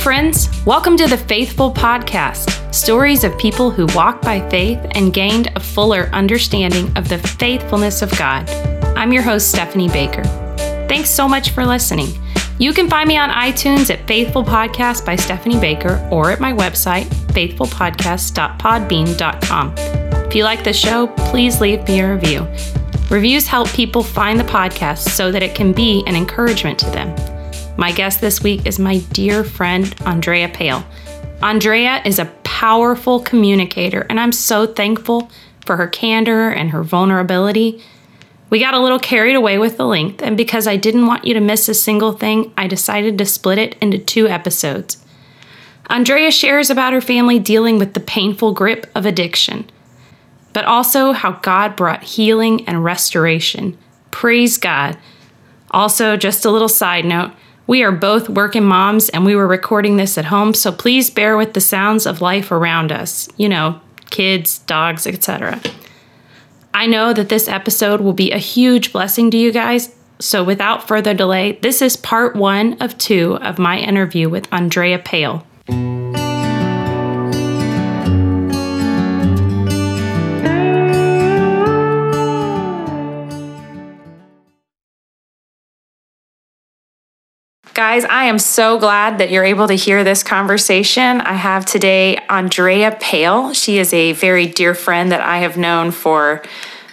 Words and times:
friends. 0.00 0.48
Welcome 0.64 0.96
to 0.96 1.06
the 1.06 1.18
Faithful 1.18 1.70
Podcast 1.70 2.74
stories 2.74 3.22
of 3.22 3.36
people 3.36 3.70
who 3.70 3.84
walk 3.94 4.22
by 4.22 4.48
faith 4.48 4.78
and 4.92 5.12
gained 5.12 5.52
a 5.56 5.60
fuller 5.60 6.08
understanding 6.14 6.90
of 6.96 7.10
the 7.10 7.18
faithfulness 7.18 8.00
of 8.00 8.10
God. 8.16 8.48
I'm 8.96 9.12
your 9.12 9.22
host, 9.22 9.50
Stephanie 9.50 9.90
Baker. 9.90 10.22
Thanks 10.88 11.10
so 11.10 11.28
much 11.28 11.50
for 11.50 11.66
listening. 11.66 12.08
You 12.58 12.72
can 12.72 12.88
find 12.88 13.08
me 13.08 13.18
on 13.18 13.28
iTunes 13.28 13.90
at 13.90 14.08
Faithful 14.08 14.42
Podcast 14.42 15.04
by 15.04 15.16
Stephanie 15.16 15.60
Baker 15.60 16.08
or 16.10 16.30
at 16.30 16.40
my 16.40 16.54
website, 16.54 17.04
faithfulpodcast.podbean.com. 17.34 19.74
If 20.26 20.34
you 20.34 20.44
like 20.44 20.64
the 20.64 20.72
show, 20.72 21.08
please 21.08 21.60
leave 21.60 21.86
me 21.86 22.00
a 22.00 22.14
review. 22.14 22.48
Reviews 23.10 23.46
help 23.46 23.68
people 23.68 24.02
find 24.02 24.40
the 24.40 24.44
podcast 24.44 25.10
so 25.10 25.30
that 25.30 25.42
it 25.42 25.54
can 25.54 25.74
be 25.74 26.02
an 26.06 26.16
encouragement 26.16 26.78
to 26.78 26.86
them. 26.86 27.14
My 27.76 27.92
guest 27.92 28.20
this 28.20 28.42
week 28.42 28.66
is 28.66 28.78
my 28.78 28.98
dear 29.12 29.44
friend, 29.44 29.94
Andrea 30.04 30.48
Poehl. 30.48 30.84
Andrea 31.42 32.02
is 32.04 32.18
a 32.18 32.26
powerful 32.44 33.20
communicator, 33.20 34.06
and 34.10 34.20
I'm 34.20 34.32
so 34.32 34.66
thankful 34.66 35.30
for 35.64 35.76
her 35.76 35.86
candor 35.86 36.50
and 36.50 36.70
her 36.70 36.82
vulnerability. 36.82 37.82
We 38.50 38.58
got 38.58 38.74
a 38.74 38.80
little 38.80 38.98
carried 38.98 39.36
away 39.36 39.58
with 39.58 39.76
the 39.76 39.86
length, 39.86 40.22
and 40.22 40.36
because 40.36 40.66
I 40.66 40.76
didn't 40.76 41.06
want 41.06 41.24
you 41.24 41.32
to 41.34 41.40
miss 41.40 41.68
a 41.68 41.74
single 41.74 42.12
thing, 42.12 42.52
I 42.56 42.66
decided 42.66 43.16
to 43.18 43.24
split 43.24 43.58
it 43.58 43.76
into 43.80 43.98
two 43.98 44.28
episodes. 44.28 45.02
Andrea 45.86 46.30
shares 46.30 46.70
about 46.70 46.92
her 46.92 47.00
family 47.00 47.38
dealing 47.38 47.78
with 47.78 47.94
the 47.94 48.00
painful 48.00 48.52
grip 48.52 48.90
of 48.94 49.06
addiction, 49.06 49.70
but 50.52 50.64
also 50.64 51.12
how 51.12 51.32
God 51.32 51.76
brought 51.76 52.02
healing 52.02 52.66
and 52.68 52.84
restoration. 52.84 53.78
Praise 54.10 54.58
God. 54.58 54.98
Also, 55.70 56.16
just 56.16 56.44
a 56.44 56.50
little 56.50 56.68
side 56.68 57.04
note 57.04 57.30
we 57.70 57.84
are 57.84 57.92
both 57.92 58.28
working 58.28 58.64
moms 58.64 59.10
and 59.10 59.24
we 59.24 59.36
were 59.36 59.46
recording 59.46 59.96
this 59.96 60.18
at 60.18 60.24
home, 60.24 60.52
so 60.54 60.72
please 60.72 61.08
bear 61.08 61.36
with 61.36 61.54
the 61.54 61.60
sounds 61.60 62.04
of 62.04 62.20
life 62.20 62.50
around 62.50 62.90
us. 62.90 63.28
You 63.36 63.48
know, 63.48 63.80
kids, 64.10 64.58
dogs, 64.58 65.06
etc. 65.06 65.60
I 66.74 66.88
know 66.88 67.12
that 67.12 67.28
this 67.28 67.46
episode 67.46 68.00
will 68.00 68.12
be 68.12 68.32
a 68.32 68.38
huge 68.38 68.92
blessing 68.92 69.30
to 69.30 69.36
you 69.36 69.52
guys, 69.52 69.94
so 70.18 70.42
without 70.42 70.88
further 70.88 71.14
delay, 71.14 71.60
this 71.62 71.80
is 71.80 71.96
part 71.96 72.34
one 72.34 72.76
of 72.82 72.98
two 72.98 73.36
of 73.36 73.60
my 73.60 73.78
interview 73.78 74.28
with 74.28 74.52
Andrea 74.52 74.98
Poehl. 74.98 75.44
Guys, 87.90 88.04
I 88.04 88.26
am 88.26 88.38
so 88.38 88.78
glad 88.78 89.18
that 89.18 89.32
you're 89.32 89.42
able 89.42 89.66
to 89.66 89.74
hear 89.74 90.04
this 90.04 90.22
conversation. 90.22 91.20
I 91.20 91.32
have 91.32 91.66
today 91.66 92.18
Andrea 92.28 92.92
Poehl. 92.92 93.52
She 93.52 93.78
is 93.78 93.92
a 93.92 94.12
very 94.12 94.46
dear 94.46 94.74
friend 94.74 95.10
that 95.10 95.20
I 95.20 95.38
have 95.38 95.56
known 95.56 95.90
for 95.90 96.40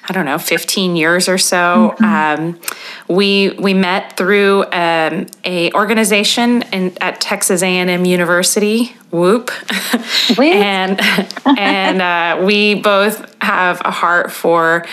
I 0.09 0.13
don't 0.13 0.25
know, 0.25 0.39
15 0.39 0.95
years 0.95 1.29
or 1.29 1.37
so. 1.37 1.93
Mm-hmm. 1.99 2.03
Um, 2.03 2.59
we 3.07 3.49
we 3.59 3.75
met 3.75 4.17
through 4.17 4.63
um, 4.71 5.27
a 5.43 5.71
organization 5.73 6.63
in, 6.73 6.97
at 6.99 7.21
Texas 7.21 7.61
A&M 7.61 8.03
University. 8.03 8.95
Whoop, 9.11 9.51
and 10.39 10.99
and 11.45 12.01
uh, 12.01 12.43
we 12.43 12.73
both 12.73 13.35
have 13.39 13.83
a 13.85 13.91
heart 13.91 14.31
for 14.31 14.83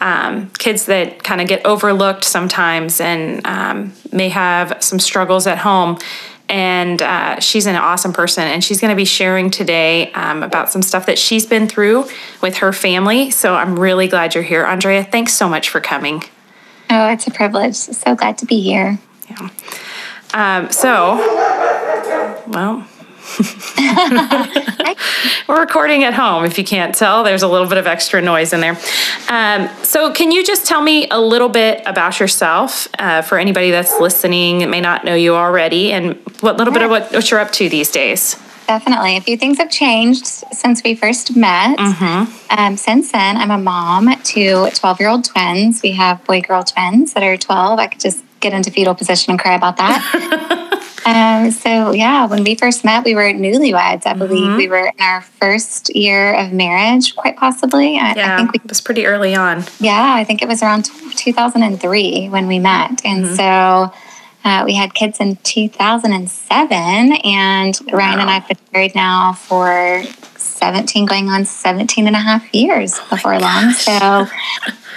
um, 0.00 0.50
kids 0.58 0.86
that 0.86 1.22
kind 1.22 1.40
of 1.40 1.48
get 1.48 1.64
overlooked 1.66 2.24
sometimes 2.24 3.00
and 3.00 3.46
um, 3.46 3.92
may 4.12 4.28
have 4.28 4.82
some 4.82 4.98
struggles 4.98 5.46
at 5.46 5.58
home. 5.58 5.98
And 6.50 7.02
uh, 7.02 7.40
she's 7.40 7.66
an 7.66 7.76
awesome 7.76 8.14
person, 8.14 8.44
and 8.44 8.64
she's 8.64 8.80
going 8.80 8.90
to 8.90 8.96
be 8.96 9.04
sharing 9.04 9.50
today 9.50 10.10
um, 10.12 10.42
about 10.42 10.70
some 10.70 10.80
stuff 10.80 11.04
that 11.04 11.18
she's 11.18 11.44
been 11.44 11.68
through 11.68 12.06
with 12.40 12.58
her 12.58 12.72
family. 12.72 13.30
So 13.30 13.54
I'm 13.54 13.78
really 13.78 14.08
glad 14.08 14.34
you're 14.34 14.44
here, 14.44 14.64
Andrea. 14.64 15.04
Thanks 15.04 15.34
so 15.34 15.46
much 15.46 15.68
for 15.68 15.80
coming. 15.80 16.22
Oh, 16.88 17.10
it's 17.10 17.26
a 17.26 17.30
privilege. 17.30 17.74
So 17.74 18.14
glad 18.14 18.38
to 18.38 18.46
be 18.46 18.62
here. 18.62 18.98
Yeah. 19.28 19.50
Um, 20.32 20.70
so, 20.70 21.16
well, 22.48 22.86
We're 25.48 25.60
recording 25.60 26.04
at 26.04 26.14
home. 26.14 26.44
If 26.44 26.58
you 26.58 26.64
can't 26.64 26.94
tell, 26.94 27.22
there's 27.22 27.42
a 27.42 27.48
little 27.48 27.68
bit 27.68 27.78
of 27.78 27.86
extra 27.86 28.20
noise 28.20 28.52
in 28.52 28.60
there. 28.60 28.76
Um, 29.28 29.68
so, 29.84 30.12
can 30.12 30.32
you 30.32 30.44
just 30.44 30.66
tell 30.66 30.82
me 30.82 31.08
a 31.10 31.20
little 31.20 31.48
bit 31.48 31.82
about 31.86 32.20
yourself 32.20 32.88
uh, 32.98 33.22
for 33.22 33.38
anybody 33.38 33.70
that's 33.70 34.00
listening 34.00 34.58
that 34.58 34.68
may 34.68 34.80
not 34.80 35.04
know 35.04 35.14
you 35.14 35.34
already, 35.34 35.92
and 35.92 36.16
what 36.40 36.56
little 36.56 36.72
bit 36.72 36.82
of 36.82 36.90
what, 36.90 37.12
what 37.12 37.30
you're 37.30 37.40
up 37.40 37.52
to 37.52 37.68
these 37.68 37.90
days? 37.90 38.36
Definitely. 38.66 39.16
A 39.16 39.20
few 39.22 39.38
things 39.38 39.56
have 39.56 39.70
changed 39.70 40.26
since 40.26 40.82
we 40.82 40.94
first 40.94 41.34
met. 41.34 41.78
Mm-hmm. 41.78 42.58
Um, 42.58 42.76
since 42.76 43.12
then, 43.12 43.38
I'm 43.38 43.50
a 43.50 43.56
mom 43.56 44.14
to 44.14 44.70
12 44.70 45.00
year 45.00 45.08
old 45.08 45.24
twins. 45.24 45.80
We 45.82 45.92
have 45.92 46.22
boy 46.24 46.42
girl 46.42 46.62
twins 46.62 47.14
that 47.14 47.22
are 47.22 47.38
12. 47.38 47.78
I 47.78 47.86
could 47.86 48.00
just 48.00 48.22
get 48.40 48.52
into 48.52 48.70
fetal 48.70 48.94
position 48.94 49.30
and 49.30 49.40
cry 49.40 49.54
about 49.54 49.78
that. 49.78 50.54
Um, 51.08 51.50
so 51.50 51.92
yeah, 51.92 52.26
when 52.26 52.44
we 52.44 52.54
first 52.54 52.84
met, 52.84 53.04
we 53.04 53.14
were 53.14 53.32
newlyweds. 53.32 54.04
I 54.04 54.12
believe 54.12 54.46
mm-hmm. 54.46 54.56
we 54.56 54.68
were 54.68 54.86
in 54.86 55.00
our 55.00 55.22
first 55.22 55.94
year 55.96 56.34
of 56.34 56.52
marriage, 56.52 57.16
quite 57.16 57.36
possibly. 57.36 57.96
I, 57.96 58.14
yeah, 58.14 58.34
I 58.34 58.36
think 58.36 58.52
we, 58.52 58.60
it 58.62 58.68
was 58.68 58.82
pretty 58.82 59.06
early 59.06 59.34
on. 59.34 59.64
Yeah, 59.80 60.14
I 60.14 60.24
think 60.24 60.42
it 60.42 60.48
was 60.48 60.62
around 60.62 60.84
2003 60.84 62.28
when 62.28 62.46
we 62.46 62.58
met, 62.58 63.04
and 63.04 63.24
mm-hmm. 63.24 63.34
so. 63.34 63.92
Uh, 64.44 64.62
we 64.64 64.72
had 64.72 64.94
kids 64.94 65.18
in 65.18 65.36
2007, 65.42 67.12
and 67.24 67.78
wow. 67.86 67.98
Ryan 67.98 68.20
and 68.20 68.30
I 68.30 68.34
have 68.34 68.48
been 68.48 68.56
married 68.72 68.94
now 68.94 69.32
for 69.32 70.02
17, 70.58 71.06
going 71.06 71.28
on 71.28 71.44
17 71.44 72.06
and 72.06 72.16
a 72.16 72.18
half 72.18 72.52
years 72.54 72.94
oh 72.98 73.06
before 73.10 73.34
oh 73.34 73.38
long. 73.38 73.72
So 73.72 74.26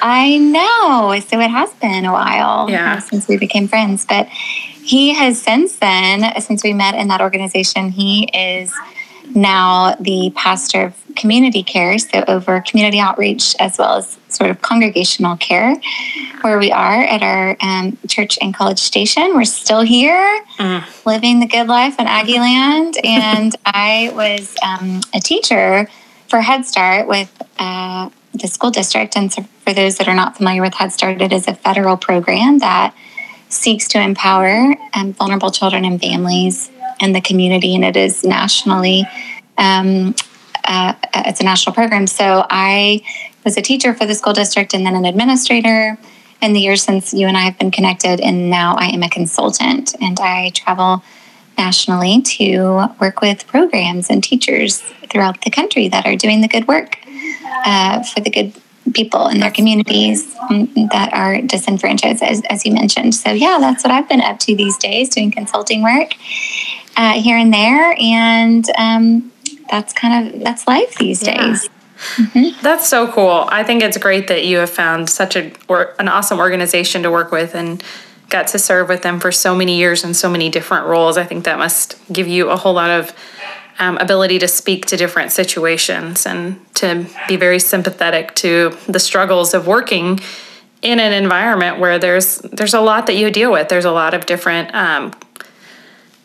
I 0.01 0.37
know. 0.37 1.19
So 1.19 1.39
it 1.39 1.49
has 1.49 1.71
been 1.75 2.05
a 2.05 2.11
while 2.11 2.65
uh, 2.65 2.67
yeah. 2.67 2.99
since 2.99 3.27
we 3.27 3.37
became 3.37 3.67
friends. 3.67 4.05
But 4.05 4.27
he 4.27 5.13
has 5.13 5.41
since 5.41 5.77
then, 5.77 6.41
since 6.41 6.63
we 6.63 6.73
met 6.73 6.95
in 6.95 7.07
that 7.09 7.21
organization, 7.21 7.89
he 7.89 8.25
is 8.33 8.73
now 9.35 9.95
the 9.99 10.31
pastor 10.35 10.85
of 10.85 11.01
community 11.15 11.63
care, 11.63 11.97
so 11.97 12.23
over 12.27 12.61
community 12.61 12.99
outreach 12.99 13.55
as 13.59 13.77
well 13.77 13.97
as 13.97 14.17
sort 14.29 14.49
of 14.49 14.61
congregational 14.61 15.37
care, 15.37 15.75
where 16.41 16.57
we 16.57 16.71
are 16.71 17.01
at 17.03 17.21
our 17.21 17.57
um, 17.61 17.97
church 18.07 18.37
and 18.41 18.53
College 18.53 18.79
Station. 18.79 19.35
We're 19.35 19.45
still 19.45 19.81
here, 19.81 20.43
mm. 20.57 21.05
living 21.05 21.39
the 21.39 21.47
good 21.47 21.67
life 21.67 21.99
in 21.99 22.07
Aggie 22.07 22.39
land, 22.39 22.97
and 23.03 23.55
I 23.65 24.11
was 24.13 24.55
um, 24.63 25.01
a 25.13 25.19
teacher 25.19 25.87
for 26.27 26.41
Head 26.41 26.65
Start 26.65 27.07
with 27.07 27.29
uh, 27.59 28.09
the 28.33 28.47
school 28.47 28.71
district. 28.71 29.17
And 29.17 29.31
so, 29.31 29.43
for 29.65 29.73
those 29.73 29.97
that 29.97 30.07
are 30.07 30.15
not 30.15 30.37
familiar 30.37 30.61
with 30.61 30.73
Head 30.73 30.91
Start, 30.91 31.21
it 31.21 31.33
is 31.33 31.47
a 31.47 31.55
federal 31.55 31.97
program 31.97 32.59
that 32.59 32.95
seeks 33.49 33.87
to 33.89 34.01
empower 34.01 34.75
um, 34.93 35.13
vulnerable 35.13 35.51
children 35.51 35.83
and 35.83 35.99
families 35.99 36.71
in 37.01 37.13
the 37.13 37.21
community, 37.21 37.75
and 37.75 37.83
it 37.83 37.97
is 37.97 38.23
nationally. 38.23 39.05
Um, 39.57 40.15
uh, 40.63 40.93
it's 41.13 41.41
a 41.41 41.43
national 41.43 41.73
program. 41.73 42.07
So 42.07 42.45
I 42.49 43.01
was 43.43 43.57
a 43.57 43.61
teacher 43.61 43.93
for 43.93 44.05
the 44.05 44.15
school 44.15 44.33
district 44.33 44.73
and 44.73 44.85
then 44.85 44.95
an 44.95 45.05
administrator 45.05 45.97
in 46.41 46.53
the 46.53 46.59
years 46.59 46.83
since 46.83 47.13
you 47.13 47.27
and 47.27 47.37
I 47.37 47.41
have 47.41 47.57
been 47.57 47.71
connected. 47.71 48.19
And 48.19 48.49
now 48.49 48.75
I 48.75 48.85
am 48.85 49.03
a 49.03 49.09
consultant 49.09 49.95
and 50.01 50.19
I 50.19 50.49
travel 50.49 51.03
nationally 51.57 52.21
to 52.21 52.87
work 52.99 53.21
with 53.21 53.45
programs 53.47 54.09
and 54.09 54.23
teachers 54.23 54.79
throughout 55.09 55.41
the 55.41 55.51
country 55.51 55.87
that 55.89 56.05
are 56.05 56.15
doing 56.15 56.41
the 56.41 56.47
good 56.47 56.67
work 56.67 56.97
uh, 57.65 58.01
for 58.03 58.21
the 58.21 58.29
good 58.29 58.53
people 58.93 59.27
in 59.27 59.39
their 59.39 59.51
communities 59.51 60.33
that 60.33 61.09
are 61.13 61.39
disenfranchised, 61.41 62.23
as, 62.23 62.41
as 62.49 62.65
you 62.65 62.73
mentioned. 62.73 63.13
So, 63.13 63.31
yeah, 63.31 63.57
that's 63.59 63.83
what 63.83 63.91
I've 63.91 64.09
been 64.09 64.21
up 64.21 64.39
to 64.39 64.55
these 64.55 64.77
days, 64.77 65.09
doing 65.09 65.31
consulting 65.31 65.83
work 65.83 66.15
uh, 66.95 67.13
here 67.13 67.37
and 67.37 67.53
there. 67.53 67.95
And 67.99 68.65
um, 68.77 69.31
that's 69.69 69.93
kind 69.93 70.27
of, 70.33 70.41
that's 70.41 70.67
life 70.67 70.95
these 70.95 71.25
yeah. 71.25 71.47
days. 71.47 71.69
Mm-hmm. 72.15 72.61
That's 72.63 72.89
so 72.89 73.11
cool. 73.11 73.47
I 73.49 73.63
think 73.63 73.83
it's 73.83 73.97
great 73.97 74.27
that 74.29 74.43
you 74.43 74.57
have 74.57 74.71
found 74.71 75.07
such 75.07 75.35
a 75.35 75.51
or, 75.67 75.93
an 75.99 76.07
awesome 76.07 76.39
organization 76.39 77.03
to 77.03 77.11
work 77.11 77.31
with 77.31 77.53
and 77.53 77.83
got 78.29 78.47
to 78.47 78.59
serve 78.59 78.89
with 78.89 79.03
them 79.03 79.19
for 79.19 79.31
so 79.31 79.53
many 79.53 79.77
years 79.77 80.03
in 80.03 80.15
so 80.15 80.27
many 80.27 80.49
different 80.49 80.87
roles. 80.87 81.15
I 81.15 81.25
think 81.25 81.45
that 81.45 81.59
must 81.59 81.95
give 82.11 82.27
you 82.27 82.49
a 82.49 82.57
whole 82.57 82.73
lot 82.73 82.89
of 82.89 83.15
um, 83.77 83.97
ability 83.97 84.39
to 84.39 84.47
speak 84.47 84.87
to 84.87 84.97
different 84.97 85.31
situations 85.31 86.25
and 86.25 86.59
to 86.75 87.05
be 87.27 87.35
very 87.35 87.59
sympathetic 87.59 88.33
to 88.35 88.75
the 88.87 88.99
struggles 88.99 89.53
of 89.53 89.67
working 89.67 90.19
in 90.81 90.99
an 90.99 91.13
environment 91.13 91.79
where 91.79 91.99
there's 91.99 92.39
there's 92.39 92.73
a 92.73 92.81
lot 92.81 93.05
that 93.07 93.15
you 93.15 93.29
deal 93.29 93.51
with. 93.51 93.69
There's 93.69 93.85
a 93.85 93.91
lot 93.91 94.13
of 94.13 94.25
different 94.25 94.73
um, 94.73 95.13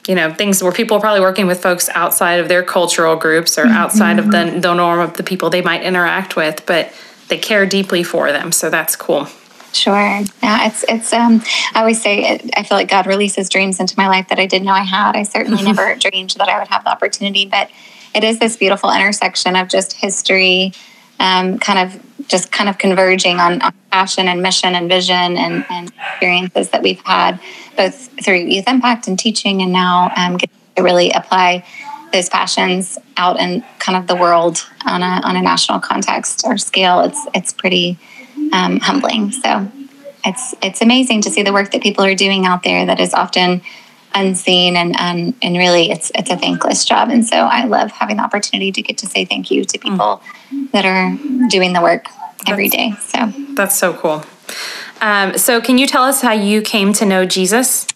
you 0.07 0.15
know 0.15 0.33
things 0.33 0.63
where 0.63 0.73
people 0.73 0.97
are 0.97 1.01
probably 1.01 1.21
working 1.21 1.47
with 1.47 1.63
folks 1.63 1.89
outside 1.95 2.41
of 2.41 2.49
their 2.49 2.63
cultural 2.63 3.17
groups 3.17 3.59
or 3.59 3.65
mm-hmm. 3.65 3.77
outside 3.77 4.19
of 4.19 4.31
the, 4.31 4.59
the 4.61 4.75
norm 4.75 5.01
of 5.01 5.15
the 5.15 5.23
people 5.23 5.51
they 5.51 5.63
might 5.63 5.83
interact 5.83 6.37
with, 6.37 6.65
but 6.67 6.93
they 7.29 7.39
care 7.39 7.67
deeply 7.67 8.03
for 8.03 8.31
them. 8.33 8.53
So 8.53 8.71
that's 8.71 8.97
cool. 8.97 9.29
Sure. 9.73 10.21
Yeah, 10.43 10.67
it's 10.67 10.85
it's. 10.89 11.13
Um, 11.13 11.43
I 11.75 11.81
always 11.81 12.01
say 12.01 12.25
it, 12.25 12.51
I 12.57 12.63
feel 12.63 12.79
like 12.79 12.89
God 12.89 13.07
releases 13.07 13.49
dreams 13.49 13.79
into 13.79 13.95
my 13.99 14.09
life 14.09 14.29
that 14.29 14.39
I 14.39 14.47
didn't 14.47 14.65
know 14.65 14.73
I 14.73 14.85
had. 14.85 15.17
I 15.17 15.23
certainly 15.23 15.63
never 15.65 15.95
dreamed 15.97 16.31
that 16.31 16.49
I 16.49 16.59
would 16.59 16.69
have 16.69 16.85
the 16.85 16.91
opportunity, 16.91 17.47
but 17.47 17.71
it 18.15 18.25
is 18.25 18.39
this 18.39 18.57
beautiful 18.57 18.91
intersection 18.91 19.55
of 19.55 19.69
just 19.69 19.93
history, 19.93 20.73
um, 21.21 21.59
kind 21.59 21.79
of 21.79 22.16
just 22.29 22.51
kind 22.51 22.69
of 22.69 22.79
converging 22.79 23.39
on, 23.39 23.63
on 23.63 23.73
passion 23.91 24.29
and 24.29 24.43
mission 24.43 24.75
and 24.75 24.89
vision 24.89 25.37
and, 25.37 25.65
and, 25.71 25.93
experiences 26.11 26.71
that 26.71 26.83
we've 26.83 27.01
had 27.05 27.39
both 27.77 28.09
through 28.25 28.39
youth 28.39 28.65
impact 28.67 29.07
and 29.07 29.19
teaching, 29.19 29.63
and 29.63 29.73
now 29.73 30.11
um, 30.17 30.37
getting 30.37 30.57
to 30.77 30.83
really 30.83 31.11
apply 31.11 31.65
those 32.13 32.29
passions 32.29 32.99
out 33.17 33.39
in 33.39 33.65
kind 33.79 33.99
of 33.99 34.07
the 34.07 34.17
world 34.17 34.67
on 34.87 35.03
a 35.03 35.21
on 35.25 35.37
a 35.37 35.43
national 35.43 35.79
context 35.81 36.43
or 36.45 36.57
scale. 36.57 37.01
It's 37.01 37.27
it's 37.35 37.53
pretty 37.53 37.99
um, 38.53 38.81
humbling. 38.81 39.33
So 39.33 39.71
it's 40.25 40.55
it's 40.63 40.81
amazing 40.81 41.23
to 41.23 41.31
see 41.31 41.43
the 41.43 41.53
work 41.53 41.71
that 41.73 41.83
people 41.83 42.05
are 42.05 42.15
doing 42.15 42.47
out 42.47 42.63
there 42.63 42.87
that 42.87 43.01
is 43.01 43.15
often 43.15 43.63
unseen 44.15 44.77
and 44.77 44.99
and, 44.99 45.35
and 45.43 45.57
really 45.57 45.91
it's 45.91 46.11
it's 46.15 46.31
a 46.31 46.37
thankless 46.37 46.85
job. 46.85 47.11
And 47.11 47.27
so 47.27 47.37
I 47.37 47.65
love 47.65 47.91
having 47.91 48.17
the 48.17 48.23
opportunity 48.23 48.73
to 48.73 48.83
get 48.83 48.99
to 48.99 49.07
say 49.07 49.25
thank 49.25 49.51
you 49.51 49.65
to 49.65 49.79
people 49.79 50.23
mm. 50.51 50.71
that 50.73 50.85
are 50.85 51.17
doing 51.49 51.73
the 51.73 51.83
work 51.83 52.07
every 52.47 52.69
day. 52.69 52.95
So 53.01 53.33
that's 53.55 53.77
so 53.77 53.95
cool. 53.95 54.25
Um, 55.01 55.37
so 55.37 55.61
can 55.61 55.79
you 55.79 55.87
tell 55.87 56.05
us 56.05 56.23
how 56.23 56.33
you 56.33 56.63
came 56.63 56.93
to 56.95 57.05
know 57.05 57.27
Jesus? 57.27 57.87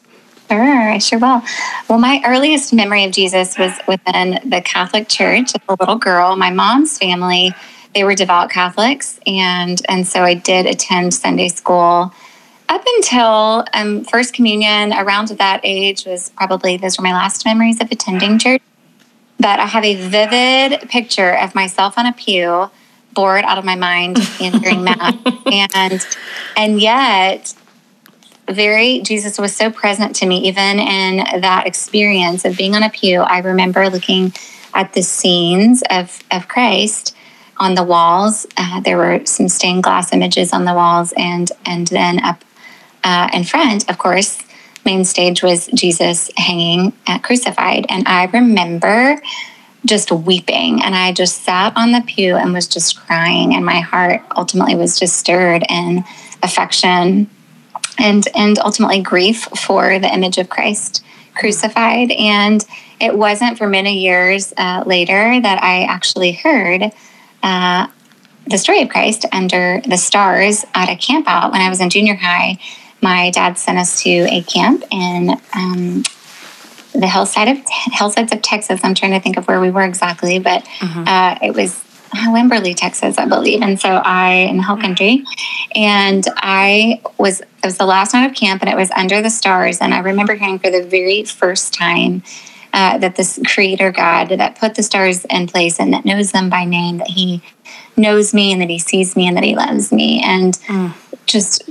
Sure, 0.50 0.90
I 0.90 0.98
sure 0.98 1.18
will. 1.18 1.42
Well, 1.88 1.98
my 1.98 2.20
earliest 2.26 2.72
memory 2.72 3.04
of 3.04 3.12
Jesus 3.12 3.56
was 3.56 3.72
within 3.86 4.40
the 4.44 4.60
Catholic 4.60 5.08
Church 5.08 5.54
as 5.54 5.60
a 5.68 5.76
little 5.78 5.96
girl. 5.96 6.34
My 6.36 6.50
mom's 6.50 6.98
family 6.98 7.54
they 7.94 8.04
were 8.04 8.14
devout 8.14 8.50
Catholics, 8.50 9.18
and 9.26 9.80
and 9.88 10.06
so 10.06 10.22
I 10.22 10.34
did 10.34 10.66
attend 10.66 11.14
Sunday 11.14 11.48
school 11.48 12.12
up 12.68 12.84
until 12.96 13.64
um, 13.74 14.04
First 14.04 14.32
Communion. 14.32 14.92
Around 14.92 15.28
that 15.28 15.60
age 15.64 16.06
was 16.06 16.30
probably 16.30 16.76
those 16.76 16.98
were 16.98 17.04
my 17.04 17.12
last 17.12 17.44
memories 17.44 17.80
of 17.80 17.90
attending 17.90 18.38
church. 18.38 18.62
But 19.38 19.58
I 19.58 19.66
have 19.66 19.84
a 19.84 19.94
vivid 19.96 20.88
picture 20.88 21.32
of 21.32 21.54
myself 21.54 21.96
on 21.96 22.06
a 22.06 22.12
pew, 22.12 22.70
bored 23.14 23.44
out 23.44 23.58
of 23.58 23.64
my 23.64 23.76
mind 23.76 24.16
during 24.62 24.84
mass, 24.84 25.14
and 25.46 26.06
and 26.56 26.80
yet 26.80 27.54
very 28.48 29.00
Jesus 29.00 29.38
was 29.38 29.54
so 29.54 29.70
present 29.70 30.16
to 30.16 30.26
me 30.26 30.48
even 30.48 30.78
in 30.78 31.40
that 31.40 31.66
experience 31.66 32.44
of 32.44 32.56
being 32.56 32.74
on 32.74 32.82
a 32.82 32.90
pew. 32.90 33.20
I 33.20 33.38
remember 33.38 33.88
looking 33.88 34.32
at 34.74 34.92
the 34.92 35.02
scenes 35.02 35.82
of 35.90 36.22
of 36.30 36.48
Christ 36.48 37.16
on 37.56 37.74
the 37.74 37.84
walls. 37.84 38.46
Uh, 38.56 38.80
there 38.80 38.96
were 38.96 39.24
some 39.24 39.48
stained 39.48 39.82
glass 39.82 40.12
images 40.12 40.52
on 40.52 40.64
the 40.64 40.74
walls, 40.74 41.12
and 41.16 41.50
and 41.64 41.86
then 41.88 42.22
up 42.24 42.44
uh, 43.04 43.28
in 43.32 43.44
front, 43.44 43.88
of 43.88 43.98
course, 43.98 44.42
main 44.84 45.04
stage 45.04 45.42
was 45.42 45.66
Jesus 45.68 46.30
hanging 46.36 46.92
uh, 47.06 47.18
crucified, 47.18 47.86
and 47.88 48.06
I 48.08 48.24
remember 48.24 49.20
just 49.90 50.10
weeping, 50.10 50.82
and 50.82 50.94
I 50.94 51.12
just 51.12 51.42
sat 51.42 51.76
on 51.76 51.92
the 51.92 52.00
pew 52.00 52.36
and 52.36 52.54
was 52.54 52.66
just 52.66 52.96
crying, 52.96 53.54
and 53.54 53.66
my 53.66 53.80
heart 53.80 54.22
ultimately 54.34 54.76
was 54.76 54.98
just 54.98 55.18
stirred 55.18 55.64
in 55.68 56.04
affection 56.42 57.28
and 57.98 58.26
and 58.34 58.58
ultimately 58.60 59.02
grief 59.02 59.46
for 59.58 59.98
the 59.98 60.12
image 60.12 60.38
of 60.38 60.48
Christ 60.48 61.04
crucified. 61.34 62.10
And 62.12 62.64
it 63.00 63.16
wasn't 63.16 63.58
for 63.58 63.66
many 63.66 63.98
years 63.98 64.52
uh, 64.56 64.84
later 64.86 65.40
that 65.40 65.62
I 65.62 65.84
actually 65.84 66.32
heard 66.32 66.92
uh, 67.42 67.86
the 68.46 68.58
story 68.58 68.82
of 68.82 68.88
Christ 68.88 69.26
under 69.32 69.80
the 69.86 69.96
stars 69.96 70.64
at 70.74 70.88
a 70.88 70.96
camp 70.96 71.26
out 71.28 71.52
when 71.52 71.60
I 71.60 71.68
was 71.68 71.80
in 71.80 71.90
junior 71.90 72.14
high. 72.14 72.58
My 73.02 73.30
dad 73.30 73.58
sent 73.58 73.78
us 73.78 74.02
to 74.02 74.10
a 74.10 74.42
camp 74.42 74.84
in 74.90 75.30
um, 75.54 76.02
the 76.92 77.06
hillside 77.06 77.48
of 77.48 77.58
hillsides 77.92 78.32
of 78.32 78.42
Texas. 78.42 78.80
I'm 78.82 78.94
trying 78.94 79.12
to 79.12 79.20
think 79.20 79.36
of 79.36 79.46
where 79.46 79.60
we 79.60 79.70
were 79.70 79.82
exactly, 79.82 80.38
but 80.38 80.64
mm-hmm. 80.64 81.04
uh, 81.06 81.38
it 81.42 81.54
was 81.54 81.84
Wimberley, 82.12 82.74
Texas, 82.74 83.18
I 83.18 83.26
believe. 83.26 83.62
And 83.62 83.80
so 83.80 83.88
I 83.88 84.32
in 84.32 84.56
the 84.56 84.64
hill 84.64 84.76
country, 84.76 85.24
and 85.74 86.24
I 86.36 87.00
was 87.18 87.40
it 87.40 87.64
was 87.64 87.78
the 87.78 87.86
last 87.86 88.14
night 88.14 88.26
of 88.26 88.34
camp, 88.34 88.62
and 88.62 88.70
it 88.70 88.76
was 88.76 88.90
under 88.92 89.22
the 89.22 89.30
stars. 89.30 89.80
And 89.80 89.94
I 89.94 90.00
remember 90.00 90.34
hearing 90.34 90.58
for 90.58 90.70
the 90.70 90.82
very 90.82 91.24
first 91.24 91.74
time 91.74 92.22
uh, 92.72 92.98
that 92.98 93.16
this 93.16 93.38
creator 93.46 93.90
God 93.90 94.30
that 94.30 94.58
put 94.58 94.74
the 94.74 94.82
stars 94.82 95.24
in 95.26 95.46
place 95.46 95.78
and 95.80 95.92
that 95.92 96.04
knows 96.04 96.32
them 96.32 96.50
by 96.50 96.64
name, 96.64 96.98
that 96.98 97.08
he 97.08 97.42
knows 97.96 98.32
me 98.32 98.52
and 98.52 98.60
that 98.60 98.70
he 98.70 98.78
sees 98.78 99.16
me 99.16 99.26
and 99.26 99.36
that 99.36 99.44
he 99.44 99.54
loves 99.54 99.92
me. 99.92 100.22
And 100.22 100.54
mm. 100.54 100.94
just 101.26 101.68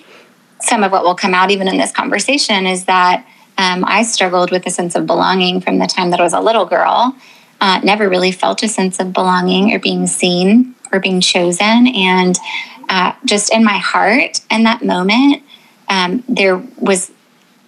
some 0.61 0.83
of 0.83 0.91
what 0.91 1.03
will 1.03 1.15
come 1.15 1.33
out 1.33 1.51
even 1.51 1.67
in 1.67 1.77
this 1.77 1.91
conversation 1.91 2.65
is 2.65 2.85
that 2.85 3.25
um, 3.59 3.83
I 3.85 4.03
struggled 4.03 4.51
with 4.51 4.65
a 4.65 4.69
sense 4.69 4.95
of 4.95 5.05
belonging 5.05 5.59
from 5.59 5.79
the 5.79 5.85
time 5.85 6.11
that 6.11 6.21
I 6.21 6.23
was 6.23 6.31
a 6.31 6.39
little 6.39 6.65
girl. 6.65 7.13
Uh, 7.59 7.81
never 7.83 8.07
really 8.07 8.31
felt 8.31 8.63
a 8.63 8.69
sense 8.69 9.01
of 9.01 9.11
belonging 9.11 9.73
or 9.73 9.79
being 9.79 10.07
seen 10.07 10.75
or 10.93 11.01
being 11.01 11.19
chosen. 11.19 11.87
And 11.87 12.39
uh, 12.87 13.11
just 13.25 13.53
in 13.53 13.65
my 13.65 13.77
heart, 13.77 14.39
in 14.49 14.63
that 14.63 14.81
moment, 14.81 15.43
um, 15.89 16.23
there 16.29 16.55
was 16.77 17.11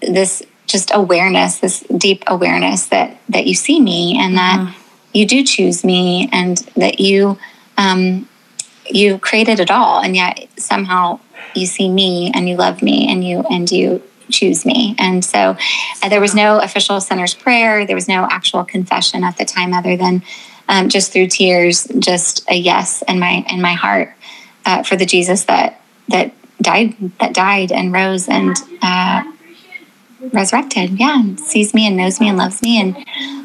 this 0.01 0.41
just 0.65 0.91
awareness, 0.93 1.59
this 1.59 1.81
deep 1.97 2.23
awareness 2.25 2.85
that 2.87 3.19
that 3.27 3.45
you 3.45 3.53
see 3.53 3.81
me 3.81 4.17
and 4.17 4.37
that 4.37 4.59
mm-hmm. 4.59 4.81
you 5.11 5.25
do 5.25 5.44
choose 5.44 5.83
me 5.83 6.29
and 6.31 6.59
that 6.77 7.01
you 7.01 7.37
um, 7.77 8.29
you 8.85 9.17
created 9.17 9.59
it 9.59 9.69
all, 9.69 10.01
and 10.01 10.15
yet 10.15 10.47
somehow 10.55 11.19
you 11.53 11.65
see 11.65 11.89
me 11.89 12.31
and 12.33 12.47
you 12.47 12.55
love 12.55 12.81
me 12.81 13.11
and 13.11 13.25
you 13.25 13.44
and 13.49 13.69
you 13.69 14.01
choose 14.31 14.66
me. 14.66 14.95
And 14.98 15.24
so 15.24 15.57
uh, 16.01 16.10
there 16.10 16.22
was 16.22 16.33
no 16.33 16.60
official 16.60 17.00
sinner's 17.01 17.33
prayer. 17.33 17.86
There 17.86 17.95
was 17.95 18.07
no 18.07 18.28
actual 18.30 18.63
confession 18.63 19.24
at 19.24 19.38
the 19.38 19.45
time, 19.45 19.74
other 19.74 19.95
than 19.98 20.24
um, 20.69 20.89
just 20.89 21.12
through 21.12 21.28
tears, 21.28 21.88
just 22.00 22.50
a 22.50 22.56
yes 22.56 23.04
in 23.07 23.19
my 23.19 23.45
in 23.50 23.62
my 23.62 23.74
heart 23.74 24.13
uh, 24.66 24.83
for 24.83 24.95
the 24.95 25.06
Jesus 25.06 25.44
that 25.45 25.81
that 26.10 26.33
died 26.62 26.95
that 27.19 27.33
died 27.33 27.72
and 27.72 27.92
rose 27.94 28.28
and 28.30 28.56
uh, 28.81 29.24
resurrected. 30.31 31.00
Yeah, 31.00 31.19
and 31.19 31.39
sees 31.39 31.74
me 31.74 31.88
and 31.88 31.98
knows 31.98 32.19
me 32.19 32.30
and 32.30 32.38
loves 32.38 32.62
me 32.62 32.80
and 32.80 32.95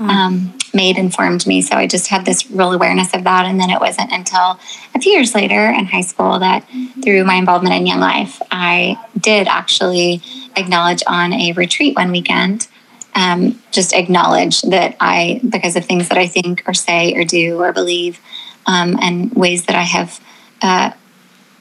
um, 0.00 0.55
made 0.74 0.98
informed 0.98 1.46
me. 1.46 1.62
So 1.62 1.76
I 1.76 1.86
just 1.86 2.08
had 2.08 2.24
this 2.24 2.50
real 2.50 2.72
awareness 2.72 3.14
of 3.14 3.24
that. 3.24 3.46
And 3.46 3.60
then 3.60 3.70
it 3.70 3.80
wasn't 3.80 4.12
until 4.12 4.58
a 4.94 5.00
few 5.00 5.12
years 5.12 5.34
later 5.34 5.68
in 5.68 5.86
high 5.86 6.02
school 6.02 6.38
that 6.38 6.66
through 7.02 7.24
my 7.24 7.34
involvement 7.34 7.74
in 7.74 7.86
Young 7.86 8.00
Life, 8.00 8.40
I 8.50 8.96
did 9.18 9.48
actually 9.48 10.22
acknowledge 10.56 11.02
on 11.06 11.32
a 11.32 11.52
retreat 11.52 11.96
one 11.96 12.10
weekend. 12.10 12.68
Um, 13.14 13.62
just 13.70 13.94
acknowledge 13.94 14.60
that 14.62 14.96
I, 15.00 15.40
because 15.48 15.74
of 15.76 15.86
things 15.86 16.08
that 16.10 16.18
I 16.18 16.26
think 16.26 16.62
or 16.66 16.74
say 16.74 17.14
or 17.14 17.24
do 17.24 17.62
or 17.62 17.72
believe, 17.72 18.20
um, 18.66 18.98
and 19.00 19.32
ways 19.32 19.64
that 19.66 19.76
I 19.76 19.82
have 19.82 20.20
uh, 20.60 20.90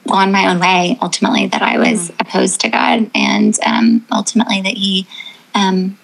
gone 0.06 0.32
my 0.32 0.48
own 0.48 0.60
way 0.60 0.98
ultimately 1.02 1.46
that 1.46 1.62
I 1.62 1.78
was 1.78 2.10
mm. 2.10 2.20
opposed 2.20 2.60
to 2.60 2.68
God 2.68 3.10
and 3.14 3.58
um, 3.64 4.06
ultimately 4.12 4.60
that 4.62 4.74
He 4.74 5.06
um, 5.54 5.98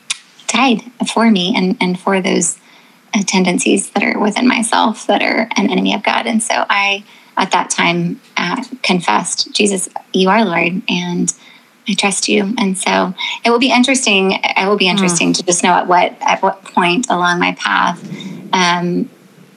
died 0.48 0.82
for 1.12 1.30
me 1.30 1.54
and, 1.56 1.76
and 1.80 1.98
for 1.98 2.20
those 2.20 2.58
tendencies 3.26 3.90
that 3.90 4.02
are 4.02 4.18
within 4.18 4.48
myself 4.48 5.06
that 5.06 5.22
are 5.22 5.48
an 5.56 5.70
enemy 5.70 5.94
of 5.94 6.02
God. 6.02 6.26
And 6.26 6.42
so 6.42 6.64
I, 6.68 7.04
at 7.36 7.50
that 7.52 7.70
time, 7.70 8.20
uh, 8.36 8.62
confessed, 8.82 9.52
Jesus, 9.52 9.88
you 10.12 10.28
are 10.28 10.44
Lord, 10.44 10.82
and 10.88 11.32
I 11.88 11.94
trust 11.94 12.28
you. 12.28 12.54
And 12.58 12.78
so 12.78 13.14
it 13.44 13.50
will 13.50 13.58
be 13.58 13.72
interesting. 13.72 14.32
It 14.32 14.66
will 14.66 14.76
be 14.76 14.86
mm. 14.86 14.90
interesting 14.90 15.32
mm. 15.32 15.36
to 15.36 15.42
just 15.42 15.62
know 15.62 15.72
at 15.72 15.86
what 15.86 16.16
at 16.20 16.42
what 16.42 16.62
point 16.64 17.06
along 17.10 17.40
my 17.40 17.52
path 17.52 18.02
um, 18.52 19.08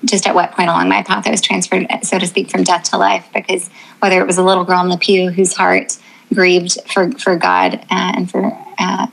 just 0.03 0.27
at 0.27 0.35
what 0.35 0.51
point 0.51 0.69
along 0.69 0.89
my 0.89 1.03
path 1.03 1.27
I 1.27 1.31
was 1.31 1.41
transferred, 1.41 1.87
so 2.03 2.19
to 2.19 2.27
speak, 2.27 2.49
from 2.49 2.63
death 2.63 2.83
to 2.91 2.97
life. 2.97 3.27
Because 3.33 3.69
whether 3.99 4.21
it 4.21 4.27
was 4.27 4.37
a 4.37 4.43
little 4.43 4.63
girl 4.63 4.81
in 4.81 4.89
the 4.89 4.97
pew 4.97 5.31
whose 5.31 5.53
heart 5.53 5.97
grieved 6.33 6.77
for 6.91 7.11
for 7.13 7.35
God 7.35 7.75
uh, 7.75 8.13
and 8.15 8.29
for 8.29 8.57
uh, 8.79 9.07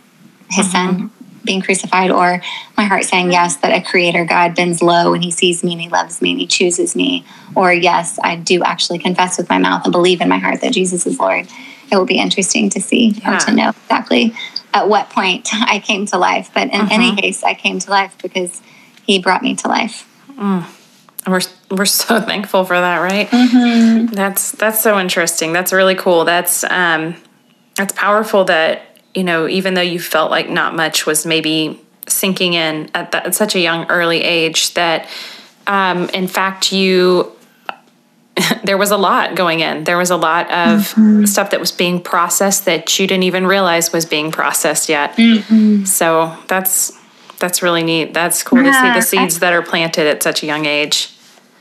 His 0.50 0.66
mm-hmm. 0.66 0.99
Son 0.99 1.11
being 1.44 1.62
crucified, 1.62 2.11
or 2.11 2.42
my 2.76 2.84
heart 2.84 3.04
saying 3.04 3.32
yes 3.32 3.56
that 3.56 3.72
a 3.72 3.84
Creator 3.84 4.25
God 4.25 4.54
bends 4.54 4.82
low 4.82 5.14
and 5.14 5.22
He 5.22 5.30
sees 5.30 5.62
me 5.62 5.72
and 5.72 5.80
He 5.80 5.88
loves 5.88 6.22
me 6.22 6.32
and 6.32 6.40
He 6.40 6.46
chooses 6.46 6.94
me, 6.96 7.25
or 7.54 7.72
yes, 7.72 8.18
I 8.22 8.37
do 8.37 8.62
actually 8.62 8.99
confess 8.99 9.38
with 9.38 9.49
my 9.49 9.58
mouth 9.58 9.84
and 9.84 9.92
believe 9.92 10.20
in 10.20 10.28
my 10.28 10.38
heart 10.38 10.61
that 10.61 10.72
Jesus 10.72 11.06
is 11.06 11.18
Lord. 11.18 11.46
It 11.90 11.96
will 11.96 12.06
be 12.06 12.18
interesting 12.18 12.70
to 12.70 12.80
see 12.80 13.08
yeah. 13.11 13.37
or 13.37 13.40
to 13.40 13.52
know 13.52 13.70
exactly 13.70 14.34
at 14.75 14.88
what 14.88 15.11
point 15.11 15.49
I 15.52 15.78
came 15.78 16.06
to 16.06 16.18
life. 16.18 16.50
But 16.54 16.64
in 16.64 16.70
mm-hmm. 16.70 16.92
any 16.92 17.16
case, 17.16 17.42
I 17.42 17.54
came 17.54 17.78
to 17.80 17.90
life 17.90 18.16
because 18.22 18.61
He 19.04 19.18
brought 19.18 19.42
me 19.42 19.54
to 19.56 19.68
life. 19.68 20.08
Mm. 20.30 20.64
We're 21.26 21.40
we're 21.70 21.84
so 21.84 22.20
thankful 22.30 22.64
for 22.64 22.78
that, 22.78 22.99
right? 22.99 23.28
Mm-hmm. 23.28 24.06
That's 24.14 24.52
that's 24.52 24.80
so 24.80 24.99
interesting. 24.99 25.52
That's 25.52 25.72
really 25.72 25.94
cool. 25.94 26.25
That's 26.25 26.64
um, 26.64 27.16
that's 27.76 27.92
powerful. 27.92 28.44
That 28.44 28.91
you 29.14 29.25
know, 29.25 29.49
even 29.49 29.75
though 29.75 29.81
you 29.81 30.00
felt 30.00 30.31
like 30.31 30.49
not 30.49 30.75
much 30.75 31.07
was 31.07 31.26
maybe 31.26 31.81
sinking 32.09 32.54
in 32.54 32.90
at, 32.95 33.12
that, 33.12 33.26
at 33.26 33.35
such 33.35 33.54
a 33.54 33.61
young 33.61 33.87
early 33.90 34.23
age, 34.23 34.75
that 34.75 35.09
um, 35.66 36.09
in 36.11 36.26
fact 36.26 36.73
you 36.73 37.33
there 38.64 38.78
was 38.78 38.90
a 38.90 38.97
lot 38.97 39.35
going 39.35 39.61
in. 39.61 39.85
There 39.85 39.99
was 39.99 40.11
a 40.11 40.16
lot 40.16 40.47
of 40.47 40.95
mm-hmm. 40.95 41.25
stuff 41.26 41.50
that 41.50 41.61
was 41.61 41.73
being 41.73 42.00
processed 42.00 42.64
that 42.64 42.99
you 42.99 43.07
didn't 43.07 43.25
even 43.25 43.47
realize 43.47 43.92
was 43.92 44.07
being 44.07 44.33
processed 44.33 44.88
yet. 44.88 45.16
Mm-hmm. 45.16 45.85
So 45.85 46.37
that's 46.49 46.99
that's 47.38 47.62
really 47.62 47.83
neat. 47.83 48.14
That's 48.14 48.42
cool 48.42 48.62
yeah, 48.62 48.95
to 48.95 49.02
see 49.02 49.19
the 49.19 49.25
seeds 49.25 49.37
I, 49.37 49.40
that 49.40 49.52
are 49.52 49.62
planted 49.62 50.07
at 50.07 50.23
such 50.23 50.42
a 50.42 50.47
young 50.47 50.64
age. 50.64 51.14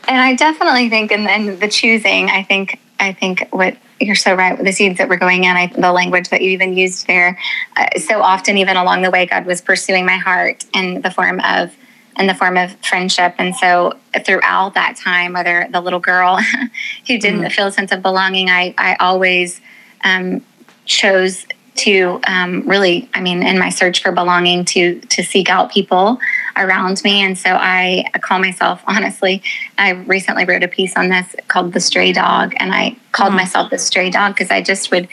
And 0.08 0.20
I 0.20 0.36
definitely 0.36 0.90
think, 0.90 1.12
and 1.12 1.26
then 1.26 1.60
the 1.60 1.68
choosing, 1.68 2.30
I 2.30 2.44
think, 2.44 2.80
I 3.00 3.14
think 3.14 3.48
what 3.52 3.78
you're 4.02 4.16
so 4.16 4.34
right 4.34 4.58
with 4.58 4.66
the 4.66 4.72
seeds 4.72 4.98
that 4.98 5.08
were 5.08 5.18
going 5.18 5.44
in, 5.44 5.56
I, 5.56 5.68
the 5.68 5.92
language 5.92 6.30
that 6.30 6.42
you 6.42 6.52
even 6.52 6.76
used 6.76 7.08
there. 7.08 7.38
Uh, 7.76 8.00
so 8.00 8.22
often, 8.22 8.58
even 8.58 8.78
along 8.78 9.04
the 9.04 9.12
way, 9.12 9.26
God 9.26 9.46
was 9.46 9.62
pursuing 9.62 10.06
my 10.06 10.18
heart 10.18 10.66
in 10.74 11.02
the 11.02 11.12
form 11.12 11.40
of 11.42 11.76
in 12.20 12.28
the 12.28 12.34
form 12.34 12.58
of 12.58 12.76
friendship. 12.86 13.34
And 13.38 13.56
so 13.56 13.98
throughout 14.26 14.74
that 14.74 14.98
time, 14.98 15.34
whether 15.34 15.68
the 15.72 15.80
little 15.80 16.00
girl 16.00 16.40
who 17.08 17.18
didn't 17.18 17.42
mm. 17.42 17.52
feel 17.52 17.68
a 17.68 17.72
sense 17.72 17.92
of 17.94 18.02
belonging, 18.02 18.50
I, 18.50 18.76
I 18.78 18.96
always 19.00 19.62
um, 20.04 20.44
chose 20.86 21.46
to 21.76 22.20
um, 22.28 22.68
really, 22.68 23.10
I 23.14 23.22
mean, 23.22 23.44
in 23.44 23.58
my 23.58 23.70
search 23.70 24.02
for 24.02 24.12
belonging, 24.12 24.66
to 24.66 25.00
to 25.00 25.24
seek 25.24 25.50
out 25.50 25.72
people 25.72 26.20
around 26.58 27.04
me. 27.04 27.22
And 27.24 27.38
so 27.38 27.50
I, 27.52 28.06
call 28.22 28.40
myself, 28.40 28.82
honestly, 28.88 29.42
I 29.78 29.92
recently 29.92 30.46
wrote 30.46 30.64
a 30.64 30.68
piece 30.68 30.96
on 30.96 31.10
this 31.10 31.36
called 31.48 31.74
The 31.74 31.80
Stray 31.80 32.12
Dog. 32.12 32.54
And 32.58 32.74
I 32.74 32.96
called 33.12 33.34
mm. 33.34 33.38
myself 33.38 33.70
the 33.70 33.78
stray 33.78 34.10
dog 34.10 34.36
because 34.36 34.52
I 34.52 34.62
just 34.62 34.92
would 34.92 35.08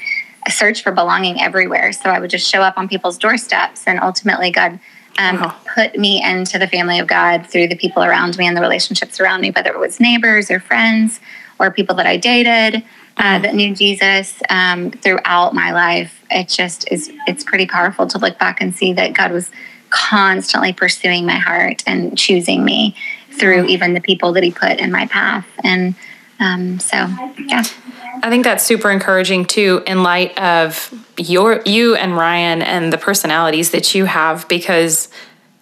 search 0.48 0.82
for 0.82 0.92
belonging 0.92 1.40
everywhere. 1.40 1.92
So 1.92 2.10
I 2.10 2.18
would 2.18 2.30
just 2.30 2.48
show 2.48 2.62
up 2.62 2.76
on 2.76 2.88
people's 2.88 3.18
doorsteps. 3.18 3.84
And 3.86 4.00
ultimately, 4.00 4.50
God 4.50 4.78
um, 5.18 5.36
uh-huh. 5.36 5.54
put 5.74 5.98
me 5.98 6.22
into 6.22 6.58
the 6.58 6.68
family 6.68 6.98
of 6.98 7.06
God 7.06 7.46
through 7.46 7.68
the 7.68 7.76
people 7.76 8.02
around 8.02 8.38
me 8.38 8.46
and 8.46 8.56
the 8.56 8.60
relationships 8.60 9.20
around 9.20 9.40
me, 9.40 9.50
whether 9.50 9.70
it 9.70 9.78
was 9.78 10.00
neighbors 10.00 10.50
or 10.50 10.60
friends 10.60 11.20
or 11.58 11.70
people 11.70 11.96
that 11.96 12.06
I 12.06 12.16
dated 12.16 12.84
uh, 13.18 13.38
that 13.40 13.54
knew 13.54 13.74
Jesus 13.74 14.34
um, 14.48 14.90
throughout 14.90 15.54
my 15.54 15.72
life. 15.72 16.24
It 16.30 16.48
just 16.48 16.90
is, 16.90 17.10
it's 17.26 17.44
pretty 17.44 17.66
powerful 17.66 18.06
to 18.06 18.18
look 18.18 18.38
back 18.38 18.60
and 18.60 18.74
see 18.74 18.92
that 18.94 19.14
God 19.14 19.32
was 19.32 19.50
constantly 19.90 20.72
pursuing 20.72 21.26
my 21.26 21.38
heart 21.38 21.82
and 21.86 22.16
choosing 22.16 22.64
me 22.64 22.94
through 23.32 23.60
uh-huh. 23.60 23.68
even 23.68 23.94
the 23.94 24.00
people 24.00 24.32
that 24.32 24.42
He 24.42 24.52
put 24.52 24.78
in 24.78 24.92
my 24.92 25.06
path. 25.06 25.46
And 25.64 25.94
um, 26.40 26.78
so, 26.78 26.96
yeah. 26.96 27.64
I 28.22 28.30
think 28.30 28.44
that's 28.44 28.64
super 28.64 28.90
encouraging 28.90 29.44
too, 29.44 29.82
in 29.86 30.02
light 30.02 30.36
of 30.38 30.92
your 31.16 31.62
you 31.64 31.94
and 31.94 32.16
Ryan 32.16 32.62
and 32.62 32.92
the 32.92 32.98
personalities 32.98 33.70
that 33.70 33.94
you 33.94 34.04
have, 34.06 34.46
because 34.48 35.08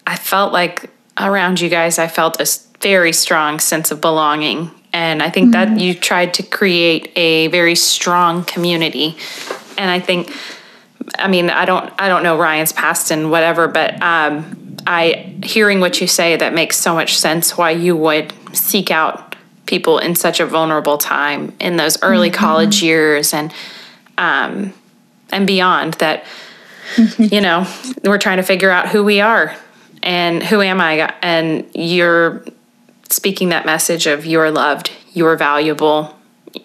I 0.07 0.17
felt 0.17 0.53
like 0.53 0.91
around 1.19 1.61
you 1.61 1.69
guys, 1.69 1.99
I 1.99 2.09
felt 2.09 2.41
a 2.41 2.47
very 2.81 3.13
strong 3.13 3.59
sense 3.59 3.91
of 3.91 4.01
belonging, 4.01 4.71
and 4.97 5.23
I 5.23 5.29
think 5.29 5.55
mm-hmm. 5.55 5.75
that 5.75 5.81
you 5.81 5.93
tried 5.93 6.33
to 6.35 6.43
create 6.43 7.13
a 7.17 7.49
very 7.49 7.75
strong 7.75 8.45
community, 8.45 9.17
and 9.77 9.91
I 9.91 10.01
think. 10.01 10.35
I 11.19 11.29
mean, 11.29 11.51
I 11.51 11.67
don't, 11.67 11.93
I 11.99 12.09
don't 12.09 12.25
know 12.25 12.37
Ryan's 12.37 12.73
past 12.73 13.13
and 13.13 13.31
whatever, 13.31 13.69
but 13.69 14.03
um, 14.03 14.77
I 14.87 15.35
hearing 15.45 15.79
what 15.79 16.01
you 16.01 16.09
say 16.09 16.35
that 16.37 16.53
makes 16.53 16.77
so 16.77 16.95
much 16.95 17.17
sense. 17.17 17.57
Why 17.57 17.71
you 17.71 17.97
would 17.97 18.33
seek 18.55 18.91
out 18.91 19.37
people 19.67 19.99
in 19.99 20.15
such 20.17 20.41
a 20.41 20.47
vulnerable 20.47 20.99
time 20.99 21.55
in 21.61 21.77
those 21.77 22.03
early 22.03 22.31
mm-hmm. 22.31 22.41
college 22.41 22.83
years 22.83 23.33
and 23.33 23.53
um, 24.19 24.73
and 25.31 25.47
beyond 25.47 25.95
that 25.95 26.25
mm-hmm. 26.97 27.35
you 27.35 27.41
know 27.41 27.67
we're 28.05 28.19
trying 28.19 28.39
to 28.39 28.43
figure 28.43 28.71
out 28.71 28.89
who 28.89 29.05
we 29.05 29.21
are 29.21 29.55
and 30.03 30.43
who 30.43 30.61
am 30.61 30.81
i 30.81 31.13
and 31.23 31.67
you're 31.75 32.45
speaking 33.11 33.51
that 33.51 33.67
message 33.67 34.07
of 34.07 34.27
you're 34.27 34.51
loved 34.51 34.91
you're 35.13 35.37
valuable 35.37 36.17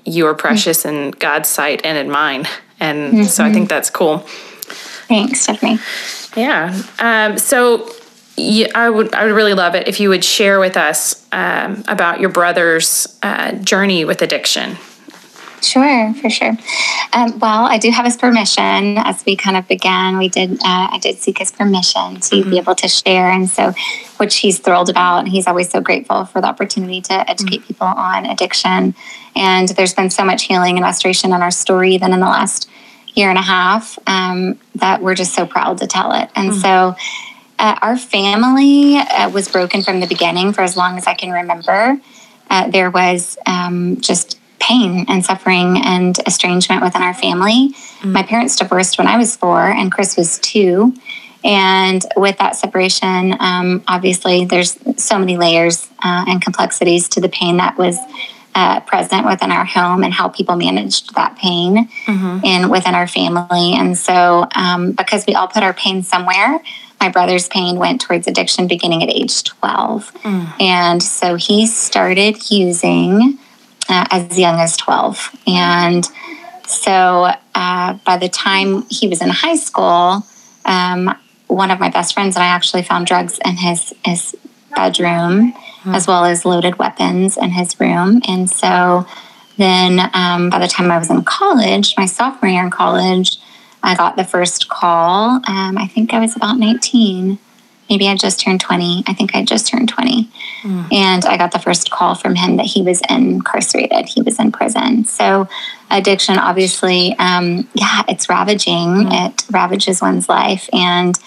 you're 0.05 0.33
precious 0.33 0.83
mm-hmm. 0.83 0.95
in 0.95 1.11
god's 1.11 1.49
sight 1.49 1.81
and 1.83 1.97
in 1.97 2.09
mine 2.09 2.45
and 2.79 3.27
so 3.27 3.43
i 3.43 3.47
mm-hmm. 3.47 3.53
think 3.53 3.69
that's 3.69 3.89
cool 3.89 4.19
thanks 5.07 5.41
stephanie 5.41 5.77
yeah 6.35 6.81
um, 6.99 7.37
so 7.37 7.89
yeah, 8.37 8.67
I 8.73 8.89
would 8.89 9.13
I 9.13 9.25
would 9.25 9.33
really 9.33 9.53
love 9.53 9.75
it 9.75 9.87
if 9.87 9.99
you 9.99 10.09
would 10.09 10.23
share 10.23 10.59
with 10.59 10.77
us 10.77 11.27
um, 11.31 11.83
about 11.87 12.19
your 12.19 12.29
brother's 12.29 13.17
uh, 13.21 13.53
journey 13.53 14.05
with 14.05 14.21
addiction. 14.21 14.77
Sure, 15.61 16.13
for 16.15 16.29
sure. 16.29 16.57
Um, 17.13 17.37
well, 17.39 17.65
I 17.65 17.77
do 17.77 17.91
have 17.91 18.05
his 18.05 18.17
permission 18.17 18.97
as 18.97 19.23
we 19.25 19.35
kind 19.35 19.55
of 19.55 19.67
began. 19.67 20.17
We 20.17 20.27
did, 20.27 20.53
uh, 20.53 20.89
I 20.91 20.99
did 20.99 21.17
seek 21.19 21.37
his 21.37 21.51
permission 21.51 22.15
to 22.15 22.35
mm-hmm. 22.35 22.49
be 22.49 22.57
able 22.57 22.75
to 22.75 22.87
share, 22.87 23.29
and 23.29 23.47
so, 23.47 23.73
which 24.17 24.37
he's 24.37 24.57
thrilled 24.59 24.89
about. 24.89 25.19
And 25.19 25.27
he's 25.29 25.47
always 25.47 25.69
so 25.69 25.79
grateful 25.79 26.25
for 26.25 26.41
the 26.41 26.47
opportunity 26.47 26.99
to 27.01 27.29
educate 27.29 27.57
mm-hmm. 27.57 27.67
people 27.67 27.87
on 27.87 28.25
addiction. 28.25 28.95
And 29.35 29.69
there's 29.69 29.93
been 29.93 30.09
so 30.09 30.25
much 30.25 30.43
healing 30.43 30.77
and 30.77 30.83
restoration 30.83 31.31
in 31.31 31.41
our 31.41 31.51
story, 31.51 31.93
even 31.93 32.11
in 32.11 32.19
the 32.19 32.25
last 32.25 32.67
year 33.13 33.29
and 33.29 33.37
a 33.37 33.43
half, 33.43 33.99
um, 34.07 34.57
that 34.75 35.01
we're 35.01 35.15
just 35.15 35.35
so 35.35 35.45
proud 35.45 35.77
to 35.77 35.87
tell 35.87 36.11
it. 36.13 36.29
And 36.35 36.51
mm-hmm. 36.51 36.59
so, 36.59 36.95
uh, 37.59 37.77
our 37.83 37.97
family 37.97 38.97
uh, 38.97 39.29
was 39.29 39.47
broken 39.47 39.83
from 39.83 39.99
the 39.99 40.07
beginning 40.07 40.53
for 40.53 40.61
as 40.61 40.75
long 40.75 40.97
as 40.97 41.05
I 41.05 41.13
can 41.13 41.29
remember. 41.29 41.99
Uh, 42.49 42.69
there 42.69 42.89
was 42.89 43.37
um, 43.45 44.01
just 44.01 44.40
pain 44.61 45.05
and 45.09 45.25
suffering 45.25 45.81
and 45.83 46.17
estrangement 46.25 46.81
within 46.81 47.01
our 47.01 47.13
family. 47.13 47.69
Mm-hmm. 47.69 48.13
My 48.13 48.23
parents 48.23 48.55
divorced 48.55 48.97
when 48.97 49.07
I 49.07 49.17
was 49.17 49.35
four, 49.35 49.61
and 49.61 49.91
Chris 49.91 50.15
was 50.15 50.39
two. 50.39 50.93
And 51.43 52.05
with 52.15 52.37
that 52.37 52.55
separation, 52.55 53.35
um, 53.39 53.83
obviously, 53.87 54.45
there's 54.45 54.77
so 54.97 55.17
many 55.17 55.37
layers 55.37 55.87
uh, 56.03 56.25
and 56.27 56.41
complexities 56.41 57.09
to 57.09 57.21
the 57.21 57.29
pain 57.29 57.57
that 57.57 57.77
was 57.77 57.97
uh, 58.53 58.81
present 58.81 59.25
within 59.25 59.51
our 59.51 59.65
home 59.65 60.03
and 60.03 60.13
how 60.13 60.27
people 60.27 60.55
managed 60.55 61.15
that 61.15 61.37
pain 61.37 61.87
mm-hmm. 62.05 62.45
and 62.45 62.69
within 62.69 62.93
our 62.93 63.07
family. 63.07 63.73
And 63.73 63.97
so, 63.97 64.47
um, 64.55 64.91
because 64.91 65.25
we 65.25 65.33
all 65.33 65.47
put 65.47 65.63
our 65.63 65.73
pain 65.73 66.03
somewhere, 66.03 66.61
my 66.99 67.09
brother's 67.09 67.47
pain 67.47 67.77
went 67.77 68.01
towards 68.01 68.27
addiction 68.27 68.67
beginning 68.67 69.01
at 69.01 69.09
age 69.09 69.43
12. 69.43 70.13
Mm. 70.13 70.61
And 70.61 71.01
so 71.01 71.35
he 71.35 71.65
started 71.65 72.51
using 72.51 73.39
uh, 73.91 74.05
as 74.11 74.39
young 74.39 74.59
as 74.59 74.77
12. 74.77 75.35
And 75.47 76.07
so 76.65 77.31
uh, 77.55 77.93
by 78.05 78.17
the 78.17 78.29
time 78.29 78.85
he 78.89 79.07
was 79.07 79.21
in 79.21 79.29
high 79.29 79.55
school, 79.55 80.25
um, 80.65 81.15
one 81.47 81.69
of 81.69 81.79
my 81.79 81.89
best 81.89 82.13
friends 82.13 82.35
and 82.35 82.43
I 82.43 82.47
actually 82.47 82.83
found 82.83 83.07
drugs 83.07 83.39
in 83.43 83.57
his, 83.57 83.93
his 84.05 84.35
bedroom, 84.75 85.53
mm. 85.53 85.95
as 85.95 86.07
well 86.07 86.23
as 86.23 86.45
loaded 86.45 86.77
weapons 86.77 87.37
in 87.37 87.51
his 87.51 87.77
room. 87.79 88.21
And 88.27 88.49
so 88.49 89.05
then 89.57 90.09
um, 90.13 90.49
by 90.49 90.59
the 90.59 90.67
time 90.67 90.89
I 90.91 90.97
was 90.97 91.09
in 91.09 91.23
college, 91.23 91.93
my 91.97 92.05
sophomore 92.05 92.49
year 92.49 92.63
in 92.63 92.71
college, 92.71 93.37
I 93.83 93.95
got 93.95 94.15
the 94.15 94.23
first 94.23 94.69
call. 94.69 95.41
Um, 95.47 95.77
I 95.77 95.87
think 95.87 96.13
I 96.13 96.19
was 96.19 96.35
about 96.35 96.57
19. 96.57 97.37
Maybe 97.91 98.07
I 98.07 98.15
just 98.15 98.39
turned 98.39 98.61
20. 98.61 99.03
I 99.05 99.13
think 99.13 99.35
I 99.35 99.43
just 99.43 99.67
turned 99.67 99.89
20. 99.89 100.29
Mm. 100.61 100.93
And 100.93 101.25
I 101.25 101.35
got 101.35 101.51
the 101.51 101.59
first 101.59 101.91
call 101.91 102.15
from 102.15 102.35
him 102.35 102.55
that 102.55 102.65
he 102.65 102.81
was 102.81 103.01
incarcerated. 103.09 104.07
He 104.07 104.21
was 104.21 104.39
in 104.39 104.53
prison. 104.53 105.03
So, 105.03 105.49
addiction, 105.89 106.37
obviously, 106.37 107.13
um, 107.19 107.67
yeah, 107.73 108.03
it's 108.07 108.29
ravaging. 108.29 108.87
Mm. 108.87 109.27
It 109.27 109.43
ravages 109.51 110.01
one's 110.01 110.29
life. 110.29 110.69
And 110.71 111.19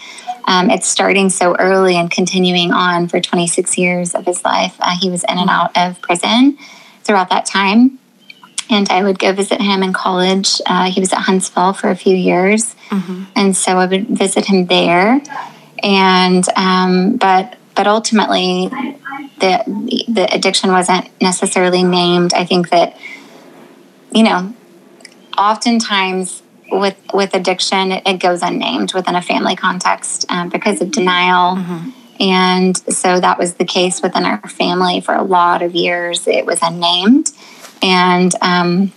um, 0.47 0.71
it's 0.71 0.89
starting 0.89 1.29
so 1.29 1.55
early 1.57 1.97
and 1.97 2.11
continuing 2.11 2.73
on 2.73 3.09
for 3.09 3.21
26 3.21 3.77
years 3.77 4.15
of 4.15 4.25
his 4.25 4.43
life. 4.43 4.75
Uh, 4.81 4.97
he 4.99 5.11
was 5.11 5.23
in 5.25 5.37
and 5.37 5.51
mm. 5.51 5.53
out 5.53 5.77
of 5.77 6.01
prison 6.01 6.57
throughout 7.03 7.29
that 7.29 7.45
time 7.45 7.99
and 8.71 8.89
I 8.89 9.03
would 9.03 9.19
go 9.19 9.31
visit 9.33 9.61
him 9.61 9.83
in 9.83 9.93
college. 9.93 10.61
Uh, 10.65 10.91
he 10.91 10.99
was 10.99 11.13
at 11.13 11.21
Huntsville 11.21 11.75
for 11.75 11.91
a 11.91 11.97
few 11.97 12.17
years, 12.17 12.75
mm-hmm. 12.89 13.25
and 13.37 13.55
so 13.55 13.77
I 13.77 13.87
would 13.87 14.09
visit 14.09 14.47
him 14.47 14.67
there. 14.67 15.21
And 15.85 16.45
um, 16.57 17.17
but 17.17 17.57
but 17.77 17.87
ultimately, 17.87 18.69
the 19.39 19.63
the 20.09 20.27
addiction 20.33 20.73
wasn't 20.73 21.09
necessarily 21.21 21.85
named. 21.85 22.35
I 22.35 22.45
think 22.45 22.71
that 22.71 22.97
you 24.11 24.23
know, 24.23 24.53
oftentimes 25.39 26.43
with 26.73 26.97
with 27.13 27.35
addiction, 27.35 27.93
it, 27.93 28.03
it 28.07 28.21
goes 28.21 28.43
unnamed 28.43 28.95
within 28.95 29.15
a 29.15 29.23
family 29.23 29.55
context 29.55 30.25
um, 30.31 30.49
because 30.49 30.81
of 30.81 30.91
denial. 30.91 31.57
Mm-hmm. 31.57 31.91
And 32.21 32.77
so 32.77 33.21
that 33.21 33.39
was 33.39 33.55
the 33.55 33.65
case 33.65 34.01
within 34.01 34.25
our 34.25 34.41
family 34.49 35.01
for 35.01 35.15
a 35.15 35.23
lot 35.23 35.63
of 35.63 35.75
years. 35.75 36.27
It 36.27 36.47
was 36.47 36.61
unnamed 36.63 37.33
and 37.85 38.35
um, 38.41 38.93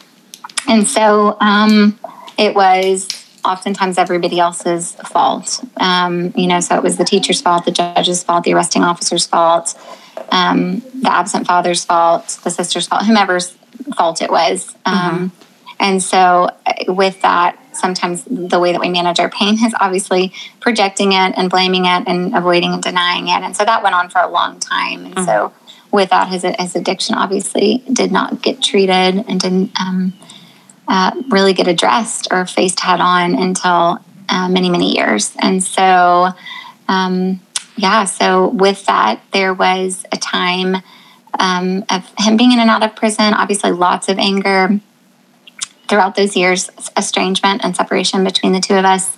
and 0.68 0.88
so 0.88 1.38
um, 1.40 2.00
it 2.38 2.56
was 2.56 3.08
oftentimes 3.48 3.98
everybody 3.98 4.40
else's 4.40 4.94
fault. 5.06 5.64
Um, 5.78 6.34
you 6.36 6.48
know, 6.48 6.60
so 6.60 6.76
it 6.76 6.84
was 6.84 6.98
the 6.98 7.06
teacher's 7.06 7.42
fault, 7.42 7.66
the 7.66 7.72
judge's 7.72 8.24
fault, 8.24 8.44
the 8.44 8.54
arresting 8.54 8.84
officer's 8.84 9.26
fault, 9.26 9.76
um, 10.32 10.80
the 11.02 11.12
absent 11.12 11.48
father's 11.48 11.86
fault, 11.86 12.40
the 12.44 12.50
sister's 12.50 12.88
fault, 12.88 13.06
whomever's 13.06 13.58
fault 13.96 14.22
it 14.22 14.30
was. 14.30 14.76
Um, 14.86 15.32
mm-hmm. 15.32 15.44
And 15.80 16.02
so, 16.02 16.50
uh, 16.66 16.74
with 16.94 17.22
that, 17.22 17.58
sometimes 17.74 18.24
the 18.26 18.60
way 18.60 18.72
that 18.72 18.82
we 18.82 18.90
manage 18.90 19.20
our 19.20 19.30
pain 19.30 19.64
is 19.64 19.76
obviously 19.80 20.34
projecting 20.60 21.14
it 21.14 21.34
and 21.38 21.50
blaming 21.50 21.86
it 21.86 22.04
and 22.08 22.36
avoiding 22.36 22.74
and 22.74 22.82
denying 22.82 23.28
it. 23.28 23.44
And 23.44 23.56
so 23.56 23.64
that 23.64 23.84
went 23.84 23.94
on 23.94 24.10
for 24.10 24.20
a 24.20 24.28
long 24.28 24.60
time. 24.60 25.06
And 25.06 25.16
mm-hmm. 25.16 25.26
so 25.26 25.54
without 25.92 26.30
his, 26.30 26.44
his 26.44 26.76
addiction, 26.76 27.16
obviously, 27.16 27.84
did 27.94 28.12
not 28.12 28.42
get 28.42 28.62
treated 28.62 29.24
and 29.28 29.40
didn't 29.40 29.72
um, 29.80 30.14
uh, 30.88 31.12
really 31.30 31.54
get 31.54 31.68
addressed 31.68 32.28
or 32.32 32.46
faced 32.46 32.80
head 32.80 33.00
on 33.00 33.36
until 33.36 34.00
uh, 34.30 34.50
many, 34.50 34.70
many 34.70 34.96
years. 34.96 35.36
And 35.40 35.64
so, 35.64 36.30
um, 36.88 37.42
yeah, 37.76 38.06
so 38.06 38.50
with 38.50 38.86
that, 38.86 39.22
there 39.34 39.54
was 39.54 40.06
a 40.12 40.18
time 40.18 40.78
um, 41.40 41.86
of 41.90 42.12
him 42.18 42.38
being 42.38 42.52
in 42.52 42.60
and 42.60 42.70
out 42.70 42.84
of 42.84 42.96
prison, 42.96 43.34
obviously, 43.34 43.72
lots 43.72 44.10
of 44.10 44.18
anger 44.18 44.80
throughout 45.88 46.16
those 46.16 46.36
years, 46.36 46.70
estrangement 46.98 47.64
and 47.64 47.76
separation 47.76 48.24
between 48.24 48.54
the 48.54 48.60
two 48.60 48.76
of 48.76 48.86
us. 48.86 49.16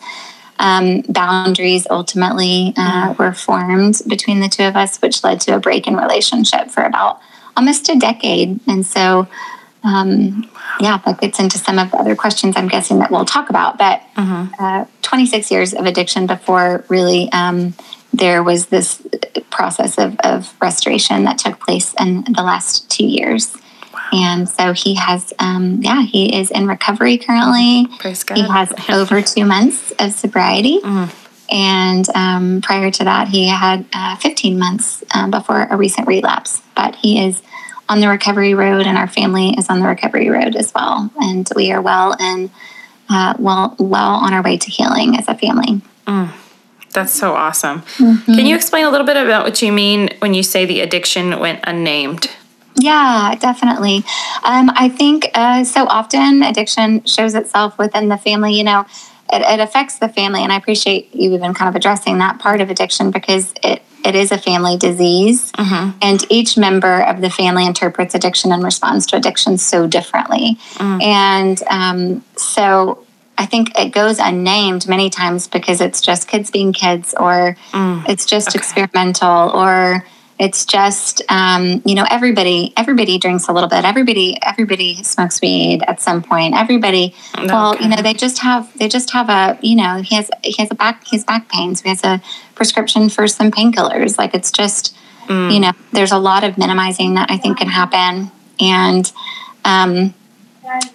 Um, 0.60 1.02
boundaries 1.08 1.88
ultimately 1.90 2.74
uh, 2.76 3.14
mm-hmm. 3.14 3.24
were 3.24 3.34
formed 3.34 4.02
between 4.08 4.42
the 4.42 4.50
two 4.50 4.64
of 4.64 4.76
us, 4.76 4.98
which 4.98 5.24
led 5.24 5.40
to 5.42 5.56
a 5.56 5.60
break 5.60 5.88
in 5.88 5.96
relationship 5.96 6.70
for 6.70 6.84
about 6.84 7.22
almost 7.56 7.90
a 7.90 7.96
decade. 7.96 8.60
And 8.68 8.86
so, 8.86 9.28
um, 9.90 10.50
yeah, 10.80 10.98
that 11.06 11.20
gets 11.20 11.40
into 11.40 11.58
some 11.58 11.80
of 11.80 11.92
the 11.92 11.98
other 11.98 12.16
questions 12.16 12.56
I'm 12.56 12.68
guessing 12.68 13.00
that 13.00 13.12
we'll 13.12 13.26
talk 13.26 13.50
about. 13.50 13.78
But 13.78 14.02
mm-hmm. 14.16 14.54
uh, 14.64 14.86
26 15.02 15.52
years 15.52 15.74
of 15.74 15.86
addiction 15.86 16.28
before 16.28 16.86
really 16.90 17.32
um, 17.32 17.74
there 18.14 18.44
was 18.44 18.68
this 18.68 19.02
process 19.50 19.98
of, 19.98 20.20
of 20.20 20.54
restoration 20.62 21.24
that 21.24 21.38
took 21.38 21.60
place 21.60 21.94
in 22.00 22.24
the 22.24 22.44
last 22.44 22.90
two 22.90 23.06
years. 23.06 23.56
And 24.12 24.50
so 24.50 24.74
he 24.74 24.96
has, 24.96 25.34
um, 25.40 25.82
yeah, 25.82 26.02
he 26.04 26.36
is 26.36 26.50
in 26.52 26.68
recovery 26.68 27.18
currently. 27.18 27.88
Praise 28.00 28.24
God. 28.24 28.38
He 28.38 28.44
has 28.44 28.74
over 28.90 29.22
two 29.22 29.46
months 29.46 29.92
of 30.00 30.14
sobriety. 30.14 30.80
Mm. 30.80 31.16
And 31.52 32.10
um, 32.16 32.62
prior 32.62 32.92
to 32.92 33.04
that, 33.04 33.28
he 33.28 33.48
had 33.48 33.86
uh, 33.94 34.16
15 34.18 34.58
months 34.58 35.04
um, 35.16 35.32
before 35.32 35.68
a 35.70 35.78
recent 35.78 36.08
relapse. 36.08 36.62
But 36.76 36.96
he 36.96 37.24
is 37.24 37.42
on 37.90 38.00
the 38.00 38.08
recovery 38.08 38.54
road, 38.54 38.86
and 38.86 38.98
our 38.98 39.08
family 39.08 39.56
is 39.58 39.70
on 39.70 39.80
the 39.80 39.88
recovery 39.88 40.30
road 40.30 40.56
as 40.56 40.72
well. 40.74 41.12
And 41.20 41.50
we 41.56 41.72
are 41.72 41.82
well 41.82 42.16
and 42.20 42.50
uh, 43.10 43.34
well, 43.40 43.76
well 43.80 44.16
on 44.16 44.34
our 44.34 44.44
way 44.44 44.58
to 44.58 44.70
healing 44.70 45.18
as 45.18 45.28
a 45.28 45.36
family. 45.36 45.82
Mm. 46.08 46.32
That's 46.92 47.14
so 47.14 47.34
awesome. 47.34 47.82
Mm-hmm. 47.82 48.34
Can 48.34 48.46
you 48.46 48.56
explain 48.56 48.86
a 48.86 48.90
little 48.90 49.06
bit 49.06 49.18
about 49.18 49.46
what 49.46 49.62
you 49.62 49.72
mean 49.72 50.10
when 50.20 50.34
you 50.34 50.44
say 50.44 50.66
the 50.66 50.82
addiction 50.82 51.40
went 51.40 51.60
unnamed? 51.64 52.32
Yeah, 52.76 53.36
definitely. 53.40 53.98
Um, 54.44 54.72
I 54.76 54.90
think 54.90 55.30
uh, 55.34 55.64
so 55.64 55.86
often 55.86 56.44
addiction 56.44 57.04
shows 57.04 57.36
itself 57.36 57.78
within 57.78 58.08
the 58.08 58.18
family. 58.18 58.54
You 58.54 58.64
know, 58.64 58.86
it, 59.32 59.42
it, 59.42 59.60
affects 59.60 60.00
the 60.00 60.10
family, 60.10 60.44
and 60.44 60.52
I 60.52 60.58
appreciate 60.58 61.14
you 61.14 61.34
even 61.34 61.54
kind 61.54 61.70
of 61.70 61.76
addressing 61.76 62.18
that 62.20 62.40
part 62.40 62.62
of 62.62 62.70
addiction 62.70 63.12
because 63.12 63.54
it 63.64 63.82
it 64.06 64.16
is 64.16 64.32
a 64.32 64.38
family 64.38 64.78
disease, 64.78 65.52
mm-hmm. 65.52 65.98
and 66.02 66.26
each 66.30 66.58
member 66.58 67.02
of 67.02 67.22
the 67.22 67.30
family 67.30 67.66
interprets 67.66 68.16
addiction 68.16 68.52
and 68.52 68.64
responds 68.64 69.06
to 69.08 69.18
addiction 69.18 69.58
so 69.58 69.88
differently. 69.88 70.58
Mm. 70.76 71.04
And 71.04 71.64
um, 71.70 72.26
so 72.38 73.06
I 73.38 73.46
think 73.46 73.78
it 73.78 73.92
goes 73.92 74.20
unnamed 74.20 74.88
many 74.88 75.10
times 75.10 75.48
because 75.48 75.82
it's 75.82 76.02
just 76.02 76.28
kids 76.28 76.50
being 76.50 76.74
kids, 76.74 77.14
or 77.20 77.58
mm. 77.72 78.08
it's 78.08 78.26
just 78.26 78.50
okay. 78.50 78.60
experimental, 78.60 79.52
or 79.54 80.06
it's 80.40 80.66
just 80.66 81.22
um, 81.30 81.82
you 81.86 81.94
know 81.96 82.06
everybody 82.10 82.74
everybody 82.78 83.18
drinks 83.20 83.50
a 83.50 83.52
little 83.52 83.68
bit. 83.68 83.84
Everybody 83.84 84.38
everybody 84.42 85.04
smokes 85.04 85.42
weed 85.42 85.84
at 85.86 86.02
some 86.02 86.24
point. 86.24 86.56
Everybody 86.56 87.14
okay. 87.38 87.46
well 87.46 87.76
you 87.80 87.90
know 87.90 88.02
they 88.02 88.14
just 88.14 88.40
have 88.40 88.76
they 88.78 88.88
just 88.88 89.12
have 89.12 89.30
a 89.30 89.60
you 89.62 89.76
know 89.76 90.02
he 90.02 90.16
has 90.16 90.32
he 90.42 90.56
has 90.58 90.72
a 90.72 90.76
back 90.76 91.06
he 91.06 91.18
has 91.18 91.26
back 91.26 91.50
pain 91.50 91.76
so 91.76 91.84
he 91.84 91.90
has 91.90 92.04
a 92.06 92.22
prescription 92.56 93.10
for 93.10 93.28
some 93.28 93.52
painkillers. 93.52 94.18
Like 94.18 94.34
it's 94.34 94.52
just 94.52 94.96
mm. 95.28 95.54
you 95.54 95.60
know 95.60 95.74
there's 95.92 96.14
a 96.14 96.18
lot 96.18 96.46
of 96.46 96.58
minimizing 96.58 97.16
that 97.16 97.30
I 97.30 97.38
think 97.38 97.60
can 97.60 97.68
happen 97.68 98.32
and. 98.60 99.12
Um, 99.66 100.14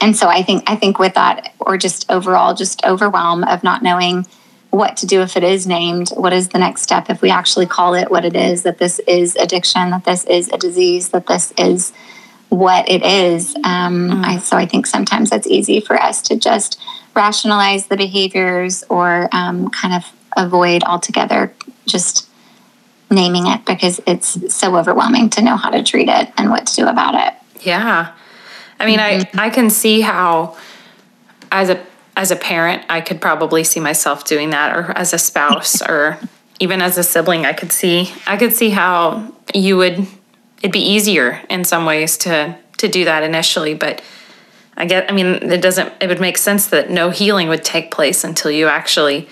and 0.01 0.17
so 0.17 0.29
I 0.29 0.43
think 0.43 0.63
I 0.71 0.77
think 0.77 0.99
with 1.01 1.15
that, 1.15 1.53
or 1.59 1.77
just 1.77 2.11
overall, 2.11 2.55
just 2.55 2.85
overwhelm 2.85 3.43
of 3.43 3.65
not 3.65 3.83
knowing 3.83 4.25
what 4.75 4.97
to 4.99 5.07
do 5.07 5.23
if 5.23 5.37
it 5.37 5.45
is 5.45 5.67
named. 5.67 6.11
What 6.11 6.33
is 6.33 6.49
the 6.49 6.59
next 6.59 6.83
step 6.83 7.09
if 7.09 7.23
we 7.23 7.31
actually 7.31 7.67
call 7.67 7.95
it 7.95 8.11
what 8.11 8.25
it 8.25 8.35
is? 8.35 8.65
That 8.65 8.79
this 8.79 8.99
is 9.01 9.37
addiction. 9.37 9.91
That 9.91 10.05
this 10.05 10.25
is 10.25 10.51
a 10.53 10.59
disease. 10.59 11.11
That 11.11 11.27
this 11.27 11.53
is 11.57 11.93
what 12.49 12.89
it 12.89 13.03
is. 13.03 13.55
Um, 13.57 14.11
mm. 14.11 14.25
I, 14.25 14.39
so 14.39 14.57
I 14.57 14.67
think 14.67 14.87
sometimes 14.87 15.33
it's 15.33 15.47
easy 15.47 15.81
for 15.81 16.01
us 16.01 16.23
to 16.23 16.37
just 16.37 16.81
rationalize 17.15 17.87
the 17.87 17.97
behaviors 17.97 18.85
or 18.89 19.29
um, 19.33 19.71
kind 19.71 19.95
of 19.95 20.13
avoid 20.37 20.83
altogether 20.85 21.55
just 21.87 22.29
naming 23.11 23.47
it 23.47 23.65
because 23.65 24.01
it's 24.07 24.53
so 24.53 24.77
overwhelming 24.77 25.31
to 25.31 25.43
know 25.43 25.57
how 25.57 25.71
to 25.71 25.83
treat 25.83 26.09
it 26.09 26.33
and 26.37 26.51
what 26.51 26.67
to 26.67 26.75
do 26.75 26.87
about 26.87 27.15
it. 27.15 27.35
Yeah. 27.65 28.13
I 28.81 28.87
mean, 28.87 28.99
mm-hmm. 28.99 29.39
I 29.39 29.47
I 29.47 29.51
can 29.51 29.71
see 29.71 30.01
how 30.01 30.57
as 31.53 31.71
a 31.71 31.85
as 32.17 32.31
a 32.31 32.37
parent, 32.37 32.85
I 32.89 33.01
could 33.01 33.21
probably 33.21 33.65
see 33.65 33.81
myself 33.81 34.25
doing 34.25 34.51
that 34.51 34.77
or 34.77 34.93
as 34.97 35.13
a 35.13 35.19
spouse 35.19 35.83
or 35.89 36.19
even 36.61 36.81
as 36.81 36.97
a 36.97 37.03
sibling, 37.03 37.45
I 37.45 37.53
could 37.53 37.73
see 37.73 38.13
I 38.27 38.37
could 38.37 38.53
see 38.53 38.71
how 38.71 39.33
you 39.55 39.77
would 39.77 40.07
it'd 40.59 40.73
be 40.73 40.81
easier 40.81 41.43
in 41.51 41.65
some 41.65 41.85
ways 41.85 42.17
to 42.19 42.57
to 42.79 42.89
do 42.89 43.05
that 43.05 43.23
initially, 43.23 43.75
but 43.75 44.03
I 44.77 44.87
get 44.87 45.11
I 45.11 45.15
mean, 45.15 45.51
it 45.51 45.61
doesn't 45.61 45.93
it 46.01 46.09
would 46.09 46.21
make 46.21 46.39
sense 46.39 46.67
that 46.67 46.91
no 46.91 47.11
healing 47.11 47.49
would 47.49 47.65
take 47.65 47.91
place 47.91 48.25
until 48.25 48.51
you 48.51 48.69
actually 48.69 49.29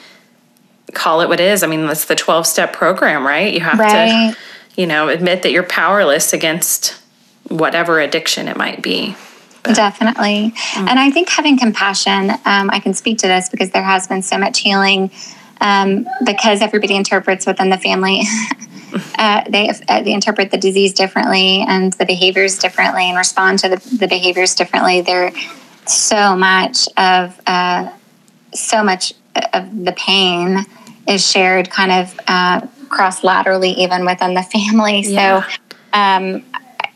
call 0.93 1.21
it 1.21 1.29
what 1.29 1.41
it 1.41 1.49
is. 1.49 1.63
I 1.63 1.69
mean, 1.69 1.87
that's 1.87 2.05
the 2.05 2.15
12 2.15 2.47
step 2.47 2.73
program, 2.73 3.27
right? 3.27 3.53
You 3.53 3.61
have 3.61 3.79
right. 3.79 4.33
to 4.33 4.39
you 4.77 4.87
know, 4.87 5.09
admit 5.09 5.43
that 5.43 5.53
you're 5.53 5.63
powerless 5.63 6.33
against 6.33 6.99
whatever 7.49 8.01
addiction 8.01 8.49
it 8.49 8.57
might 8.57 8.83
be. 8.83 9.17
Definitely. 9.75 10.53
Mm. 10.73 10.89
And 10.89 10.99
I 10.99 11.11
think 11.11 11.29
having 11.29 11.59
compassion, 11.59 12.31
um, 12.31 12.71
I 12.71 12.81
can 12.81 12.95
speak 12.95 13.19
to 13.19 13.29
this 13.29 13.49
because 13.49 13.71
there 13.71 13.83
has 13.83 14.09
been 14.09 14.23
so 14.23 14.37
much 14.37 14.59
healing 14.61 15.11
um, 15.61 16.07
because 16.25 16.61
everybody 16.61 16.97
interprets 16.97 17.47
within 17.47 17.71
the 17.71 17.79
family. 17.79 18.23
uh, 19.19 19.45
they, 19.49 19.71
uh, 19.89 20.03
they 20.03 20.13
interpret 20.13 20.51
the 20.51 20.59
disease 20.59 20.93
differently 20.93 21.65
and 21.69 21.93
the 21.95 22.05
behaviors 22.05 22.59
differently 22.59 23.05
and 23.05 23.17
respond 23.17 23.61
to 23.61 23.69
the, 23.69 23.97
the 23.99 24.09
behaviors 24.09 24.55
differently. 24.57 25.01
There 25.01 25.33
so 25.87 26.37
much 26.37 26.89
of 26.97 27.41
uh, 27.47 27.91
so 28.53 28.83
much 28.83 29.15
of 29.53 29.85
the 29.85 29.93
pain 29.93 30.65
is 31.09 31.29
shared 31.29 31.71
kind 31.71 31.93
of 31.93 32.21
uh, 32.29 32.67
cross 32.89 33.25
laterally 33.25 33.71
even 33.71 34.05
within 34.05 34.35
the 34.35 34.43
family. 34.43 35.03
Yeah. 35.03 35.43
So 35.43 35.49
um, 35.93 36.45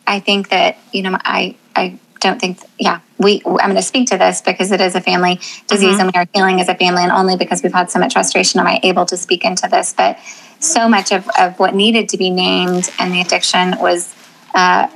I 0.07 0.21
think 0.21 0.51
that 0.51 0.79
you 0.93 1.03
know 1.03 1.17
I 1.25 1.57
I 1.75 1.99
don't 2.21 2.41
think, 2.41 2.59
yeah, 2.79 3.01
we, 3.19 3.43
I'm 3.45 3.55
going 3.55 3.77
to 3.77 3.83
speak 3.83 4.09
to 4.09 4.19
this 4.19 4.41
because 4.41 4.73
it 4.73 4.81
is 4.81 4.95
a 4.95 5.01
family 5.01 5.37
disease 5.67 5.97
mm-hmm. 5.97 6.01
and 6.01 6.13
we 6.15 6.21
are 6.21 6.27
healing 6.35 6.61
as 6.61 6.69
a 6.69 6.75
family. 6.75 7.03
And 7.03 7.13
only 7.13 7.37
because 7.37 7.63
we've 7.63 7.73
had 7.73 7.91
so 7.91 7.99
much 7.99 8.17
restoration 8.17 8.61
am 8.61 8.67
I 8.67 8.81
able 8.83 9.07
to 9.07 9.17
speak 9.17 9.45
into 9.45 9.69
this. 9.69 9.93
But 9.93 10.19
so 10.61 10.89
much 10.89 11.13
of, 11.13 11.29
of 11.39 11.59
what 11.59 11.75
needed 11.75 12.09
to 12.11 12.17
be 12.17 12.31
named 12.31 12.91
and 12.99 13.13
the 13.13 13.21
addiction 13.21 13.79
was, 13.79 14.15
uh, 14.55 14.89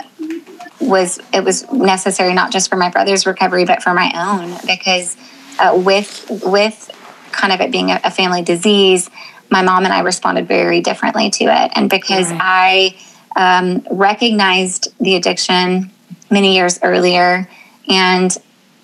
was, 0.80 1.20
it 1.32 1.44
was 1.44 1.70
necessary 1.70 2.34
not 2.34 2.52
just 2.52 2.70
for 2.70 2.76
my 2.76 2.90
brother's 2.90 3.26
recovery, 3.26 3.64
but 3.64 3.82
for 3.82 3.94
my 3.94 4.10
own 4.14 4.58
because 4.66 5.16
uh, 5.58 5.72
with, 5.76 6.26
with 6.44 6.90
kind 7.32 7.52
of 7.52 7.60
it 7.60 7.70
being 7.70 7.90
a, 7.90 8.00
a, 8.02 8.10
family 8.10 8.42
disease, 8.42 9.10
my 9.50 9.62
mom 9.62 9.84
and 9.84 9.92
I 9.92 10.00
responded 10.00 10.48
very 10.48 10.80
differently 10.80 11.30
to 11.30 11.44
it. 11.44 11.72
And 11.74 11.90
because 11.90 12.28
I, 12.30 12.96
um, 13.36 13.86
recognized 13.90 14.92
the 14.98 15.16
addiction 15.16 15.90
many 16.30 16.54
years 16.54 16.78
earlier. 16.82 17.48
And 17.88 18.36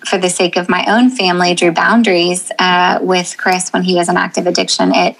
for 0.05 0.17
the 0.17 0.29
sake 0.29 0.57
of 0.57 0.69
my 0.69 0.85
own 0.87 1.09
family, 1.09 1.53
drew 1.53 1.71
boundaries 1.71 2.51
uh, 2.59 2.99
with 3.01 3.35
Chris 3.37 3.69
when 3.71 3.83
he 3.83 3.95
was 3.95 4.09
in 4.09 4.17
active 4.17 4.47
addiction. 4.47 4.93
It 4.93 5.17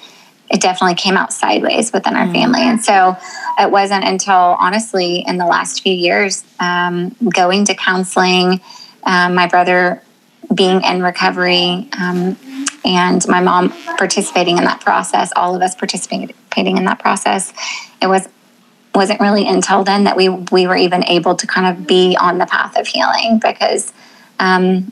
it 0.49 0.61
definitely 0.61 0.95
came 0.95 1.17
out 1.17 1.33
sideways 1.33 1.91
within 1.91 2.15
our 2.15 2.31
family, 2.31 2.61
and 2.61 2.81
so 2.81 3.17
it 3.59 3.69
wasn't 3.69 4.05
until 4.05 4.33
honestly 4.33 5.25
in 5.27 5.35
the 5.35 5.45
last 5.45 5.83
few 5.83 5.91
years, 5.91 6.45
um, 6.61 7.13
going 7.35 7.65
to 7.65 7.75
counseling, 7.75 8.61
um, 9.03 9.35
my 9.35 9.47
brother 9.47 10.01
being 10.55 10.81
in 10.83 11.03
recovery, 11.03 11.89
um, 11.99 12.37
and 12.85 13.27
my 13.27 13.41
mom 13.41 13.71
participating 13.97 14.57
in 14.57 14.63
that 14.63 14.79
process, 14.79 15.33
all 15.35 15.53
of 15.53 15.61
us 15.61 15.75
participating 15.75 16.77
in 16.77 16.85
that 16.85 16.99
process. 16.99 17.51
It 18.01 18.07
was 18.07 18.29
wasn't 18.97 19.19
really 19.21 19.47
until 19.47 19.83
then 19.83 20.03
that 20.03 20.17
we 20.17 20.27
we 20.27 20.67
were 20.67 20.75
even 20.75 21.03
able 21.05 21.35
to 21.35 21.47
kind 21.47 21.67
of 21.67 21.87
be 21.87 22.17
on 22.19 22.39
the 22.39 22.45
path 22.45 22.77
of 22.77 22.87
healing 22.87 23.39
because 23.41 23.93
um, 24.39 24.91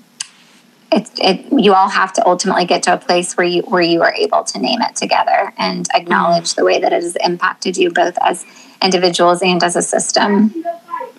it, 0.91 1.09
it 1.17 1.45
you 1.51 1.73
all 1.73 1.89
have 1.89 2.13
to 2.13 2.25
ultimately 2.25 2.65
get 2.65 2.83
to 2.83 2.93
a 2.93 2.97
place 2.97 3.35
where 3.35 3.45
you 3.45 3.63
where 3.63 3.81
you 3.81 4.01
are 4.01 4.13
able 4.13 4.43
to 4.43 4.59
name 4.59 4.81
it 4.81 4.95
together 4.95 5.53
and 5.57 5.87
acknowledge 5.93 6.53
the 6.53 6.63
way 6.63 6.79
that 6.79 6.93
it 6.93 7.03
has 7.03 7.15
impacted 7.17 7.75
you 7.75 7.91
both 7.91 8.17
as 8.21 8.45
individuals 8.81 9.41
and 9.41 9.63
as 9.63 9.75
a 9.75 9.81
system. 9.81 10.53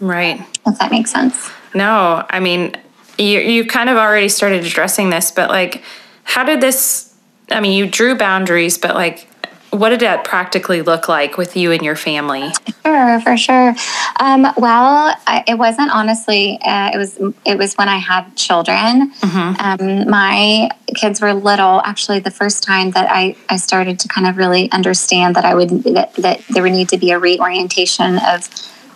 Right. 0.00 0.40
If 0.66 0.78
that 0.78 0.90
makes 0.90 1.10
sense. 1.10 1.50
No, 1.74 2.24
I 2.30 2.40
mean 2.40 2.76
you 3.18 3.40
you 3.40 3.66
kind 3.66 3.90
of 3.90 3.96
already 3.96 4.28
started 4.28 4.64
addressing 4.64 5.10
this, 5.10 5.30
but 5.30 5.50
like 5.50 5.82
how 6.22 6.44
did 6.44 6.60
this 6.60 7.14
I 7.50 7.60
mean 7.60 7.72
you 7.72 7.90
drew 7.90 8.16
boundaries, 8.16 8.78
but 8.78 8.94
like 8.94 9.28
what 9.76 9.90
did 9.90 10.00
that 10.00 10.24
practically 10.24 10.82
look 10.82 11.08
like 11.08 11.36
with 11.36 11.56
you 11.56 11.72
and 11.72 11.82
your 11.82 11.96
family? 11.96 12.50
Sure, 12.84 13.20
for 13.20 13.36
sure. 13.36 13.74
Um, 14.20 14.46
well, 14.56 15.14
I, 15.26 15.44
it 15.46 15.58
wasn't 15.58 15.90
honestly. 15.90 16.58
Uh, 16.62 16.90
it 16.94 16.98
was 16.98 17.18
it 17.44 17.58
was 17.58 17.74
when 17.74 17.88
I 17.88 17.98
had 17.98 18.36
children. 18.36 19.12
Mm-hmm. 19.12 19.60
Um, 19.60 20.10
my 20.10 20.70
kids 20.94 21.20
were 21.20 21.34
little. 21.34 21.80
Actually, 21.84 22.20
the 22.20 22.30
first 22.30 22.62
time 22.62 22.92
that 22.92 23.08
I, 23.10 23.36
I 23.48 23.56
started 23.56 23.98
to 24.00 24.08
kind 24.08 24.26
of 24.26 24.36
really 24.36 24.70
understand 24.72 25.36
that 25.36 25.44
I 25.44 25.54
would 25.54 25.70
that, 25.84 26.14
that 26.14 26.40
there 26.48 26.62
would 26.62 26.72
need 26.72 26.88
to 26.90 26.98
be 26.98 27.10
a 27.10 27.18
reorientation 27.18 28.18
of 28.18 28.48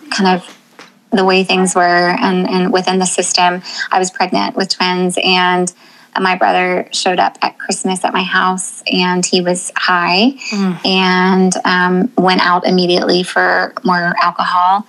kind 0.09 0.35
of 0.35 0.57
the 1.11 1.25
way 1.25 1.43
things 1.43 1.75
were 1.75 1.81
and, 2.19 2.49
and 2.49 2.71
within 2.71 2.99
the 2.99 3.05
system. 3.05 3.61
I 3.91 3.99
was 3.99 4.09
pregnant 4.09 4.55
with 4.55 4.69
twins 4.69 5.17
and 5.23 5.71
my 6.19 6.35
brother 6.35 6.89
showed 6.91 7.19
up 7.19 7.37
at 7.41 7.57
Christmas 7.57 8.03
at 8.03 8.11
my 8.11 8.23
house 8.23 8.83
and 8.91 9.25
he 9.25 9.41
was 9.41 9.71
high 9.77 10.33
mm. 10.49 10.85
and 10.85 11.53
um, 11.63 12.11
went 12.17 12.41
out 12.41 12.65
immediately 12.67 13.23
for 13.23 13.73
more 13.85 14.13
alcohol. 14.21 14.85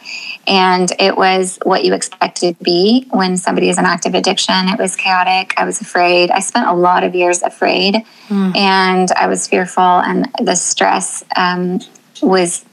And 0.48 0.90
it 0.98 1.16
was 1.16 1.60
what 1.62 1.84
you 1.84 1.94
expect 1.94 2.42
it 2.42 2.58
to 2.58 2.64
be 2.64 3.06
when 3.10 3.36
somebody 3.36 3.68
is 3.68 3.78
in 3.78 3.84
active 3.84 4.14
addiction. 4.14 4.68
It 4.68 4.78
was 4.78 4.96
chaotic. 4.96 5.54
I 5.56 5.64
was 5.64 5.80
afraid. 5.80 6.30
I 6.30 6.40
spent 6.40 6.66
a 6.66 6.72
lot 6.72 7.04
of 7.04 7.14
years 7.14 7.42
afraid 7.42 8.04
mm. 8.28 8.56
and 8.56 9.10
I 9.12 9.28
was 9.28 9.46
fearful. 9.46 9.82
And 9.82 10.28
the 10.40 10.56
stress 10.56 11.22
um, 11.36 11.80
was 12.20 12.64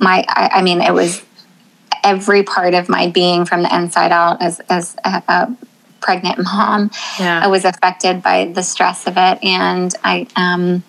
my, 0.00 0.24
I, 0.28 0.50
I, 0.54 0.62
mean, 0.62 0.80
it 0.80 0.92
was 0.92 1.22
every 2.02 2.42
part 2.42 2.74
of 2.74 2.88
my 2.88 3.08
being 3.08 3.44
from 3.44 3.62
the 3.62 3.74
inside 3.74 4.10
out 4.10 4.42
as, 4.42 4.60
as 4.68 4.96
a, 5.04 5.22
a 5.28 5.56
pregnant 6.04 6.38
mom. 6.44 6.90
Yeah. 7.18 7.40
I 7.42 7.48
was 7.48 7.64
affected 7.64 8.22
by 8.22 8.52
the 8.54 8.62
stress 8.62 9.06
of 9.06 9.14
it, 9.16 9.42
and 9.42 9.92
I 10.04 10.26
um, 10.36 10.84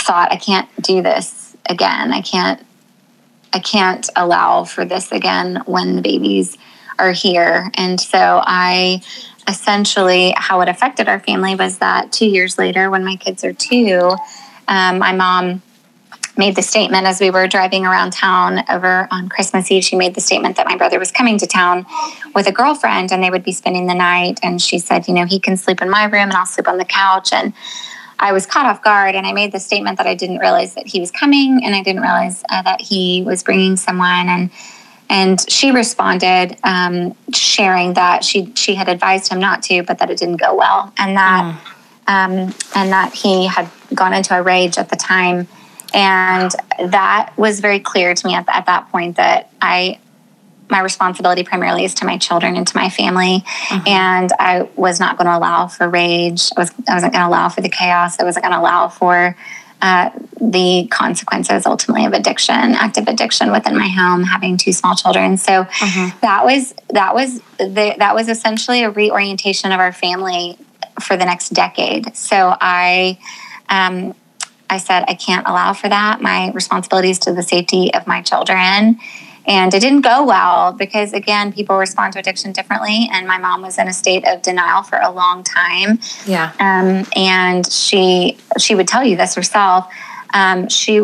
thought 0.00 0.32
I 0.32 0.36
can't 0.36 0.68
do 0.82 1.00
this 1.00 1.56
again. 1.66 2.12
I 2.12 2.20
can't. 2.20 2.62
I 3.50 3.60
can't 3.60 4.06
allow 4.14 4.64
for 4.64 4.84
this 4.84 5.10
again 5.10 5.62
when 5.64 5.96
the 5.96 6.02
babies 6.02 6.58
are 6.98 7.12
here. 7.12 7.70
And 7.74 7.98
so 7.98 8.42
I 8.44 9.00
essentially, 9.48 10.34
how 10.36 10.60
it 10.60 10.68
affected 10.68 11.08
our 11.08 11.18
family 11.18 11.54
was 11.54 11.78
that 11.78 12.12
two 12.12 12.26
years 12.26 12.58
later, 12.58 12.90
when 12.90 13.06
my 13.06 13.16
kids 13.16 13.44
are 13.44 13.54
two, 13.54 14.14
um, 14.68 14.98
my 14.98 15.12
mom 15.12 15.62
made 16.38 16.54
the 16.54 16.62
statement 16.62 17.04
as 17.04 17.20
we 17.20 17.30
were 17.30 17.48
driving 17.48 17.84
around 17.84 18.12
town 18.12 18.64
over 18.70 19.08
on 19.10 19.28
Christmas 19.28 19.70
Eve. 19.70 19.82
She 19.82 19.96
made 19.96 20.14
the 20.14 20.20
statement 20.20 20.56
that 20.56 20.66
my 20.66 20.76
brother 20.76 20.98
was 20.98 21.10
coming 21.10 21.36
to 21.38 21.46
town 21.46 21.84
with 22.34 22.46
a 22.46 22.52
girlfriend 22.52 23.12
and 23.12 23.22
they 23.22 23.28
would 23.28 23.42
be 23.42 23.52
spending 23.52 23.88
the 23.88 23.94
night. 23.94 24.38
And 24.42 24.62
she 24.62 24.78
said, 24.78 25.08
You 25.08 25.14
know, 25.14 25.26
he 25.26 25.40
can 25.40 25.56
sleep 25.56 25.82
in 25.82 25.90
my 25.90 26.04
room 26.04 26.28
and 26.28 26.34
I'll 26.34 26.46
sleep 26.46 26.68
on 26.68 26.78
the 26.78 26.84
couch. 26.84 27.32
And 27.32 27.52
I 28.20 28.32
was 28.32 28.46
caught 28.46 28.66
off 28.66 28.82
guard 28.82 29.16
and 29.16 29.26
I 29.26 29.32
made 29.32 29.50
the 29.50 29.60
statement 29.60 29.98
that 29.98 30.06
I 30.06 30.14
didn't 30.14 30.38
realize 30.38 30.74
that 30.74 30.86
he 30.86 31.00
was 31.00 31.10
coming 31.10 31.60
and 31.64 31.74
I 31.74 31.82
didn't 31.82 32.02
realize 32.02 32.44
uh, 32.48 32.62
that 32.62 32.80
he 32.80 33.22
was 33.22 33.42
bringing 33.42 33.76
someone. 33.76 34.28
And 34.28 34.50
and 35.10 35.50
she 35.50 35.70
responded, 35.70 36.58
um, 36.62 37.16
sharing 37.32 37.94
that 37.94 38.22
she 38.22 38.52
she 38.54 38.74
had 38.74 38.88
advised 38.88 39.32
him 39.32 39.40
not 39.40 39.62
to, 39.64 39.82
but 39.82 39.98
that 39.98 40.10
it 40.10 40.18
didn't 40.18 40.36
go 40.36 40.54
well, 40.54 40.92
and 40.98 41.16
that 41.16 41.44
mm. 42.06 42.12
um, 42.12 42.54
and 42.76 42.92
that 42.92 43.14
he 43.14 43.46
had 43.46 43.70
gone 43.94 44.12
into 44.12 44.38
a 44.38 44.42
rage 44.42 44.76
at 44.76 44.90
the 44.90 44.96
time 44.96 45.48
and 45.94 46.50
that 46.90 47.32
was 47.36 47.60
very 47.60 47.80
clear 47.80 48.14
to 48.14 48.26
me 48.26 48.34
at, 48.34 48.46
at 48.48 48.66
that 48.66 48.90
point 48.90 49.16
that 49.16 49.50
I 49.60 49.98
my 50.70 50.80
responsibility 50.80 51.44
primarily 51.44 51.84
is 51.84 51.94
to 51.94 52.04
my 52.04 52.18
children 52.18 52.56
and 52.56 52.66
to 52.66 52.76
my 52.76 52.90
family. 52.90 53.42
Mm-hmm. 53.68 53.88
And 53.88 54.30
I 54.38 54.68
was 54.76 55.00
not 55.00 55.16
going 55.16 55.26
to 55.26 55.36
allow 55.36 55.66
for 55.66 55.88
rage. 55.88 56.50
I, 56.56 56.60
was, 56.60 56.72
I 56.86 56.94
wasn't 56.94 57.12
going 57.12 57.22
to 57.22 57.28
allow 57.28 57.48
for 57.48 57.62
the 57.62 57.68
chaos. 57.68 58.20
I 58.20 58.24
wasn't 58.24 58.44
going 58.44 58.52
to 58.52 58.60
allow 58.60 58.88
for 58.88 59.36
uh, 59.80 60.10
the 60.40 60.88
consequences 60.90 61.64
ultimately 61.64 62.04
of 62.04 62.12
addiction, 62.12 62.54
active 62.54 63.06
addiction 63.06 63.52
within 63.52 63.76
my 63.76 63.88
home, 63.88 64.24
having 64.24 64.56
two 64.56 64.72
small 64.72 64.94
children. 64.96 65.36
So 65.36 65.64
mm-hmm. 65.64 66.18
that 66.20 66.44
was 66.44 66.74
that 66.90 67.14
was 67.14 67.40
the, 67.58 67.94
that 67.98 68.14
was 68.14 68.28
essentially 68.28 68.82
a 68.82 68.90
reorientation 68.90 69.70
of 69.70 69.78
our 69.78 69.92
family 69.92 70.58
for 71.00 71.16
the 71.16 71.24
next 71.24 71.50
decade. 71.50 72.16
So 72.16 72.56
I 72.60 73.18
um, 73.68 74.14
I 74.70 74.78
said, 74.78 75.04
I 75.08 75.14
can't 75.14 75.46
allow 75.46 75.72
for 75.72 75.88
that. 75.88 76.20
My 76.20 76.50
responsibility 76.52 77.10
is 77.10 77.18
to 77.20 77.32
the 77.32 77.42
safety 77.42 77.92
of 77.94 78.06
my 78.06 78.22
children. 78.22 78.98
And 79.46 79.72
it 79.72 79.80
didn't 79.80 80.02
go 80.02 80.26
well 80.26 80.72
because, 80.72 81.14
again, 81.14 81.54
people 81.54 81.78
respond 81.78 82.12
to 82.12 82.18
addiction 82.18 82.52
differently. 82.52 83.08
And 83.10 83.26
my 83.26 83.38
mom 83.38 83.62
was 83.62 83.78
in 83.78 83.88
a 83.88 83.94
state 83.94 84.26
of 84.26 84.42
denial 84.42 84.82
for 84.82 84.98
a 84.98 85.10
long 85.10 85.42
time. 85.42 86.00
Yeah. 86.26 86.52
Um, 86.60 87.06
and 87.16 87.66
she 87.70 88.36
she 88.58 88.74
would 88.74 88.86
tell 88.86 89.04
you 89.04 89.16
this 89.16 89.34
herself. 89.34 89.90
Um, 90.34 90.68
she 90.68 91.00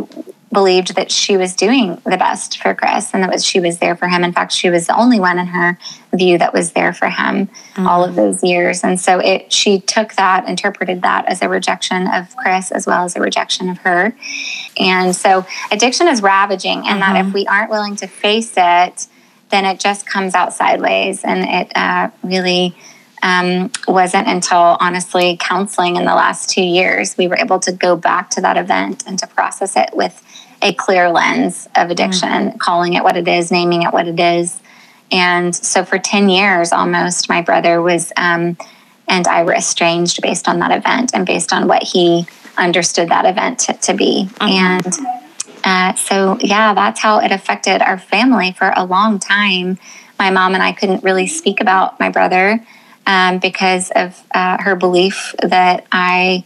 believed 0.55 0.95
that 0.97 1.11
she 1.11 1.37
was 1.37 1.55
doing 1.55 2.01
the 2.05 2.17
best 2.17 2.59
for 2.63 2.75
Chris 2.75 3.13
and 3.13 3.23
that 3.23 3.31
was 3.31 3.45
she 3.45 3.61
was 3.61 3.79
there 3.79 3.95
for 3.95 4.09
him. 4.09 4.25
In 4.25 4.33
fact, 4.33 4.53
she 4.53 4.71
was 4.71 4.87
the 4.87 4.97
only 4.97 5.21
one 5.21 5.39
in 5.39 5.49
her 5.49 5.79
view 6.15 6.39
that 6.39 6.55
was 6.55 6.73
there 6.73 6.95
for 6.95 7.11
him 7.11 7.47
mm-hmm. 7.47 7.87
all 7.87 8.03
of 8.03 8.15
those 8.15 8.43
years. 8.43 8.83
And 8.83 8.99
so 8.99 9.19
it 9.19 9.53
she 9.53 9.81
took 9.81 10.15
that, 10.15 10.49
interpreted 10.49 11.03
that 11.03 11.27
as 11.27 11.43
a 11.43 11.49
rejection 11.49 12.07
of 12.09 12.35
Chris 12.37 12.71
as 12.73 12.87
well 12.87 13.05
as 13.05 13.17
a 13.17 13.21
rejection 13.21 13.69
of 13.69 13.79
her. 13.79 14.17
And 14.79 15.15
so 15.15 15.45
addiction 15.71 16.09
is 16.09 16.23
ravaging 16.23 16.79
and 16.79 16.87
mm-hmm. 16.87 17.01
that 17.01 17.17
if 17.17 17.27
mm-hmm. 17.27 17.35
we 17.35 17.47
aren't 17.47 17.71
willing 17.71 17.97
to 17.97 18.07
face 18.07 18.55
it, 18.57 19.07
then 19.51 19.67
it 19.67 19.79
just 19.79 20.07
comes 20.07 20.35
out 20.35 20.55
sideways 20.55 21.23
and 21.23 21.45
it 21.45 21.77
uh, 21.77 22.11
really 22.23 22.75
um, 23.25 23.73
wasn't 23.89 24.29
until 24.29 24.77
honestly 24.81 25.39
counseling 25.41 25.97
in 25.97 26.05
the 26.05 26.15
last 26.15 26.51
two 26.51 26.63
years 26.63 27.17
we 27.17 27.27
were 27.27 27.37
able 27.37 27.59
to 27.59 27.73
go 27.73 27.97
back 27.97 28.29
to 28.31 28.41
that 28.43 28.59
event 28.59 29.03
and 29.07 29.19
to 29.19 29.27
process 29.27 29.77
it 29.77 29.89
with 29.95 30.23
a 30.63 30.73
clear 30.75 31.11
lens 31.11 31.69
of 31.75 31.91
addiction, 31.91 32.29
mm-hmm. 32.29 32.59
calling 32.59 32.93
it 32.93 33.03
what 33.03 33.17
it 33.17 33.27
is, 33.27 33.51
naming 33.51 33.83
it 33.83 33.93
what 33.93 34.07
it 34.07 34.21
is. 34.21 34.61
And 35.11 35.55
so 35.55 35.85
for 35.85 35.99
10 35.99 36.29
years 36.29 36.73
almost, 36.73 37.29
my 37.29 37.41
brother 37.43 37.81
was, 37.81 38.13
um, 38.17 38.57
and 39.09 39.27
I 39.27 39.43
were 39.43 39.55
estranged 39.55 40.21
based 40.23 40.47
on 40.47 40.59
that 40.61 40.77
event 40.77 41.13
and 41.15 41.27
based 41.27 41.53
on 41.53 41.67
what 41.67 41.83
he 41.83 42.27
understood 42.57 43.09
that 43.09 43.25
event 43.25 43.59
to, 43.61 43.73
to 43.73 43.95
be. 43.95 44.29
Mm-hmm. 44.35 44.49
And 44.49 44.99
uh, 45.65 45.95
so, 45.95 46.39
yeah, 46.41 46.75
that's 46.75 47.01
how 47.01 47.21
it 47.21 47.33
affected 47.33 47.81
our 47.81 47.99
family 47.99 48.53
for 48.53 48.73
a 48.77 48.85
long 48.85 49.19
time. 49.19 49.79
My 50.19 50.31
mom 50.31 50.55
and 50.55 50.63
I 50.63 50.73
couldn't 50.73 51.03
really 51.03 51.27
speak 51.27 51.61
about 51.61 51.99
my 51.99 52.11
brother 52.11 52.65
um, 53.07 53.39
because 53.39 53.91
of 53.95 54.23
uh, 54.33 54.63
her 54.63 54.77
belief 54.77 55.35
that 55.43 55.87
I 55.93 56.45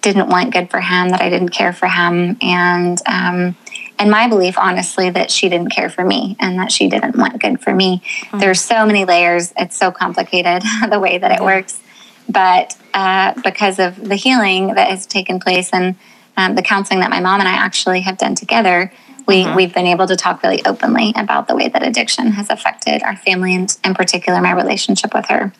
didn't 0.00 0.28
want 0.28 0.52
good 0.52 0.70
for 0.70 0.80
him, 0.80 1.08
that 1.10 1.20
I 1.20 1.28
didn't 1.28 1.50
care 1.50 1.72
for 1.72 1.88
him, 1.88 2.36
and 2.40 3.00
um, 3.06 3.56
and 3.98 4.10
my 4.10 4.28
belief, 4.28 4.56
honestly, 4.56 5.10
that 5.10 5.30
she 5.30 5.48
didn't 5.48 5.70
care 5.70 5.90
for 5.90 6.04
me 6.04 6.36
and 6.38 6.58
that 6.60 6.70
she 6.70 6.88
didn't 6.88 7.16
want 7.16 7.40
good 7.40 7.60
for 7.60 7.74
me. 7.74 7.98
Mm-hmm. 7.98 8.38
There's 8.38 8.60
so 8.60 8.86
many 8.86 9.04
layers; 9.04 9.52
it's 9.56 9.76
so 9.76 9.90
complicated 9.90 10.62
the 10.90 11.00
way 11.00 11.18
that 11.18 11.32
it 11.32 11.42
works. 11.42 11.80
But 12.28 12.76
uh, 12.94 13.34
because 13.42 13.78
of 13.78 14.08
the 14.08 14.14
healing 14.14 14.74
that 14.74 14.88
has 14.88 15.06
taken 15.06 15.40
place 15.40 15.70
and 15.72 15.96
um, 16.36 16.54
the 16.54 16.62
counseling 16.62 17.00
that 17.00 17.10
my 17.10 17.20
mom 17.20 17.40
and 17.40 17.48
I 17.48 17.52
actually 17.52 18.02
have 18.02 18.18
done 18.18 18.34
together, 18.34 18.92
we, 19.26 19.44
mm-hmm. 19.44 19.56
we've 19.56 19.74
been 19.74 19.86
able 19.86 20.06
to 20.06 20.16
talk 20.16 20.42
really 20.42 20.64
openly 20.64 21.12
about 21.16 21.48
the 21.48 21.56
way 21.56 21.68
that 21.68 21.82
addiction 21.82 22.28
has 22.32 22.50
affected 22.50 23.02
our 23.02 23.16
family 23.16 23.54
and, 23.54 23.76
in 23.84 23.94
particular, 23.94 24.40
my 24.40 24.52
relationship 24.52 25.14
with 25.14 25.26
her. 25.26 25.52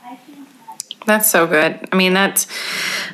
That's 1.09 1.31
so 1.31 1.47
good. 1.47 1.89
I 1.91 1.97
mean, 1.97 2.13
that's, 2.13 2.47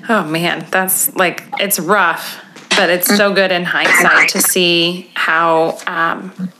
oh 0.08 0.24
man, 0.24 0.66
that's 0.70 1.14
like, 1.14 1.44
it's 1.60 1.78
rough, 1.78 2.44
but 2.70 2.90
it's 2.90 3.06
so 3.06 3.32
good 3.32 3.52
in 3.52 3.62
hindsight 3.62 4.30
to 4.30 4.42
see 4.42 5.12
how, 5.14 5.78
um, 5.86 6.50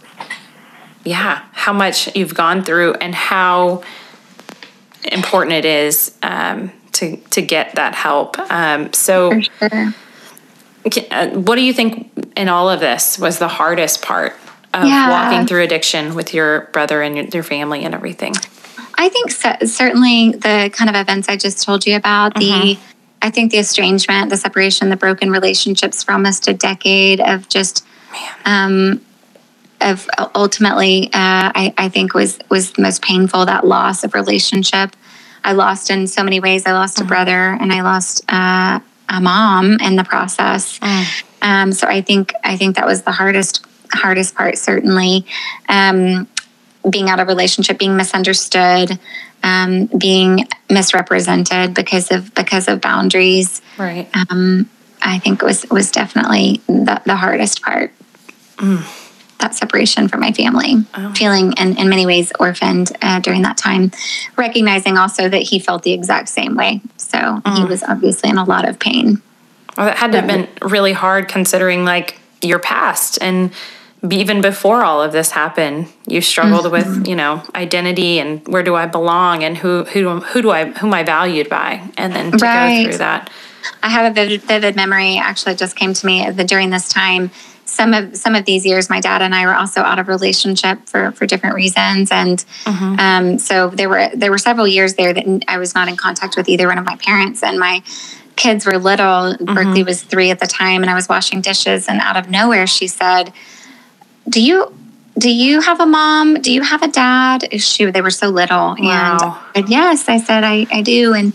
yeah, 1.04 1.42
how 1.50 1.72
much 1.72 2.14
you've 2.14 2.34
gone 2.34 2.62
through 2.62 2.94
and 2.94 3.14
how 3.14 3.82
important 5.02 5.54
it 5.54 5.64
is 5.64 6.16
um, 6.22 6.70
to 6.92 7.16
to 7.30 7.42
get 7.42 7.74
that 7.74 7.94
help. 7.94 8.38
Um, 8.38 8.92
so, 8.92 9.40
sure. 9.40 9.92
Uh, 11.10 11.28
what 11.30 11.56
do 11.56 11.62
you 11.62 11.72
think 11.72 12.12
in 12.36 12.48
all 12.48 12.70
of 12.70 12.78
this 12.78 13.18
was 13.18 13.38
the 13.38 13.48
hardest 13.48 14.02
part 14.02 14.34
of 14.72 14.84
yeah. 14.86 15.10
walking 15.10 15.46
through 15.48 15.62
addiction 15.62 16.14
with 16.14 16.32
your 16.32 16.68
brother 16.72 17.02
and 17.02 17.16
your, 17.16 17.24
your 17.26 17.42
family 17.42 17.84
and 17.84 17.94
everything? 17.94 18.34
I 18.96 19.08
think 19.08 19.30
so, 19.30 19.54
certainly 19.64 20.32
the 20.32 20.70
kind 20.72 20.88
of 20.88 20.96
events 20.96 21.28
I 21.28 21.36
just 21.36 21.62
told 21.62 21.86
you 21.86 21.96
about, 21.96 22.34
mm-hmm. 22.34 22.68
the 22.68 22.78
I 23.22 23.30
think 23.30 23.52
the 23.52 23.58
estrangement, 23.58 24.28
the 24.28 24.36
separation, 24.36 24.90
the 24.90 24.96
broken 24.96 25.30
relationships 25.30 26.02
for 26.02 26.12
almost 26.12 26.46
a 26.46 26.52
decade 26.52 27.20
of 27.20 27.48
just 27.48 27.84
um, 28.44 29.00
of 29.80 30.08
ultimately 30.34 31.06
uh, 31.06 31.10
I, 31.54 31.74
I 31.78 31.88
think 31.88 32.14
was 32.14 32.38
was 32.50 32.72
the 32.72 32.82
most 32.82 33.02
painful 33.02 33.46
that 33.46 33.66
loss 33.66 34.04
of 34.04 34.14
relationship. 34.14 34.94
I 35.42 35.52
lost 35.52 35.90
in 35.90 36.06
so 36.06 36.22
many 36.22 36.40
ways. 36.40 36.66
I 36.66 36.72
lost 36.72 36.96
mm-hmm. 36.96 37.06
a 37.06 37.08
brother 37.08 37.58
and 37.60 37.72
I 37.72 37.82
lost 37.82 38.24
uh, 38.28 38.80
a 39.08 39.20
mom 39.20 39.78
in 39.80 39.96
the 39.96 40.04
process. 40.04 40.78
Mm. 40.78 41.24
Um, 41.42 41.72
so 41.72 41.86
I 41.86 42.00
think 42.00 42.32
I 42.44 42.56
think 42.56 42.76
that 42.76 42.86
was 42.86 43.02
the 43.02 43.12
hardest 43.12 43.64
hardest 43.92 44.34
part 44.34 44.58
certainly. 44.58 45.26
Um, 45.68 46.28
being 46.88 47.08
out 47.08 47.20
of 47.20 47.28
relationship, 47.28 47.78
being 47.78 47.96
misunderstood, 47.96 48.98
um, 49.42 49.86
being 49.86 50.46
misrepresented 50.70 51.74
because 51.74 52.10
of 52.10 52.34
because 52.34 52.68
of 52.68 52.80
boundaries. 52.80 53.62
Right. 53.78 54.08
Um, 54.30 54.68
I 55.02 55.18
think 55.18 55.42
was 55.42 55.66
was 55.70 55.90
definitely 55.90 56.60
the, 56.66 57.00
the 57.04 57.16
hardest 57.16 57.62
part. 57.62 57.92
Mm. 58.56 59.00
That 59.40 59.54
separation 59.54 60.08
from 60.08 60.20
my 60.20 60.32
family, 60.32 60.76
Oh. 60.94 61.12
feeling 61.14 61.52
in, 61.58 61.76
in 61.76 61.88
many 61.90 62.06
ways 62.06 62.32
orphaned 62.40 62.92
uh, 63.02 63.18
during 63.20 63.42
that 63.42 63.58
time, 63.58 63.90
recognizing 64.36 64.96
also 64.96 65.28
that 65.28 65.42
he 65.42 65.58
felt 65.58 65.82
the 65.82 65.92
exact 65.92 66.28
same 66.30 66.54
way. 66.56 66.80
So 66.96 67.18
he 67.18 67.60
Mm. 67.62 67.68
was 67.68 67.82
obviously 67.82 68.30
in 68.30 68.38
a 68.38 68.44
lot 68.44 68.66
of 68.66 68.78
pain. 68.78 69.20
Well, 69.76 69.86
that 69.86 69.98
had 69.98 70.12
to 70.12 70.18
have 70.20 70.26
been 70.28 70.48
really 70.62 70.92
hard 70.92 71.28
considering 71.28 71.84
like 71.84 72.20
your 72.40 72.58
past 72.60 73.18
and 73.20 73.50
even 74.10 74.40
before 74.40 74.84
all 74.84 75.02
of 75.02 75.12
this 75.12 75.30
happened, 75.30 75.86
you 76.06 76.20
struggled 76.20 76.70
with 76.70 76.86
mm-hmm. 76.86 77.06
you 77.06 77.16
know 77.16 77.42
identity 77.54 78.18
and 78.18 78.46
where 78.46 78.62
do 78.62 78.74
I 78.74 78.86
belong 78.86 79.42
and 79.42 79.56
who 79.56 79.84
who 79.84 80.20
who 80.20 80.42
do 80.42 80.50
I 80.50 80.66
who 80.66 80.86
am 80.86 80.94
I 80.94 81.02
valued 81.02 81.48
by, 81.48 81.82
and 81.96 82.14
then 82.14 82.32
to 82.32 82.38
Right. 82.38 82.84
go 82.84 82.90
through 82.90 82.98
that. 82.98 83.30
I 83.82 83.88
have 83.88 84.10
a 84.10 84.14
vivid, 84.14 84.42
vivid 84.42 84.76
memory. 84.76 85.16
Actually, 85.16 85.52
it 85.52 85.58
just 85.58 85.76
came 85.76 85.94
to 85.94 86.06
me 86.06 86.28
that 86.30 86.48
during 86.48 86.70
this 86.70 86.88
time, 86.88 87.30
some 87.64 87.94
of 87.94 88.16
some 88.16 88.34
of 88.34 88.44
these 88.44 88.66
years, 88.66 88.90
my 88.90 89.00
dad 89.00 89.22
and 89.22 89.34
I 89.34 89.46
were 89.46 89.54
also 89.54 89.80
out 89.80 89.98
of 89.98 90.08
relationship 90.08 90.86
for 90.86 91.12
for 91.12 91.26
different 91.26 91.54
reasons, 91.54 92.10
and 92.10 92.44
mm-hmm. 92.64 92.96
um, 92.98 93.38
so 93.38 93.70
there 93.70 93.88
were 93.88 94.10
there 94.14 94.30
were 94.30 94.38
several 94.38 94.66
years 94.66 94.94
there 94.94 95.12
that 95.14 95.44
I 95.48 95.58
was 95.58 95.74
not 95.74 95.88
in 95.88 95.96
contact 95.96 96.36
with 96.36 96.48
either 96.48 96.68
one 96.68 96.78
of 96.78 96.84
my 96.84 96.96
parents, 96.96 97.42
and 97.42 97.58
my 97.58 97.82
kids 98.36 98.66
were 98.66 98.78
little. 98.78 99.36
Berkeley 99.38 99.80
mm-hmm. 99.80 99.84
was 99.84 100.02
three 100.02 100.30
at 100.30 100.40
the 100.40 100.46
time, 100.46 100.82
and 100.82 100.90
I 100.90 100.94
was 100.94 101.08
washing 101.08 101.40
dishes, 101.40 101.88
and 101.88 102.00
out 102.00 102.16
of 102.16 102.28
nowhere, 102.28 102.66
she 102.66 102.86
said, 102.86 103.32
"Do 104.28 104.42
you?" 104.42 104.72
Do 105.16 105.32
you 105.32 105.60
have 105.60 105.78
a 105.78 105.86
mom? 105.86 106.40
Do 106.40 106.52
you 106.52 106.62
have 106.62 106.82
a 106.82 106.88
dad? 106.88 107.60
She, 107.60 107.84
they 107.84 108.00
were 108.00 108.10
so 108.10 108.30
little. 108.30 108.70
And 108.70 108.88
I 108.88 109.40
said, 109.54 109.68
yes, 109.68 110.08
I 110.08 110.18
said, 110.18 110.42
I, 110.42 110.66
I 110.72 110.82
do. 110.82 111.14
And 111.14 111.32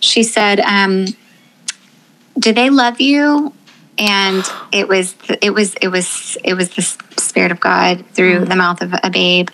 she 0.00 0.22
said, 0.22 0.60
um, 0.60 1.06
do 2.38 2.52
they 2.52 2.70
love 2.70 3.00
you 3.00 3.52
and 3.98 4.44
it 4.72 4.88
was 4.88 5.14
it 5.40 5.50
was 5.50 5.74
it 5.80 5.88
was 5.88 6.36
it 6.44 6.54
was 6.54 6.70
the 6.70 6.82
spirit 7.18 7.50
of 7.50 7.60
god 7.60 8.04
through 8.12 8.44
the 8.44 8.56
mouth 8.56 8.82
of 8.82 8.94
a 9.02 9.10
babe 9.10 9.48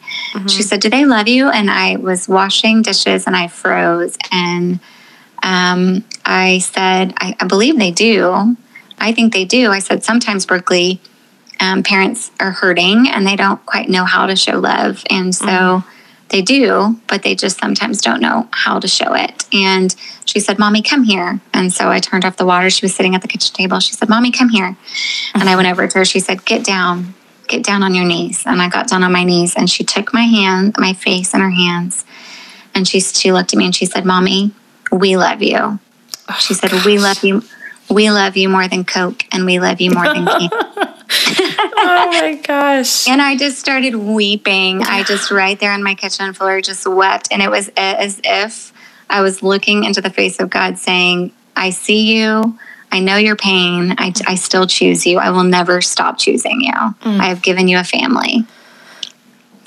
she 0.49 0.63
said 0.63 0.81
do 0.81 0.91
they 0.91 1.05
love 1.05 1.29
you 1.29 1.49
and 1.49 1.71
i 1.71 1.97
was 1.97 2.29
washing 2.29 2.83
dishes 2.83 3.27
and 3.27 3.37
i 3.37 3.47
froze 3.47 4.17
and 4.33 4.81
um, 5.45 6.05
i 6.25 6.59
said 6.59 7.13
I, 7.19 7.37
I 7.39 7.47
believe 7.47 7.79
they 7.79 7.93
do 7.93 8.57
i 8.99 9.13
think 9.13 9.33
they 9.33 9.45
do 9.45 9.71
i 9.71 9.79
said 9.79 10.03
sometimes 10.03 10.45
berkeley 10.45 11.01
um, 11.63 11.83
parents 11.83 12.31
are 12.41 12.51
hurting 12.51 13.09
and 13.09 13.27
they 13.27 13.37
don't 13.37 13.65
quite 13.65 13.89
know 13.89 14.05
how 14.05 14.27
to 14.27 14.37
show 14.37 14.59
love 14.59 15.03
and 15.09 15.35
so 15.35 15.85
they 16.33 16.43
do, 16.43 16.99
but 17.09 17.23
they 17.23 17.35
just 17.35 17.61
sometimes 17.61 18.01
don't 18.01 18.21
know 18.21 18.49
how 18.51 18.81
to 18.81 18.89
show 18.89 19.15
it. 19.15 19.45
And 19.53 19.95
she 20.25 20.41
said, 20.41 20.59
Mommy, 20.59 20.81
come 20.83 21.05
here. 21.05 21.41
And 21.53 21.73
so 21.73 21.91
I 21.91 22.01
turned 22.01 22.25
off 22.25 22.39
the 22.39 22.47
water. 22.47 22.71
She 22.71 22.85
was 22.85 22.95
sitting 22.97 23.15
at 23.15 23.21
the 23.21 23.29
kitchen 23.29 23.55
table. 23.55 23.81
She 23.81 23.93
said, 23.93 24.09
Mommy, 24.09 24.33
come 24.33 24.49
here. 24.49 24.75
And 25.35 25.49
I 25.49 25.57
went 25.57 25.69
over 25.69 25.87
to 25.87 25.99
her. 25.99 26.05
She 26.07 26.21
said, 26.21 26.45
Get 26.47 26.65
down, 26.65 27.15
get 27.49 27.63
down 27.63 27.83
on 27.83 27.95
your 27.95 28.07
knees. 28.07 28.45
And 28.47 28.63
I 28.63 28.71
got 28.71 28.89
down 28.89 29.05
on 29.05 29.13
my 29.13 29.25
knees 29.25 29.55
and 29.55 29.69
she 29.69 29.85
took 29.85 30.15
my 30.15 30.23
hand, 30.23 30.75
my 30.79 30.95
face 30.95 31.35
in 31.35 31.41
her 31.41 31.51
hands. 31.51 32.05
And 32.75 32.89
she, 32.89 33.01
she 33.01 33.31
looked 33.31 33.53
at 33.53 33.59
me 33.59 33.67
and 33.67 33.77
she 33.77 33.85
said, 33.85 34.07
Mommy, 34.07 34.53
we 34.91 35.19
love 35.19 35.43
you. 35.43 35.79
She 36.41 36.55
said, 36.55 36.73
We 36.87 36.99
love 36.99 37.23
you. 37.23 37.43
We 37.91 38.11
love 38.11 38.39
you 38.39 38.49
more 38.49 38.67
than 38.69 38.85
Coke 38.85 39.25
and 39.33 39.45
we 39.45 39.61
love 39.61 39.83
you 39.83 39.91
more 39.91 40.07
than 40.07 40.25
candy. 40.25 40.49
oh 41.13 42.09
my 42.13 42.41
gosh. 42.43 43.09
And 43.09 43.21
I 43.21 43.37
just 43.37 43.59
started 43.59 43.95
weeping. 43.95 44.83
I 44.83 45.03
just 45.03 45.31
right 45.31 45.59
there 45.59 45.73
on 45.73 45.83
my 45.83 45.95
kitchen 45.95 46.33
floor 46.33 46.61
just 46.61 46.87
wept. 46.87 47.29
And 47.31 47.43
it 47.43 47.51
was 47.51 47.71
as 47.77 48.21
if 48.25 48.73
I 49.11 49.21
was 49.21 49.43
looking 49.43 49.85
into 49.85 50.01
the 50.01 50.11
face 50.11 50.41
of 50.41 50.51
God 50.51 50.79
saying, 50.79 51.33
I 51.57 51.71
see 51.71 52.19
you. 52.19 52.59
I 52.91 53.01
know 53.01 53.17
your 53.17 53.37
pain. 53.37 53.93
I, 53.93 54.11
mm. 54.11 54.23
I 54.27 54.35
still 54.35 54.67
choose 54.67 55.07
you. 55.07 55.19
I 55.19 55.31
will 55.31 55.45
never 55.45 55.81
stop 55.81 56.19
choosing 56.19 56.61
you. 56.61 56.73
Mm. 56.73 57.21
I 57.21 57.27
have 57.27 57.43
given 57.43 57.69
you 57.69 57.79
a 57.79 57.85
family. 57.85 58.45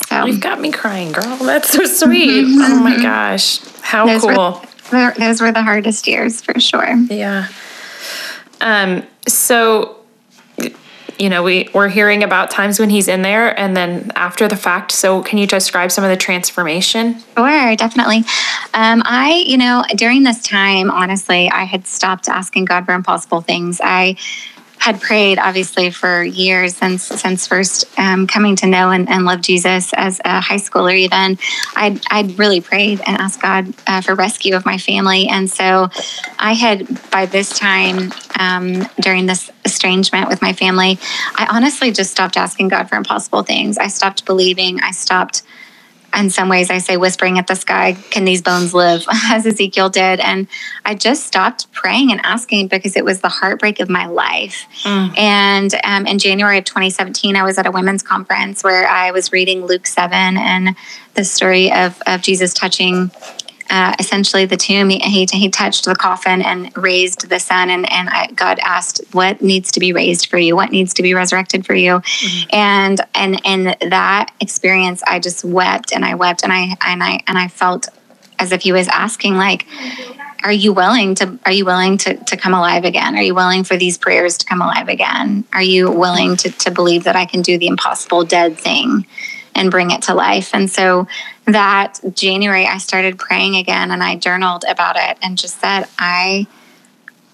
So 0.08 0.26
You've 0.26 0.42
got 0.42 0.60
me 0.60 0.72
crying, 0.72 1.12
girl. 1.12 1.38
That's 1.38 1.70
so 1.70 1.80
mm-hmm. 1.80 1.94
sweet. 1.94 2.46
Oh 2.46 2.80
my 2.84 2.94
mm-hmm. 2.94 3.02
gosh. 3.02 3.60
How 3.82 4.06
those, 4.06 4.22
cool. 4.22 4.62
were, 4.92 5.14
those 5.18 5.42
were 5.42 5.52
the 5.52 5.64
hardest 5.64 6.08
years 6.08 6.42
for 6.42 6.60
sure. 6.60 6.96
Yeah. 6.96 7.48
Um, 8.62 9.06
so, 9.28 9.98
you 11.20 11.30
know, 11.30 11.44
we, 11.44 11.70
we're 11.74 11.90
hearing 11.90 12.24
about 12.24 12.52
times 12.52 12.80
when 12.80 12.90
he's 12.90 13.08
in 13.08 13.22
there 13.22 13.58
and 13.60 13.76
then 13.76 14.12
after 14.16 14.48
the 14.48 14.56
fact. 14.56 14.92
So, 14.92 15.22
can 15.22 15.38
you 15.38 15.48
describe 15.48 15.92
some 15.92 16.04
of 16.04 16.10
the 16.10 16.18
transformation? 16.18 17.20
Sure, 17.38 17.76
definitely. 17.76 18.20
Um, 18.74 19.02
I, 19.06 19.44
you 19.46 19.58
know, 19.58 19.84
during 19.96 20.24
this 20.24 20.42
time, 20.42 20.92
honestly, 20.92 21.50
I 21.50 21.64
had 21.64 21.88
stopped 21.88 22.28
asking 22.28 22.66
God 22.66 22.86
for 22.86 22.94
impossible 22.94 23.42
things. 23.42 23.80
I 23.84 24.18
had 24.80 25.02
prayed, 25.02 25.40
obviously, 25.40 25.90
for 25.90 26.24
years 26.24 26.76
since 26.76 27.04
since 27.04 27.48
first 27.48 27.86
um, 27.98 28.28
coming 28.28 28.56
to 28.58 28.68
know 28.68 28.92
and, 28.92 29.10
and 29.10 29.26
love 29.26 29.42
Jesus 29.42 29.94
as 29.94 30.22
a 30.24 30.42
high 30.42 30.58
schooler. 30.58 30.96
Even 30.96 31.38
I'd 31.76 32.02
I'd 32.10 32.38
really 32.38 32.62
prayed 32.62 33.02
and 33.06 33.18
asked 33.18 33.42
God 33.42 33.74
uh, 33.88 34.02
for 34.02 34.16
rescue 34.16 34.56
of 34.56 34.66
my 34.66 34.78
family, 34.78 35.28
and 35.28 35.50
so 35.50 35.90
I 36.40 36.54
had 36.54 36.88
by 37.12 37.26
this 37.26 37.58
time 37.58 38.12
um, 38.40 38.88
during 39.02 39.26
this 39.26 39.50
estrangement 39.64 40.28
with 40.28 40.42
my 40.42 40.54
family, 40.54 41.00
I 41.36 41.48
honestly 41.50 41.92
just 41.92 42.12
stopped 42.12 42.38
asking 42.38 42.68
God 42.70 42.90
for 42.90 42.96
impossible 42.96 43.44
things. 43.44 43.78
I 43.78 43.88
stopped 43.88 44.26
believing. 44.26 44.80
I 44.82 44.92
stopped 44.92 45.44
in 46.16 46.30
some 46.30 46.50
ways 46.50 46.70
I 46.70 46.78
say 46.78 46.98
whispering 46.98 47.38
at 47.38 47.48
the 47.48 47.56
sky, 47.56 47.94
can 48.10 48.26
these 48.26 48.42
bones 48.42 48.74
live, 48.74 49.06
as 49.30 49.46
Ezekiel 49.46 49.90
did. 49.90 50.20
And 50.20 50.48
I 50.86 50.96
just 50.96 51.26
stopped 51.26 51.72
praying 51.72 52.12
and 52.12 52.22
asking 52.24 52.68
because 52.68 52.96
it 52.96 53.06
was 53.06 53.22
the 53.22 53.30
heartbreak 53.30 53.80
of 53.80 53.90
my 53.90 54.08
life. 54.08 54.66
And 55.18 55.74
um, 55.84 56.08
in 56.08 56.20
January 56.20 56.58
of 56.58 56.66
2017, 56.66 57.36
I 57.36 57.44
was 57.44 57.58
at 57.58 57.66
a 57.66 57.72
women's 57.72 58.04
conference 58.04 58.64
where 58.64 58.88
I 58.88 59.12
was 59.12 59.32
reading 59.32 59.66
Luke 59.66 59.88
7 59.88 60.14
and 60.38 60.76
the 61.16 61.26
story 61.26 61.72
of, 61.72 62.02
of 62.06 62.22
Jesus 62.22 62.54
touching. 62.54 63.12
Uh, 63.70 63.96
essentially, 64.00 64.46
the 64.46 64.58
tomb, 64.58 64.90
he, 64.90 65.00
he, 65.00 65.26
he 65.32 65.50
touched 65.50 65.86
the 65.86 65.96
coffin 65.96 66.42
and 66.42 66.76
raised 66.78 67.30
the 67.30 67.40
son. 67.40 67.70
And, 67.70 67.92
and 67.92 68.10
I, 68.10 68.28
God 68.28 68.60
asked, 68.60 69.02
What 69.12 69.42
needs 69.42 69.72
to 69.74 69.80
be 69.80 69.94
raised 69.94 70.28
for 70.28 70.38
you? 70.38 70.56
What 70.56 70.72
needs 70.72 70.94
to 70.96 71.04
be 71.04 71.14
resurrected 71.14 71.66
for 71.66 71.74
you? 71.74 72.02
and 72.52 73.02
and 73.14 73.42
and 73.46 73.92
that 73.92 74.32
experience 74.40 75.04
i 75.08 75.20
just 75.20 75.44
wept 75.44 75.92
and 75.94 76.06
i 76.06 76.16
wept 76.16 76.44
and 76.44 76.52
i 76.52 76.76
and 76.86 77.04
i 77.04 77.20
and 77.28 77.38
i 77.38 77.48
felt 77.48 77.88
as 78.40 78.52
if 78.52 78.62
he 78.62 78.72
was 78.72 78.88
asking 78.88 79.36
like 79.36 79.66
are 80.44 80.52
you 80.52 80.74
willing 80.74 81.16
to 81.16 81.40
are 81.46 81.52
you 81.52 81.66
willing 81.66 81.98
to, 81.98 82.16
to 82.26 82.38
come 82.38 82.54
alive 82.54 82.86
again 82.86 83.16
are 83.16 83.22
you 83.22 83.36
willing 83.36 83.64
for 83.64 83.78
these 83.78 83.98
prayers 83.98 84.38
to 84.38 84.46
come 84.46 84.62
alive 84.62 84.88
again 84.88 85.44
are 85.54 85.64
you 85.64 85.90
willing 85.92 86.36
to, 86.36 86.50
to 86.52 86.72
believe 86.72 87.04
that 87.04 87.16
i 87.16 87.26
can 87.26 87.42
do 87.42 87.58
the 87.58 87.68
impossible 87.68 88.24
dead 88.24 88.58
thing 88.58 89.06
and 89.54 89.72
bring 89.72 89.92
it 89.92 90.02
to 90.02 90.14
life 90.14 90.52
and 90.54 90.70
so 90.70 91.08
that 91.46 92.00
january 92.14 92.66
i 92.66 92.78
started 92.78 93.18
praying 93.18 93.56
again 93.56 93.92
and 93.92 94.04
i 94.04 94.16
journaled 94.16 94.64
about 94.68 94.96
it 94.98 95.18
and 95.22 95.38
just 95.38 95.60
said 95.60 95.86
i 96.00 96.48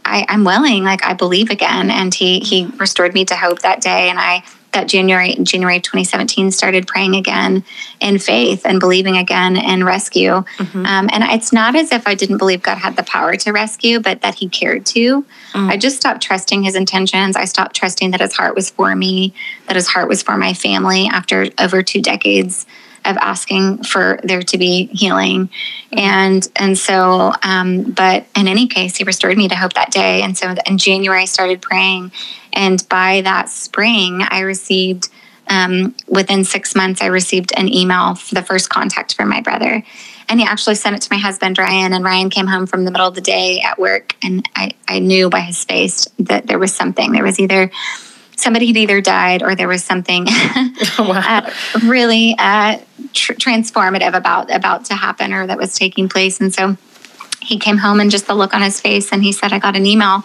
I, 0.04 0.26
I'm 0.28 0.44
willing, 0.44 0.84
like 0.84 1.04
I 1.06 1.14
believe 1.14 1.50
again. 1.50 1.92
And 1.92 2.14
he 2.14 2.40
he 2.40 2.66
restored 2.78 3.14
me 3.14 3.26
to 3.26 3.36
hope 3.36 3.60
that 3.60 3.82
day. 3.82 4.10
And 4.10 4.20
I 4.20 4.44
that 4.74 4.88
January 4.88 5.36
January 5.44 5.78
of 5.78 5.84
2017 5.84 6.52
started 6.52 6.88
praying 6.88 7.16
again 7.16 7.64
in 8.00 8.18
faith 8.18 8.66
and 8.66 8.80
believing 8.80 9.18
again 9.18 9.58
in 9.58 9.84
rescue. 9.84 10.44
Um, 10.86 11.10
and 11.12 11.24
it's 11.26 11.52
not 11.52 11.76
as 11.76 11.92
if 11.92 12.08
I 12.08 12.16
didn't 12.16 12.38
believe 12.38 12.64
God 12.64 12.78
had 12.78 12.96
the 12.96 13.04
power 13.04 13.36
to 13.36 13.52
rescue, 13.52 14.00
but 14.00 14.22
that 14.22 14.36
He 14.36 14.48
cared 14.48 14.86
to. 14.88 15.26
I 15.70 15.78
just 15.78 15.98
stopped 15.98 16.22
trusting 16.22 16.64
His 16.64 16.76
intentions. 16.76 17.36
I 17.36 17.46
stopped 17.46 17.76
trusting 17.76 18.12
that 18.12 18.22
His 18.22 18.34
heart 18.34 18.56
was 18.56 18.70
for 18.70 18.96
me, 18.96 19.34
that 19.68 19.76
His 19.76 19.88
heart 19.88 20.08
was 20.08 20.24
for 20.24 20.38
my 20.38 20.54
family. 20.54 21.08
After 21.08 21.48
over 21.60 21.84
two 21.84 22.02
decades 22.02 22.66
of 23.06 23.18
asking 23.18 23.84
for 23.84 24.20
there 24.24 24.42
to 24.42 24.58
be 24.58 24.86
healing. 24.88 25.50
And 25.92 26.48
and 26.56 26.78
so 26.78 27.34
um, 27.44 27.84
but 27.84 28.26
in 28.36 28.48
any 28.48 28.68
case 28.68 28.98
he 28.98 29.04
restored 29.04 29.38
me 29.38 29.48
to 29.48 29.56
hope 29.56 29.74
that 29.74 29.92
day. 29.92 30.22
And 30.22 30.38
so 30.38 30.56
in 30.66 30.78
january 30.78 31.22
i 31.22 31.26
started 31.26 31.62
praying. 31.62 32.12
And 32.54 32.88
by 32.90 33.22
that 33.22 33.50
spring 33.50 34.22
i 34.30 34.42
received 34.42 35.10
um, 35.48 35.96
within 36.08 36.46
six 36.46 36.76
months 36.76 37.02
i 37.02 37.08
received 37.08 37.52
an 37.58 37.68
email 37.74 38.16
for 38.16 38.36
the 38.36 38.44
first 38.44 38.70
contact 38.70 39.16
from 39.16 39.30
my 39.30 39.42
brother. 39.42 39.84
And 40.30 40.40
he 40.40 40.46
actually 40.46 40.76
sent 40.76 40.96
it 40.96 41.02
to 41.02 41.10
my 41.12 41.20
husband 41.20 41.58
ryan. 41.58 41.94
And 41.94 42.06
ryan 42.06 42.30
came 42.30 42.48
home 42.48 42.68
from 42.68 42.86
the 42.86 42.92
middle 42.92 43.08
of 43.08 43.16
the 43.16 43.22
day 43.22 43.62
at 43.62 43.80
work. 43.80 44.16
And 44.24 44.48
i, 44.56 44.72
I 44.88 45.00
knew 45.00 45.30
by 45.30 45.42
his 45.42 45.64
face 45.66 46.08
that 46.20 46.48
there 46.48 46.60
was 46.60 46.74
something. 46.74 47.12
There 47.12 47.24
was 47.24 47.40
either 47.40 47.72
somebody 48.36 48.68
had 48.68 48.78
either 48.78 49.02
died 49.02 49.44
or 49.44 49.56
there 49.56 49.68
was 49.68 49.84
something 49.84 50.26
uh, 50.98 51.52
really 51.84 52.36
uh, 52.38 52.80
tr- 53.14 53.34
transformative 53.34 54.14
about 54.16 54.54
about 54.54 54.86
to 54.86 54.96
happen 54.96 55.34
or 55.34 55.48
that 55.48 55.58
was 55.58 55.76
taking 55.76 56.10
place. 56.10 56.40
And 56.40 56.54
so 56.54 56.78
he 57.42 57.58
came 57.58 57.78
home 57.78 58.00
and 58.00 58.12
just 58.12 58.28
the 58.28 58.36
look 58.36 58.54
on 58.54 58.62
his 58.62 58.80
face 58.80 59.12
and 59.12 59.24
he 59.24 59.32
said 59.32 59.52
i 59.52 59.58
got 59.58 59.76
an 59.76 59.86
email 59.86 60.22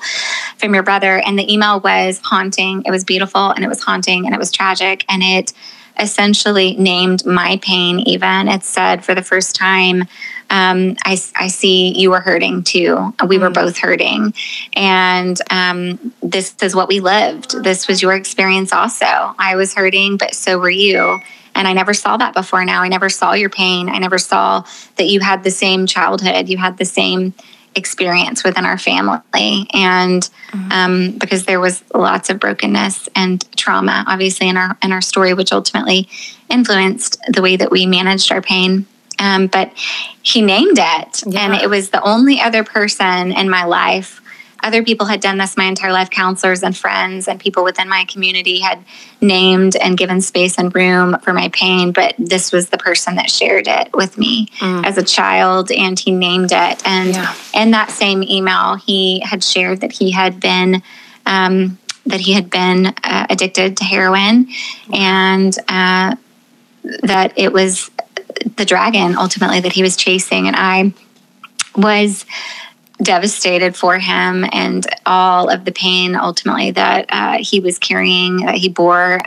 from 0.58 0.74
your 0.74 0.82
brother. 0.82 1.18
And 1.18 1.38
the 1.38 1.50
email 1.50 1.80
was 1.80 2.20
haunting. 2.22 2.82
It 2.84 2.90
was 2.90 3.04
beautiful 3.04 3.50
and 3.50 3.64
it 3.64 3.68
was 3.68 3.82
haunting 3.82 4.26
and 4.26 4.34
it 4.34 4.38
was 4.38 4.52
tragic 4.52 5.04
and 5.08 5.22
it 5.22 5.52
essentially 5.98 6.76
named 6.76 7.24
my 7.24 7.59
pain, 7.62 8.00
even. 8.00 8.48
It 8.48 8.62
said 8.62 9.04
for 9.04 9.14
the 9.14 9.22
first 9.22 9.56
time, 9.56 10.02
um, 10.48 10.96
I, 11.04 11.18
I 11.35 11.48
see 11.48 11.98
you 11.98 12.11
were 12.11 12.20
hurting 12.20 12.62
too. 12.62 13.14
We 13.26 13.38
were 13.38 13.50
mm. 13.50 13.54
both 13.54 13.78
hurting. 13.78 14.35
And 14.74 15.40
um, 15.50 16.12
this 16.22 16.54
is 16.62 16.74
what 16.74 16.88
we 16.88 17.00
lived. 17.00 17.62
This 17.62 17.88
was 17.88 18.00
your 18.00 18.14
experience 18.14 18.72
also. 18.72 19.06
I 19.06 19.56
was 19.56 19.74
hurting, 19.74 20.18
but 20.18 20.35
so 20.35 20.59
were 20.59 20.70
you. 20.70 21.20
And 21.54 21.66
I 21.66 21.72
never 21.72 21.94
saw 21.94 22.16
that 22.18 22.35
before 22.35 22.64
now. 22.64 22.82
I 22.82 22.88
never 22.88 23.09
saw 23.09 23.32
your 23.32 23.48
pain. 23.48 23.88
I 23.88 23.98
never 23.98 24.18
saw 24.18 24.64
that 24.96 25.06
you 25.06 25.20
had 25.20 25.42
the 25.42 25.50
same 25.50 25.87
childhood, 25.87 26.48
you 26.48 26.59
had 26.59 26.76
the 26.76 26.85
same 26.85 27.32
experience 27.76 28.42
within 28.42 28.64
our 28.64 28.78
family 28.78 29.66
and 29.72 30.30
mm-hmm. 30.50 30.72
um, 30.72 31.12
because 31.18 31.44
there 31.44 31.60
was 31.60 31.84
lots 31.94 32.30
of 32.30 32.40
brokenness 32.40 33.08
and 33.14 33.44
trauma 33.56 34.04
obviously 34.06 34.48
in 34.48 34.56
our 34.56 34.76
in 34.82 34.92
our 34.92 35.02
story 35.02 35.34
which 35.34 35.52
ultimately 35.52 36.08
influenced 36.48 37.20
the 37.28 37.42
way 37.42 37.56
that 37.56 37.70
we 37.70 37.86
managed 37.86 38.32
our 38.32 38.40
pain 38.40 38.86
um, 39.18 39.46
but 39.46 39.70
he 40.22 40.42
named 40.42 40.78
it 40.78 41.22
yeah. 41.26 41.40
and 41.40 41.54
it 41.54 41.68
was 41.68 41.90
the 41.90 42.02
only 42.02 42.40
other 42.40 42.64
person 42.64 43.32
in 43.32 43.48
my 43.48 43.64
life 43.64 44.20
other 44.66 44.83
people 44.83 45.07
had 45.07 45.20
done 45.20 45.38
this 45.38 45.57
my 45.57 45.64
entire 45.64 45.92
life 45.92 46.11
counselors 46.11 46.64
and 46.64 46.76
friends 46.76 47.29
and 47.29 47.38
people 47.38 47.62
within 47.62 47.88
my 47.88 48.05
community 48.07 48.59
had 48.59 48.85
named 49.20 49.76
and 49.76 49.96
given 49.96 50.20
space 50.20 50.59
and 50.59 50.74
room 50.74 51.16
for 51.20 51.33
my 51.33 51.48
pain 51.50 51.92
but 51.92 52.14
this 52.18 52.50
was 52.50 52.68
the 52.70 52.79
person 52.79 53.14
that 53.14 53.31
shared 53.31 53.68
it 53.68 53.88
with 53.94 54.18
me 54.18 54.48
mm. 54.59 54.85
as 54.85 54.98
a 54.98 55.05
child 55.05 55.70
and 55.70 56.00
he 56.00 56.11
named 56.11 56.50
it 56.50 56.83
and 56.85 57.14
yeah. 57.14 57.35
in 57.55 57.70
that 57.70 57.90
same 57.90 58.24
email 58.24 58.74
he 58.74 59.20
had 59.20 59.42
shared 59.42 59.81
that 59.81 59.92
he 59.92 60.11
had 60.11 60.40
been 60.40 60.83
um, 61.26 61.79
that 62.05 62.20
he 62.20 62.33
had 62.33 62.50
been 62.50 62.87
uh, 63.05 63.26
addicted 63.31 63.76
to 63.76 63.85
heroin 63.85 64.48
and 64.92 65.57
uh, 65.68 66.16
that 67.02 67.33
it 67.37 67.52
was 67.52 67.90
the 68.57 68.64
dragon 68.64 69.16
ultimately 69.16 69.61
that 69.61 69.72
he 69.72 69.83
was 69.83 69.96
chasing 69.96 70.48
and 70.48 70.57
i 70.57 70.92
was 71.76 72.26
devastated 73.02 73.76
for 73.76 73.98
him 73.98 74.44
and 74.52 74.87
all 75.04 75.50
of 75.50 75.64
the 75.66 75.72
pain 75.72 76.14
ultimately 76.14 76.70
that 76.70 77.06
uh, 77.11 77.37
he 77.38 77.61
was 77.61 77.78
carrying 77.78 78.38
that 78.38 78.54
he 78.54 78.68
bore 78.68 79.20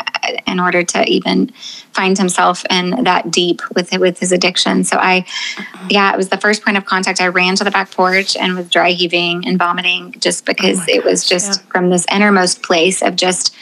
in 0.47 0.59
order 0.59 0.83
to 0.83 1.05
even 1.07 1.47
find 1.93 2.17
himself 2.17 2.65
in 2.69 3.03
that 3.03 3.29
deep 3.29 3.61
with 3.75 3.91
with 3.99 4.19
his 4.19 4.31
addiction. 4.31 4.83
So 4.83 4.97
i 4.97 5.25
yeah 5.89 6.11
it 6.11 6.17
was 6.17 6.29
the 6.29 6.37
first 6.37 6.63
point 6.63 6.77
of 6.77 6.85
contact. 6.85 7.21
I 7.21 7.27
ran 7.27 7.55
to 7.57 7.63
the 7.63 7.71
back 7.71 7.91
porch 7.91 8.35
and 8.35 8.55
was 8.55 8.69
dry 8.69 8.91
heaving 8.91 9.47
and 9.47 9.57
vomiting 9.57 10.15
just 10.19 10.45
because 10.45 10.79
oh 10.79 10.85
it 10.87 11.03
was 11.03 11.27
just 11.27 11.61
yeah. 11.61 11.71
from 11.71 11.89
this 11.89 12.05
innermost 12.11 12.63
place 12.63 13.03
of 13.03 13.15
just 13.15 13.55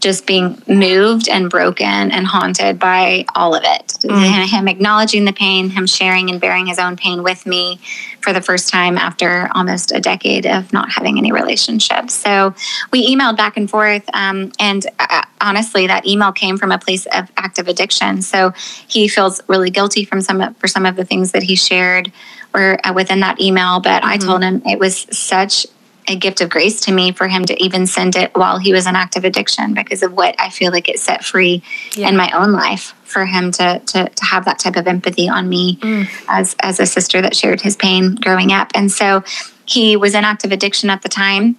just 0.00 0.26
being 0.26 0.62
moved 0.68 1.28
and 1.28 1.50
broken 1.50 2.10
and 2.12 2.26
haunted 2.26 2.78
by 2.78 3.24
all 3.34 3.54
of 3.54 3.62
it. 3.64 3.86
Mm. 4.02 4.46
Him 4.46 4.68
acknowledging 4.68 5.24
the 5.24 5.32
pain, 5.32 5.70
him 5.70 5.86
sharing 5.86 6.30
and 6.30 6.40
bearing 6.40 6.66
his 6.66 6.78
own 6.78 6.96
pain 6.96 7.22
with 7.22 7.46
me 7.46 7.80
for 8.20 8.32
the 8.32 8.40
first 8.40 8.68
time 8.68 8.96
after 8.96 9.50
almost 9.54 9.90
a 9.90 10.00
decade 10.00 10.46
of 10.46 10.72
not 10.72 10.90
having 10.90 11.18
any 11.18 11.32
relationships. 11.32 12.14
So 12.14 12.54
we 12.92 13.12
emailed 13.12 13.36
back 13.36 13.56
and 13.56 13.68
forth, 13.68 14.08
um, 14.12 14.52
and 14.60 14.86
uh, 14.98 15.22
honestly, 15.40 15.86
that 15.88 16.06
email 16.06 16.32
came 16.32 16.58
from 16.58 16.70
a 16.70 16.78
place 16.78 17.06
of 17.06 17.30
active 17.36 17.66
addiction. 17.66 18.22
So 18.22 18.52
he 18.86 19.08
feels 19.08 19.40
really 19.48 19.70
guilty 19.70 20.04
from 20.04 20.20
some 20.20 20.54
for 20.54 20.68
some 20.68 20.86
of 20.86 20.94
the 20.96 21.04
things 21.04 21.32
that 21.32 21.42
he 21.42 21.56
shared 21.56 22.12
or 22.54 22.78
uh, 22.86 22.92
within 22.92 23.20
that 23.20 23.40
email. 23.40 23.80
But 23.80 24.02
mm-hmm. 24.02 24.12
I 24.12 24.16
told 24.16 24.42
him 24.42 24.62
it 24.64 24.78
was 24.78 25.06
such 25.16 25.66
a 26.08 26.16
gift 26.16 26.40
of 26.40 26.48
grace 26.48 26.80
to 26.82 26.92
me 26.92 27.12
for 27.12 27.28
him 27.28 27.44
to 27.44 27.62
even 27.62 27.86
send 27.86 28.16
it 28.16 28.34
while 28.34 28.58
he 28.58 28.72
was 28.72 28.86
in 28.86 28.96
active 28.96 29.24
addiction 29.24 29.74
because 29.74 30.02
of 30.02 30.12
what 30.12 30.34
I 30.38 30.48
feel 30.48 30.72
like 30.72 30.88
it 30.88 30.98
set 30.98 31.24
free 31.24 31.62
yeah. 31.94 32.08
in 32.08 32.16
my 32.16 32.30
own 32.32 32.52
life 32.52 32.94
for 33.04 33.26
him 33.26 33.52
to, 33.52 33.78
to 33.78 34.08
to 34.08 34.24
have 34.24 34.44
that 34.46 34.58
type 34.58 34.76
of 34.76 34.86
empathy 34.86 35.28
on 35.28 35.48
me 35.48 35.76
mm. 35.76 36.08
as 36.28 36.56
as 36.60 36.80
a 36.80 36.86
sister 36.86 37.20
that 37.22 37.36
shared 37.36 37.60
his 37.60 37.76
pain 37.76 38.14
growing 38.16 38.52
up. 38.52 38.70
And 38.74 38.90
so 38.90 39.22
he 39.66 39.96
was 39.96 40.14
in 40.14 40.24
active 40.24 40.50
addiction 40.50 40.90
at 40.90 41.02
the 41.02 41.08
time. 41.08 41.56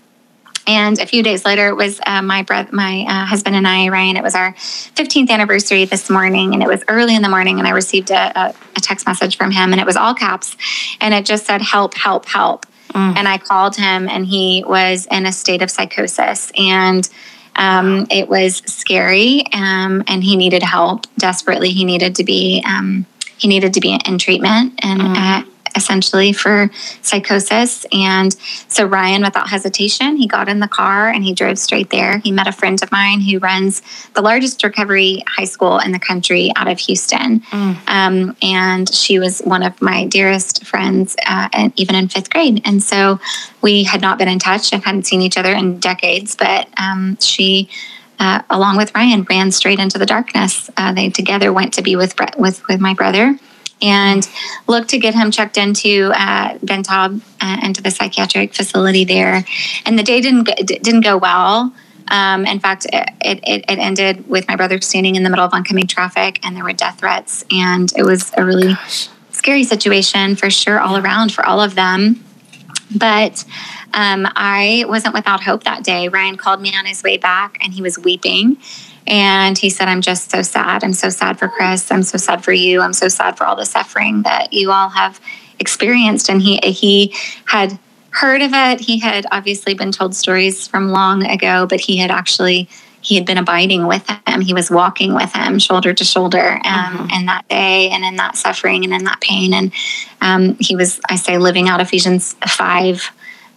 And 0.67 0.99
a 0.99 1.05
few 1.05 1.23
days 1.23 1.45
later, 1.45 1.69
it 1.69 1.75
was 1.75 1.99
uh, 2.05 2.21
my 2.21 2.43
brother, 2.43 2.69
my 2.71 3.05
uh, 3.07 3.25
husband 3.25 3.55
and 3.55 3.67
I, 3.67 3.87
Ryan. 3.87 4.17
It 4.17 4.23
was 4.23 4.35
our 4.35 4.53
15th 4.53 5.29
anniversary 5.29 5.85
this 5.85 6.11
morning, 6.11 6.53
and 6.53 6.61
it 6.61 6.67
was 6.67 6.83
early 6.87 7.15
in 7.15 7.23
the 7.23 7.29
morning. 7.29 7.57
And 7.57 7.67
I 7.67 7.71
received 7.71 8.11
a, 8.11 8.39
a, 8.39 8.53
a 8.75 8.79
text 8.79 9.07
message 9.07 9.35
from 9.35 9.49
him, 9.49 9.71
and 9.71 9.81
it 9.81 9.85
was 9.85 9.95
all 9.95 10.13
caps, 10.13 10.55
and 11.01 11.13
it 11.13 11.25
just 11.25 11.47
said, 11.47 11.61
"Help! 11.61 11.95
Help! 11.95 12.25
Help!" 12.25 12.67
Mm. 12.93 13.17
And 13.17 13.27
I 13.27 13.37
called 13.37 13.75
him, 13.75 14.07
and 14.09 14.25
he 14.25 14.63
was 14.65 15.07
in 15.11 15.25
a 15.25 15.31
state 15.31 15.61
of 15.61 15.69
psychosis. 15.69 16.51
And 16.57 17.07
um, 17.55 18.07
it 18.09 18.29
was 18.29 18.57
scary, 18.65 19.43
um, 19.53 20.03
and 20.07 20.23
he 20.23 20.35
needed 20.35 20.63
help 20.63 21.05
desperately. 21.17 21.71
He 21.71 21.83
needed 21.83 22.15
to 22.15 22.23
be 22.23 22.63
um, 22.65 23.05
he 23.37 23.47
needed 23.47 23.73
to 23.73 23.79
be 23.79 23.97
in 24.05 24.17
treatment, 24.17 24.79
and 24.83 25.01
mm. 25.01 25.15
uh, 25.15 25.45
essentially 25.79 26.33
for 26.33 26.69
psychosis. 27.01 27.85
And 27.91 28.33
so 28.67 28.85
Ryan, 28.85 29.23
without 29.23 29.49
hesitation, 29.49 30.17
he 30.17 30.27
got 30.27 30.49
in 30.49 30.59
the 30.59 30.67
car 30.67 31.09
and 31.09 31.23
he 31.23 31.33
drove 31.33 31.57
straight 31.57 31.89
there. 31.89 32.19
He 32.19 32.31
met 32.31 32.47
a 32.47 32.51
friend 32.51 32.81
of 32.83 32.91
mine 32.91 33.21
who 33.21 33.39
runs 33.39 33.81
the 34.13 34.21
largest 34.21 34.61
recovery 34.63 35.23
high 35.27 35.45
school 35.45 35.79
in 35.79 35.91
the 35.91 35.99
country 35.99 36.51
out 36.55 36.67
of 36.67 36.77
Houston. 36.79 37.39
Mm. 37.39 37.75
Um, 37.87 38.37
and 38.41 38.93
she 38.93 39.17
was 39.19 39.39
one 39.39 39.63
of 39.63 39.81
my 39.81 40.05
dearest 40.05 40.65
friends, 40.65 41.15
uh, 41.25 41.47
and 41.53 41.73
even 41.79 41.95
in 41.95 42.09
fifth 42.09 42.29
grade. 42.29 42.61
And 42.65 42.83
so 42.83 43.19
we 43.61 43.83
had 43.85 44.01
not 44.01 44.17
been 44.17 44.27
in 44.27 44.39
touch 44.39 44.73
and 44.73 44.83
hadn't 44.83 45.07
seen 45.07 45.21
each 45.21 45.37
other 45.37 45.53
in 45.53 45.79
decades, 45.79 46.35
but 46.35 46.67
um, 46.77 47.17
she. 47.19 47.69
Uh, 48.21 48.41
along 48.49 48.75
with 48.75 48.93
Ryan, 48.93 49.25
ran 49.29 49.49
straight 49.49 49.79
into 49.79 49.97
the 49.97 50.05
darkness. 50.05 50.69
Uh, 50.75 50.91
they 50.91 51.09
together 51.09 51.53
went 51.53 51.71
to 51.75 51.81
be 51.81 51.95
with 51.95 52.13
with 52.37 52.61
with 52.67 52.81
my 52.81 52.93
brother, 52.93 53.39
and 53.81 54.27
look 54.67 54.87
to 54.89 54.97
get 54.97 55.13
him 55.13 55.31
checked 55.31 55.57
into 55.57 56.11
uh, 56.15 56.57
Ben 56.63 56.83
Taub, 56.83 57.21
uh, 57.41 57.57
into 57.63 57.81
the 57.81 57.91
psychiatric 57.91 58.53
facility 58.53 59.05
there. 59.05 59.45
And 59.85 59.97
the 59.97 60.03
day 60.03 60.21
didn't 60.21 60.43
go, 60.43 60.53
didn't 60.55 61.01
go 61.01 61.17
well. 61.17 61.73
Um, 62.09 62.45
in 62.45 62.59
fact, 62.59 62.85
it, 62.91 63.09
it, 63.21 63.65
it, 63.67 63.77
ended 63.77 64.27
with 64.27 64.47
my 64.47 64.55
brother 64.55 64.81
standing 64.81 65.15
in 65.15 65.23
the 65.23 65.29
middle 65.29 65.45
of 65.45 65.53
oncoming 65.53 65.85
traffic, 65.85 66.39
and 66.43 66.55
there 66.55 66.63
were 66.63 66.73
death 66.73 66.99
threats, 66.99 67.45
and 67.51 67.93
it 67.95 68.03
was 68.03 68.31
a 68.35 68.43
really 68.43 68.73
Gosh. 68.73 69.09
scary 69.29 69.63
situation 69.63 70.35
for 70.35 70.49
sure, 70.49 70.79
all 70.79 70.97
around 70.97 71.31
for 71.31 71.45
all 71.45 71.61
of 71.61 71.75
them. 71.75 72.23
But 72.95 73.45
um, 73.93 74.27
I 74.35 74.85
wasn't 74.87 75.13
without 75.13 75.43
hope 75.43 75.65
that 75.65 75.83
day. 75.83 76.07
Ryan 76.07 76.35
called 76.35 76.61
me 76.61 76.75
on 76.75 76.87
his 76.87 77.03
way 77.03 77.17
back, 77.17 77.59
and 77.61 77.73
he 77.73 77.81
was 77.83 77.99
weeping 77.99 78.57
and 79.09 79.57
he 79.57 79.69
said, 79.69 79.87
I'm 79.87 80.01
just 80.01 80.29
so 80.29 80.41
sad. 80.43 80.83
I'm 80.83 80.93
so 80.93 81.09
sad 81.09 81.39
for 81.39 81.47
Chris. 81.47 81.91
I'm 81.91 82.03
so 82.03 82.17
sad 82.17 82.43
for 82.43 82.53
you. 82.53 82.81
I'm 82.81 82.93
so 82.93 83.07
sad 83.07 83.37
for 83.37 83.45
all 83.45 83.55
the 83.55 83.65
suffering 83.65 84.21
that 84.21 84.53
you 84.53 84.71
all 84.71 84.89
have 84.89 85.19
experienced. 85.57 86.29
And 86.29 86.41
he 86.41 86.59
he 86.63 87.13
had 87.45 87.79
heard 88.11 88.41
of 88.41 88.51
it. 88.53 88.79
He 88.79 88.99
had 88.99 89.25
obviously 89.31 89.73
been 89.73 89.91
told 89.91 90.15
stories 90.15 90.67
from 90.67 90.89
long 90.89 91.25
ago, 91.25 91.65
but 91.67 91.79
he 91.79 91.97
had 91.97 92.11
actually 92.11 92.69
he 93.01 93.15
had 93.15 93.25
been 93.25 93.37
abiding 93.37 93.87
with 93.87 94.05
him. 94.27 94.41
He 94.41 94.53
was 94.53 94.69
walking 94.69 95.15
with 95.15 95.33
him 95.33 95.57
shoulder 95.57 95.93
to 95.93 96.03
shoulder 96.03 96.59
um, 96.65 96.97
mm-hmm. 96.97 97.09
in 97.11 97.25
that 97.27 97.47
day 97.47 97.89
and 97.89 98.03
in 98.03 98.17
that 98.17 98.35
suffering 98.35 98.83
and 98.83 98.93
in 98.93 99.05
that 99.05 99.21
pain. 99.21 99.53
And 99.53 99.71
um, 100.21 100.57
he 100.59 100.75
was, 100.75 100.99
I 101.09 101.15
say, 101.15 101.37
living 101.37 101.69
out 101.69 101.79
Ephesians 101.79 102.35
5 102.45 103.11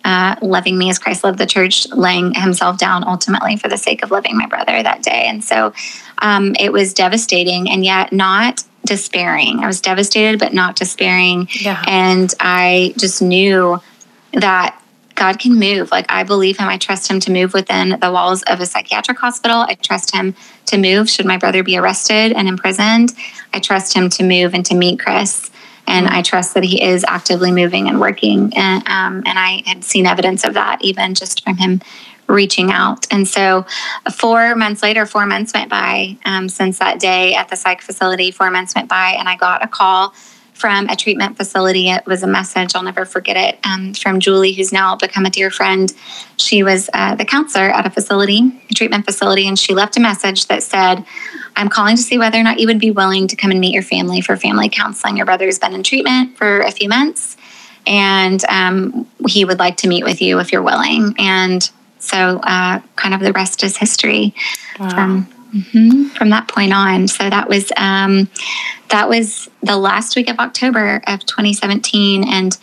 uh, 0.04 0.36
loving 0.42 0.76
me 0.76 0.90
as 0.90 0.98
Christ 0.98 1.24
loved 1.24 1.38
the 1.38 1.46
church, 1.46 1.88
laying 1.90 2.34
himself 2.34 2.78
down 2.78 3.04
ultimately 3.04 3.56
for 3.56 3.68
the 3.68 3.76
sake 3.76 4.02
of 4.02 4.10
loving 4.10 4.36
my 4.36 4.46
brother 4.46 4.82
that 4.82 5.02
day. 5.02 5.26
And 5.26 5.42
so 5.42 5.72
um, 6.18 6.54
it 6.58 6.72
was 6.72 6.92
devastating 6.94 7.70
and 7.70 7.84
yet 7.84 8.12
not 8.12 8.64
despairing. 8.84 9.60
I 9.60 9.66
was 9.66 9.80
devastated, 9.80 10.38
but 10.38 10.52
not 10.52 10.76
despairing. 10.76 11.48
Yeah. 11.52 11.82
And 11.86 12.32
I 12.40 12.94
just 12.96 13.22
knew 13.22 13.80
that 14.32 14.78
God 15.14 15.38
can 15.38 15.54
move. 15.54 15.90
Like 15.90 16.06
I 16.08 16.24
believe 16.24 16.58
him. 16.58 16.68
I 16.68 16.78
trust 16.78 17.08
him 17.08 17.20
to 17.20 17.30
move 17.30 17.54
within 17.54 17.90
the 18.00 18.10
walls 18.10 18.42
of 18.44 18.60
a 18.60 18.66
psychiatric 18.66 19.18
hospital. 19.18 19.58
I 19.68 19.74
trust 19.74 20.14
him 20.14 20.34
to 20.66 20.78
move 20.78 21.08
should 21.08 21.26
my 21.26 21.36
brother 21.36 21.62
be 21.62 21.76
arrested 21.76 22.32
and 22.32 22.48
imprisoned. 22.48 23.12
I 23.52 23.60
trust 23.60 23.94
him 23.94 24.08
to 24.10 24.24
move 24.24 24.54
and 24.54 24.64
to 24.66 24.74
meet 24.74 24.98
Chris 24.98 25.50
and 25.86 26.06
I 26.06 26.22
trust 26.22 26.54
that 26.54 26.64
he 26.64 26.82
is 26.82 27.04
actively 27.06 27.52
moving 27.52 27.88
and 27.88 28.00
working. 28.00 28.52
And, 28.56 28.88
um, 28.88 29.22
and 29.26 29.38
I 29.38 29.62
had 29.66 29.84
seen 29.84 30.06
evidence 30.06 30.44
of 30.44 30.54
that 30.54 30.82
even 30.82 31.14
just 31.14 31.42
from 31.44 31.56
him 31.56 31.80
reaching 32.28 32.70
out. 32.70 33.06
And 33.10 33.28
so, 33.28 33.66
four 34.12 34.54
months 34.54 34.82
later, 34.82 35.06
four 35.06 35.26
months 35.26 35.52
went 35.52 35.70
by 35.70 36.16
um, 36.24 36.48
since 36.48 36.78
that 36.78 36.98
day 36.98 37.34
at 37.34 37.48
the 37.48 37.56
psych 37.56 37.82
facility. 37.82 38.30
Four 38.30 38.50
months 38.50 38.74
went 38.74 38.88
by, 38.88 39.10
and 39.18 39.28
I 39.28 39.36
got 39.36 39.62
a 39.62 39.68
call 39.68 40.14
from 40.62 40.88
a 40.88 40.94
treatment 40.94 41.36
facility. 41.36 41.90
It 41.90 42.06
was 42.06 42.22
a 42.22 42.28
message, 42.28 42.76
I'll 42.76 42.84
never 42.84 43.04
forget 43.04 43.36
it, 43.36 43.58
um, 43.66 43.94
from 43.94 44.20
Julie, 44.20 44.52
who's 44.52 44.72
now 44.72 44.94
become 44.94 45.26
a 45.26 45.30
dear 45.30 45.50
friend. 45.50 45.92
She 46.36 46.62
was 46.62 46.88
uh, 46.94 47.16
the 47.16 47.24
counselor 47.24 47.64
at 47.64 47.84
a 47.84 47.90
facility, 47.90 48.62
a 48.70 48.74
treatment 48.74 49.04
facility, 49.04 49.48
and 49.48 49.58
she 49.58 49.74
left 49.74 49.96
a 49.96 50.00
message 50.00 50.46
that 50.46 50.62
said, 50.62 51.04
I'm 51.56 51.68
calling 51.68 51.96
to 51.96 52.02
see 52.02 52.16
whether 52.16 52.38
or 52.38 52.44
not 52.44 52.60
you 52.60 52.68
would 52.68 52.78
be 52.78 52.92
willing 52.92 53.26
to 53.26 53.34
come 53.34 53.50
and 53.50 53.58
meet 53.58 53.74
your 53.74 53.82
family 53.82 54.20
for 54.20 54.36
family 54.36 54.68
counseling. 54.68 55.16
Your 55.16 55.26
brother's 55.26 55.58
been 55.58 55.74
in 55.74 55.82
treatment 55.82 56.36
for 56.36 56.60
a 56.60 56.70
few 56.70 56.88
months, 56.88 57.36
and 57.84 58.44
um, 58.44 59.08
he 59.26 59.44
would 59.44 59.58
like 59.58 59.78
to 59.78 59.88
meet 59.88 60.04
with 60.04 60.22
you 60.22 60.38
if 60.38 60.52
you're 60.52 60.62
willing. 60.62 61.16
And 61.18 61.68
so, 61.98 62.38
uh, 62.38 62.78
kind 62.94 63.14
of 63.14 63.20
the 63.20 63.32
rest 63.32 63.64
is 63.64 63.76
history. 63.76 64.32
Wow. 64.78 65.24
Mm-hmm. 65.54 66.08
From 66.08 66.30
that 66.30 66.48
point 66.48 66.72
on, 66.72 67.08
so 67.08 67.28
that 67.28 67.46
was 67.46 67.70
um, 67.76 68.28
that 68.88 69.08
was 69.08 69.50
the 69.62 69.76
last 69.76 70.16
week 70.16 70.30
of 70.30 70.38
October 70.38 71.02
of 71.06 71.26
2017, 71.26 72.24
and 72.24 72.56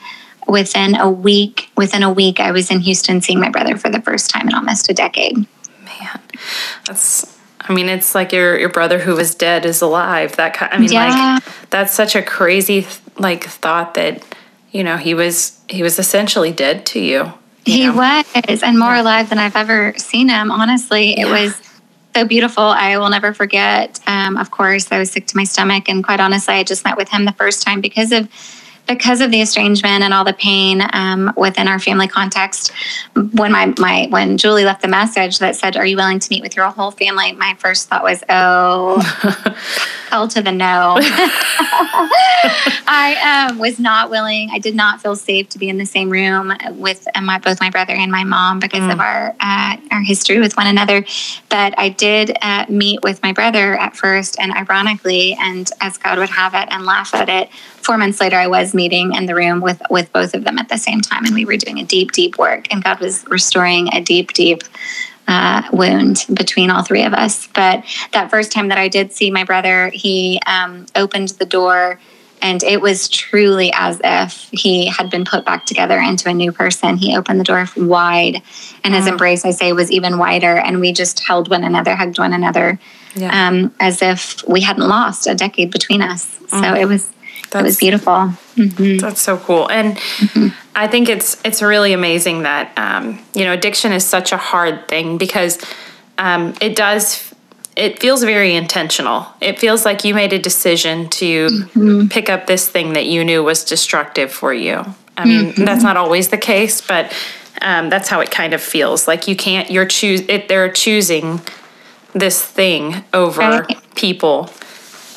within 0.47 0.95
a 0.95 1.09
week, 1.09 1.69
within 1.77 2.03
a 2.03 2.11
week, 2.11 2.39
I 2.39 2.51
was 2.51 2.71
in 2.71 2.79
Houston 2.79 3.21
seeing 3.21 3.39
my 3.39 3.49
brother 3.49 3.77
for 3.77 3.89
the 3.89 4.01
first 4.01 4.29
time 4.29 4.47
in 4.47 4.55
almost 4.55 4.89
a 4.89 4.93
decade. 4.93 5.37
Man, 5.37 6.19
that's. 6.85 7.37
I 7.61 7.73
mean, 7.73 7.87
it's 7.89 8.15
like 8.15 8.31
your 8.31 8.57
your 8.57 8.69
brother 8.69 8.97
who 8.97 9.15
was 9.15 9.35
dead 9.35 9.65
is 9.65 9.81
alive. 9.81 10.35
That 10.37 10.55
kind. 10.55 10.73
I 10.73 10.79
mean, 10.79 10.91
yeah. 10.91 11.35
like 11.35 11.69
that's 11.69 11.93
such 11.93 12.15
a 12.15 12.23
crazy 12.23 12.87
like 13.17 13.43
thought 13.43 13.93
that 13.93 14.23
you 14.71 14.83
know 14.83 14.97
he 14.97 15.13
was 15.13 15.59
he 15.69 15.83
was 15.83 15.99
essentially 15.99 16.51
dead 16.51 16.85
to 16.87 16.99
you. 16.99 17.31
you 17.65 17.73
he 17.73 17.85
know? 17.85 17.95
was, 17.95 18.63
and 18.63 18.79
more 18.79 18.95
yeah. 18.95 19.01
alive 19.01 19.29
than 19.29 19.37
I've 19.37 19.55
ever 19.55 19.93
seen 19.97 20.29
him. 20.29 20.51
Honestly, 20.51 21.11
it 21.11 21.27
yeah. 21.27 21.43
was 21.45 21.61
so 22.15 22.25
beautiful. 22.25 22.63
I 22.63 22.97
will 22.97 23.09
never 23.09 23.33
forget. 23.33 23.99
Um, 24.07 24.37
of 24.37 24.51
course, 24.51 24.91
I 24.91 24.99
was 24.99 25.11
sick 25.11 25.27
to 25.27 25.37
my 25.37 25.43
stomach, 25.43 25.89
and 25.89 26.03
quite 26.03 26.19
honestly, 26.19 26.55
I 26.55 26.63
just 26.63 26.83
met 26.83 26.97
with 26.97 27.09
him 27.09 27.25
the 27.25 27.33
first 27.33 27.63
time 27.63 27.81
because 27.81 28.11
of 28.11 28.29
because 28.89 29.21
of 29.21 29.29
the 29.29 29.39
estrangement 29.39 30.03
and 30.03 30.13
all 30.13 30.25
the 30.25 30.33
pain 30.33 30.81
um, 30.93 31.31
within 31.37 31.67
our 31.67 31.79
family 31.79 32.07
context, 32.07 32.71
when 33.33 33.51
my, 33.51 33.71
my 33.77 34.07
when 34.09 34.37
Julie 34.37 34.65
left 34.65 34.81
the 34.81 34.87
message 34.87 35.37
that 35.39 35.55
said, 35.55 35.77
"Are 35.77 35.85
you 35.85 35.95
willing 35.95 36.19
to 36.19 36.27
meet 36.31 36.41
with 36.41 36.55
your 36.55 36.65
whole 36.65 36.91
family?" 36.91 37.31
My 37.33 37.55
first 37.59 37.87
thought 37.87 38.01
was, 38.03 38.23
"Oh, 38.29 38.99
hell 40.09 40.27
to 40.29 40.41
the 40.41 40.51
no." 40.51 40.97
I 42.91 43.49
um, 43.51 43.59
was 43.59 43.79
not 43.79 44.09
willing. 44.09 44.49
I 44.51 44.57
did 44.57 44.73
not 44.73 45.01
feel 45.01 45.15
safe 45.15 45.49
to 45.49 45.59
be 45.59 45.69
in 45.69 45.77
the 45.77 45.85
same 45.85 46.09
room 46.09 46.51
with 46.71 47.07
uh, 47.13 47.21
my 47.21 47.37
both 47.37 47.61
my 47.61 47.69
brother 47.69 47.93
and 47.93 48.11
my 48.11 48.23
mom 48.23 48.59
because 48.59 48.81
mm. 48.81 48.91
of 48.91 48.99
our 48.99 49.35
uh, 49.39 49.77
our 49.91 50.01
history 50.01 50.39
with 50.39 50.57
one 50.57 50.67
another. 50.67 51.05
But 51.49 51.77
I 51.77 51.89
did 51.89 52.35
uh, 52.41 52.65
meet 52.67 53.03
with 53.03 53.21
my 53.21 53.33
brother 53.33 53.77
at 53.77 53.95
first, 53.95 54.39
and 54.39 54.51
ironically, 54.51 55.37
and 55.39 55.69
as 55.79 55.97
God 55.99 56.17
would 56.17 56.29
have 56.29 56.55
it, 56.55 56.67
and 56.71 56.85
laugh 56.85 57.13
at 57.13 57.29
it 57.29 57.49
four 57.81 57.97
months 57.97 58.19
later, 58.21 58.35
I 58.35 58.47
was 58.47 58.73
meeting 58.73 59.13
in 59.15 59.25
the 59.25 59.35
room 59.35 59.61
with 59.61 59.81
with 59.89 60.11
both 60.13 60.33
of 60.33 60.43
them 60.43 60.57
at 60.57 60.69
the 60.69 60.77
same 60.77 61.01
time, 61.01 61.25
and 61.25 61.33
we 61.33 61.45
were 61.45 61.57
doing 61.57 61.79
a 61.79 61.83
deep, 61.83 62.11
deep 62.11 62.37
work, 62.37 62.71
and 62.71 62.83
God 62.83 62.99
was 62.99 63.25
restoring 63.27 63.89
a 63.93 64.01
deep, 64.01 64.33
deep 64.33 64.63
uh, 65.27 65.63
wound 65.71 66.25
between 66.33 66.69
all 66.69 66.83
three 66.83 67.03
of 67.03 67.13
us. 67.13 67.47
But 67.47 67.83
that 68.13 68.29
first 68.29 68.51
time 68.51 68.69
that 68.69 68.77
I 68.77 68.87
did 68.87 69.13
see 69.13 69.29
my 69.31 69.43
brother, 69.43 69.89
he 69.93 70.39
um, 70.45 70.85
opened 70.95 71.29
the 71.29 71.45
door. 71.45 71.99
And 72.41 72.63
it 72.63 72.79
was 72.79 73.09
truly 73.09 73.69
as 73.73 73.99
if 74.01 74.49
he 74.53 74.85
had 74.85 75.09
been 75.09 75.25
put 75.25 75.43
back 75.43 75.65
together 75.65 75.99
into 75.99 76.29
a 76.29 76.33
new 76.33 76.53
person. 76.53 76.95
He 76.95 77.17
opened 77.17 77.37
the 77.41 77.43
door 77.43 77.67
wide, 77.75 78.41
and 78.81 78.95
his 78.95 79.03
mm. 79.03 79.09
embrace, 79.09 79.43
I 79.43 79.51
say, 79.51 79.73
was 79.73 79.91
even 79.91 80.17
wider. 80.17 80.55
And 80.55 80.79
we 80.79 80.93
just 80.93 81.19
held 81.19 81.49
one 81.49 81.65
another, 81.65 81.95
hugged 81.97 82.17
one 82.17 82.31
another, 82.31 82.79
yeah. 83.13 83.49
um, 83.49 83.75
as 83.81 84.01
if 84.01 84.41
we 84.47 84.61
hadn't 84.61 84.87
lost 84.87 85.27
a 85.27 85.35
decade 85.35 85.69
between 85.69 86.01
us. 86.01 86.39
Mm. 86.47 86.61
So 86.61 86.79
it 86.79 86.87
was 86.87 87.09
that's, 87.51 87.63
it 87.63 87.63
was 87.63 87.77
beautiful. 87.77 88.13
Mm-hmm. 88.13 88.97
That's 88.97 89.21
so 89.21 89.37
cool, 89.37 89.69
and 89.69 89.97
mm-hmm. 89.97 90.47
I 90.75 90.87
think 90.87 91.09
it's 91.09 91.39
it's 91.43 91.61
really 91.61 91.93
amazing 91.93 92.43
that 92.43 92.71
um, 92.77 93.19
you 93.33 93.43
know 93.43 93.53
addiction 93.53 93.91
is 93.91 94.05
such 94.05 94.31
a 94.31 94.37
hard 94.37 94.87
thing 94.87 95.17
because 95.17 95.59
um, 96.17 96.53
it 96.61 96.75
does 96.75 97.33
it 97.75 97.99
feels 97.99 98.23
very 98.23 98.55
intentional. 98.55 99.25
It 99.39 99.57
feels 99.57 99.85
like 99.85 100.03
you 100.03 100.13
made 100.13 100.33
a 100.33 100.39
decision 100.39 101.09
to 101.09 101.47
mm-hmm. 101.47 102.07
pick 102.07 102.29
up 102.29 102.45
this 102.45 102.67
thing 102.67 102.93
that 102.93 103.05
you 103.05 103.23
knew 103.23 103.41
was 103.41 103.63
destructive 103.63 104.31
for 104.31 104.53
you. 104.53 104.83
I 105.17 105.25
mean, 105.25 105.51
mm-hmm. 105.51 105.65
that's 105.65 105.83
not 105.83 105.97
always 105.97 106.27
the 106.27 106.37
case, 106.37 106.81
but 106.81 107.13
um, 107.61 107.89
that's 107.89 108.09
how 108.09 108.19
it 108.19 108.31
kind 108.31 108.53
of 108.53 108.61
feels. 108.61 109.07
Like 109.07 109.27
you 109.27 109.35
can't. 109.35 109.71
You're 109.71 109.85
choose. 109.85 110.21
It, 110.27 110.47
they're 110.47 110.71
choosing 110.71 111.41
this 112.13 112.43
thing 112.43 113.03
over 113.13 113.39
right. 113.39 113.95
people. 113.95 114.49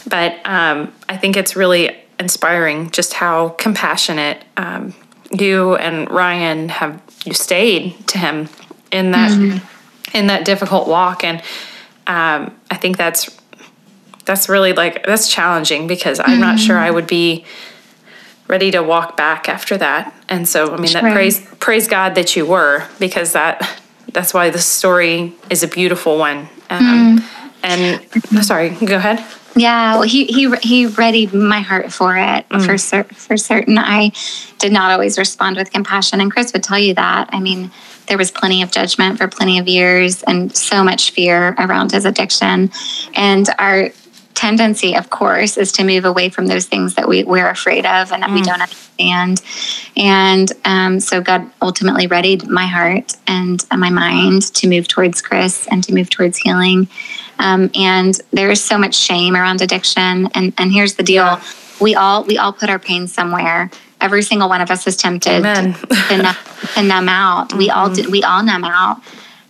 But 0.09 0.35
um, 0.45 0.93
I 1.09 1.17
think 1.17 1.37
it's 1.37 1.57
really 1.57 1.97
inspiring 2.23 2.91
just 2.91 3.15
how 3.15 3.51
compassionate 3.51 4.43
um, 4.57 4.95
you 5.31 5.75
and 5.77 6.11
Ryan 6.11 6.69
have 6.69 7.03
you 7.25 7.35
stayed 7.35 8.07
to 8.09 8.19
him 8.19 8.49
in 8.91 9.11
that 9.11 9.33
mm-hmm. 9.33 10.17
in 10.17 10.29
that 10.29 10.45
difficult 10.45 10.89
walk, 10.89 11.25
and 11.25 11.41
um, 12.07 12.55
I 12.71 12.77
think 12.77 12.97
that's 12.97 13.29
that's 14.25 14.49
really 14.49 14.73
like 14.73 15.05
that's 15.05 15.29
challenging 15.29 15.87
because 15.87 16.21
I'm 16.21 16.27
mm-hmm. 16.27 16.41
not 16.41 16.59
sure 16.59 16.79
I 16.79 16.91
would 16.91 17.07
be 17.07 17.45
ready 18.49 18.71
to 18.71 18.83
walk 18.83 19.17
back 19.17 19.49
after 19.49 19.77
that. 19.79 20.15
And 20.29 20.49
so 20.49 20.73
I 20.73 20.77
mean 20.77 20.93
that 20.93 21.03
praise 21.03 21.41
praise 21.59 21.89
God 21.89 22.15
that 22.15 22.37
you 22.37 22.47
were 22.47 22.87
because 22.99 23.33
that 23.33 23.81
that's 24.13 24.33
why 24.35 24.51
the 24.51 24.59
story 24.59 25.35
is 25.51 25.63
a 25.63 25.69
beautiful 25.69 26.19
one. 26.19 26.49
Um, 26.71 27.19
mm. 27.19 27.32
And 27.63 28.01
sorry, 28.45 28.71
go 28.71 28.97
ahead. 28.97 29.25
Yeah, 29.55 29.95
well, 29.95 30.03
he 30.03 30.25
he 30.27 30.51
he 30.63 30.87
readied 30.87 31.35
my 31.35 31.61
heart 31.61 31.93
for 31.93 32.17
it 32.17 32.49
mm. 32.49 32.65
for 32.65 32.79
cer- 32.79 33.05
for 33.05 33.37
certain. 33.37 33.79
I 33.79 34.13
did 34.59 34.73
not 34.73 34.93
always 34.93 35.19
respond 35.19 35.57
with 35.57 35.71
compassion, 35.71 36.21
and 36.21 36.33
Chris 36.33 36.53
would 36.53 36.63
tell 36.63 36.79
you 36.79 36.95
that. 36.95 37.29
I 37.33 37.41
mean, 37.41 37.71
there 38.07 38.17
was 38.17 38.31
plenty 38.31 38.63
of 38.63 38.71
judgment 38.71 39.19
for 39.19 39.29
plenty 39.29 39.59
of 39.59 39.69
years, 39.69 40.23
and 40.23 40.57
so 40.57 40.83
much 40.83 41.11
fear 41.11 41.55
around 41.59 41.93
his 41.93 42.07
addiction, 42.07 42.71
and 43.15 43.49
our 43.59 43.91
tendency, 44.35 44.97
of 44.97 45.11
course, 45.11 45.57
is 45.57 45.73
to 45.73 45.85
move 45.85 46.05
away 46.05 46.29
from 46.29 46.47
those 46.47 46.67
things 46.67 46.95
that 46.95 47.09
we, 47.09 47.23
we're 47.23 47.49
afraid 47.49 47.87
of 47.87 48.13
and 48.13 48.23
that 48.23 48.31
mm. 48.31 48.35
we 48.35 48.43
don't 48.43 48.61
understand. 48.61 49.43
And 49.97 50.51
um, 50.65 51.01
so 51.01 51.21
God 51.21 51.51
ultimately 51.61 52.07
readied 52.07 52.49
my 52.49 52.67
heart 52.67 53.17
and 53.27 53.65
uh, 53.71 53.77
my 53.77 53.91
mind 53.91 54.43
to 54.55 54.69
move 54.69 54.89
towards 54.89 55.21
Chris 55.23 55.69
and 55.71 55.85
to 55.85 55.95
move 55.95 56.11
towards 56.11 56.39
healing. 56.39 56.89
Um, 57.43 57.71
and 57.75 58.19
there 58.33 58.53
is 58.53 58.63
so 58.63 58.79
much 58.79 58.95
shame 58.95 59.35
around 59.35 59.61
addiction. 59.63 60.29
And, 60.35 60.53
and 60.57 60.73
here's 60.73 60.95
the 60.95 61.03
deal: 61.03 61.41
we 61.81 61.97
all 61.97 62.23
we 62.23 62.39
all 62.39 62.53
put 62.53 62.71
our 62.71 62.79
pain 62.79 63.09
somewhere. 63.09 63.69
Every 64.01 64.23
single 64.23 64.49
one 64.49 64.61
of 64.61 64.71
us 64.71 64.87
is 64.87 64.97
tempted 64.97 65.43
to, 65.43 65.87
to, 66.09 66.17
numb, 66.23 66.37
to, 66.75 66.83
numb, 66.83 67.09
out. 67.09 67.49
Mm-hmm. 67.49 67.59
We 67.59 67.71
all 67.71 67.91
do, 67.93 68.11
we 68.11 68.23
all 68.23 68.43
numb 68.43 68.65
out 68.65 69.01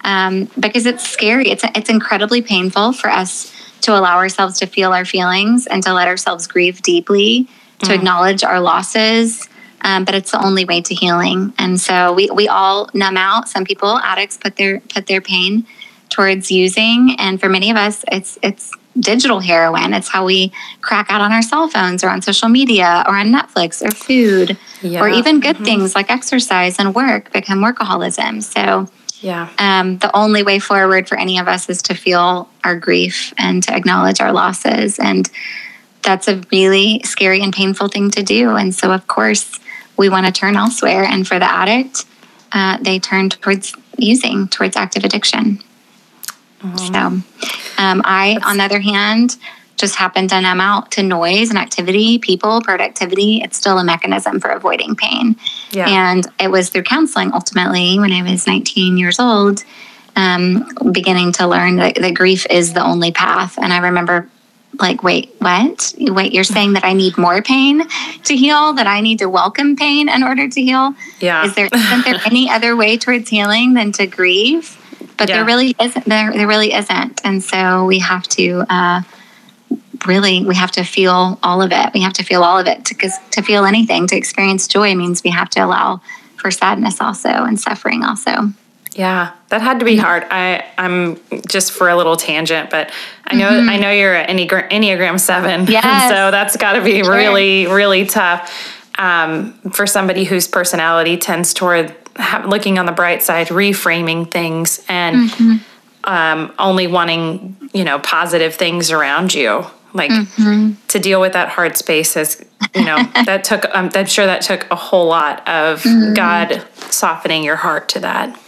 um, 0.05 0.49
because 0.59 0.87
it's 0.87 1.07
scary. 1.09 1.51
It's 1.51 1.65
it's 1.75 1.91
incredibly 1.91 2.41
painful 2.41 2.93
for 2.95 3.11
us 3.11 3.55
to 3.83 3.93
allow 3.93 4.17
ourselves 4.17 4.59
to 4.61 4.67
feel 4.67 4.93
our 4.93 5.05
feelings 5.05 5.67
and 5.67 5.83
to 5.83 5.93
let 5.93 6.09
ourselves 6.09 6.47
grieve 6.47 6.81
deeply, 6.81 7.49
to 7.81 7.87
mm. 7.87 7.95
acknowledge 7.95 8.43
our 8.43 8.61
losses. 8.61 9.49
Um, 9.85 10.05
but 10.05 10.15
it's 10.15 10.31
the 10.31 10.43
only 10.43 10.65
way 10.65 10.81
to 10.81 10.95
healing. 10.95 11.53
And 11.59 11.81
so 11.81 12.13
we, 12.13 12.31
we 12.31 12.47
all 12.47 12.89
numb 12.95 13.17
out. 13.17 13.49
Some 13.49 13.65
people, 13.65 13.99
addicts, 13.99 14.37
put 14.39 14.57
their 14.57 14.81
put 14.81 15.09
their 15.09 15.21
pain 15.21 15.67
towards 16.13 16.51
using. 16.51 17.17
And 17.19 17.41
for 17.41 17.49
many 17.49 17.71
of 17.71 17.77
us, 17.77 18.05
it's 18.11 18.39
it's 18.43 18.71
digital 18.99 19.41
heroin. 19.41 19.95
It's 19.95 20.09
how 20.09 20.27
we 20.27 20.53
crack 20.83 21.07
out 21.11 21.21
on 21.21 21.33
our 21.33 21.43
cell 21.43 21.69
phones 21.69 22.05
or 22.05 22.11
on 22.11 22.21
social 22.21 22.49
media 22.49 23.05
or 23.07 23.17
on 23.17 23.33
Netflix 23.33 23.83
or 23.83 23.91
food 23.91 24.59
yeah. 24.83 25.03
or 25.03 25.09
even 25.09 25.41
good 25.41 25.57
mm-hmm. 25.57 25.65
things 25.65 25.95
like 25.95 26.11
exercise 26.11 26.79
and 26.79 26.95
work 26.95 27.33
become 27.33 27.61
workaholism. 27.61 28.43
So 28.43 28.89
yeah. 29.23 29.49
Um, 29.59 29.99
the 29.99 30.15
only 30.17 30.43
way 30.43 30.59
forward 30.59 31.09
for 31.09 31.17
any 31.17 31.39
of 31.39 31.47
us 31.47 31.71
is 31.71 31.81
to 31.83 31.95
feel 31.95 32.49
our 32.65 32.77
grief 32.77 33.33
and 33.39 33.63
to 33.63 33.75
acknowledge 33.75 34.21
our 34.21 34.33
losses. 34.33 34.99
And 34.99 35.31
that's 36.03 36.27
a 36.27 36.43
really 36.51 37.01
scary 37.05 37.41
and 37.41 37.53
painful 37.53 37.87
thing 37.87 38.11
to 38.11 38.23
do. 38.25 38.57
And 38.57 38.75
so, 38.75 38.91
of 38.91 39.07
course, 39.07 39.61
we 39.97 40.09
want 40.09 40.27
to 40.27 40.33
turn 40.33 40.57
elsewhere. 40.57 41.05
And 41.05 41.27
for 41.27 41.39
the 41.39 41.51
addict, 41.51 42.05
uh, 42.51 42.79
they 42.81 42.99
turn 42.99 43.31
towards 43.31 43.75
using, 43.97 44.49
towards 44.49 44.77
active 44.77 45.05
addiction. 45.05 45.63
Mm-hmm. 46.63 46.77
So, 46.79 46.99
um, 47.83 48.03
I, 48.05 48.35
That's- 48.35 48.51
on 48.51 48.57
the 48.59 48.65
other 48.65 48.81
hand, 48.81 49.37
just 49.77 49.97
happen 49.97 50.29
to 50.29 50.41
numb 50.41 50.61
out 50.61 50.93
to 50.93 51.03
noise 51.03 51.49
and 51.49 51.59
activity, 51.59 52.19
people, 52.19 52.63
productivity. 52.63 53.41
It's 53.43 53.57
still 53.57 53.79
a 53.79 53.85
mechanism 53.85 54.39
for 54.39 54.51
avoiding 54.51 54.95
pain. 54.95 55.35
Yeah. 55.73 55.89
And 55.89 56.25
it 56.39 56.51
was 56.51 56.69
through 56.69 56.85
counseling 56.85 57.33
ultimately 57.33 57.99
when 57.99 58.13
I 58.13 58.23
was 58.23 58.47
19 58.47 58.97
years 58.97 59.19
old, 59.19 59.65
um, 60.15 60.69
beginning 60.93 61.33
to 61.33 61.49
learn 61.49 61.77
that, 61.77 61.97
that 61.97 62.15
grief 62.15 62.47
is 62.49 62.75
the 62.75 62.85
only 62.85 63.11
path. 63.11 63.59
And 63.59 63.73
I 63.73 63.79
remember 63.79 64.29
like, 64.79 65.03
wait, 65.03 65.35
what? 65.39 65.95
Wait, 65.99 66.33
you're 66.33 66.45
saying 66.45 66.75
that 66.75 66.85
I 66.85 66.93
need 66.93 67.19
more 67.19 67.43
pain 67.43 67.83
to 68.25 68.37
heal, 68.37 68.73
that 68.75 68.87
I 68.87 69.01
need 69.01 69.19
to 69.19 69.29
welcome 69.29 69.77
pain 69.77 70.09
in 70.09 70.23
order 70.23 70.49
to 70.49 70.63
heal? 70.63 70.95
Yeah. 71.21 71.45
Is 71.45 71.55
there 71.55 71.69
isn't 71.73 72.05
there 72.05 72.21
any 72.27 72.49
other 72.49 72.77
way 72.77 72.97
towards 72.97 73.29
healing 73.29 73.75
than 73.75 73.93
to 73.93 74.07
grieve? 74.07 74.79
But 75.23 75.29
yeah. 75.29 75.37
there 75.37 75.45
really 75.45 75.73
isn't 75.81 76.05
there 76.07 76.33
there 76.33 76.49
really 76.49 76.75
isn't 76.75 77.21
and 77.23 77.45
so 77.45 77.87
we 77.87 78.01
have 78.01 78.25
to 78.25 78.65
uh, 78.69 79.03
really 80.05 80.45
we 80.45 80.57
have 80.57 80.73
to 80.73 80.83
feel 80.83 81.39
all 81.45 81.63
of 81.63 81.71
it 81.71 81.91
we 81.95 82.01
have 82.01 82.13
to 82.13 82.25
feel 82.25 82.43
all 82.43 82.59
of 82.59 82.67
it 82.67 82.89
because 82.89 83.17
to, 83.19 83.31
to 83.31 83.43
feel 83.43 83.65
anything 83.65 84.09
to 84.09 84.17
experience 84.17 84.67
joy 84.67 84.97
means 84.97 85.23
we 85.23 85.31
have 85.31 85.49
to 85.49 85.61
allow 85.61 86.01
for 86.37 86.51
sadness 86.51 87.01
also 87.01 87.29
and 87.29 87.61
suffering 87.61 88.03
also 88.03 88.33
yeah 88.97 89.33
that 89.49 89.63
had 89.63 89.79
to 89.79 89.85
be 89.85 89.97
hard 89.97 90.25
i 90.29 90.65
i'm 90.77 91.21
just 91.47 91.71
for 91.71 91.89
a 91.89 91.95
little 91.95 92.17
tangent 92.17 92.69
but 92.69 92.91
i 93.29 93.37
know 93.37 93.49
mm-hmm. 93.49 93.69
i 93.69 93.79
know 93.79 93.93
you're 93.93 94.17
an 94.17 94.37
enneagram, 94.37 94.69
enneagram 94.71 95.21
7 95.21 95.67
yes. 95.69 96.11
so 96.11 96.33
that's 96.33 96.57
got 96.57 96.73
to 96.73 96.83
be 96.83 97.05
sure. 97.05 97.15
really 97.15 97.69
really 97.69 98.07
tough 98.07 98.81
um, 98.99 99.55
for 99.71 99.87
somebody 99.87 100.25
whose 100.25 100.47
personality 100.49 101.17
tends 101.17 101.55
toward 101.55 101.97
looking 102.47 102.79
on 102.79 102.87
the 102.87 102.93
bright 102.93 103.23
side, 103.23 103.49
reframing 103.49 104.31
things. 104.31 104.85
And 104.89 105.31
mm-hmm. 105.31 105.57
um, 106.05 106.53
only 106.59 106.87
wanting, 106.87 107.57
you 107.73 107.85
know, 107.85 107.99
positive 107.99 108.55
things 108.55 108.91
around 108.91 109.35
you. 109.35 109.65
Like 109.95 110.11
mm-hmm. 110.11 110.73
to 110.89 110.99
deal 110.99 111.21
with 111.21 111.35
that 111.35 111.51
hard 111.51 111.77
space 111.77 112.17
is, 112.17 112.43
you 112.75 112.85
know, 112.85 112.97
that 113.27 113.45
took, 113.45 113.65
um, 113.75 113.91
I'm 113.95 114.07
sure 114.07 114.27
that 114.27 114.43
took 114.43 114.71
a 114.71 114.77
whole 114.77 115.07
lot 115.07 115.47
of 115.49 115.83
mm-hmm. 115.83 116.15
God 116.15 116.67
softening 116.91 117.45
your 117.45 117.57
heart 117.57 117.89
to 117.91 118.01
that. 118.01 118.39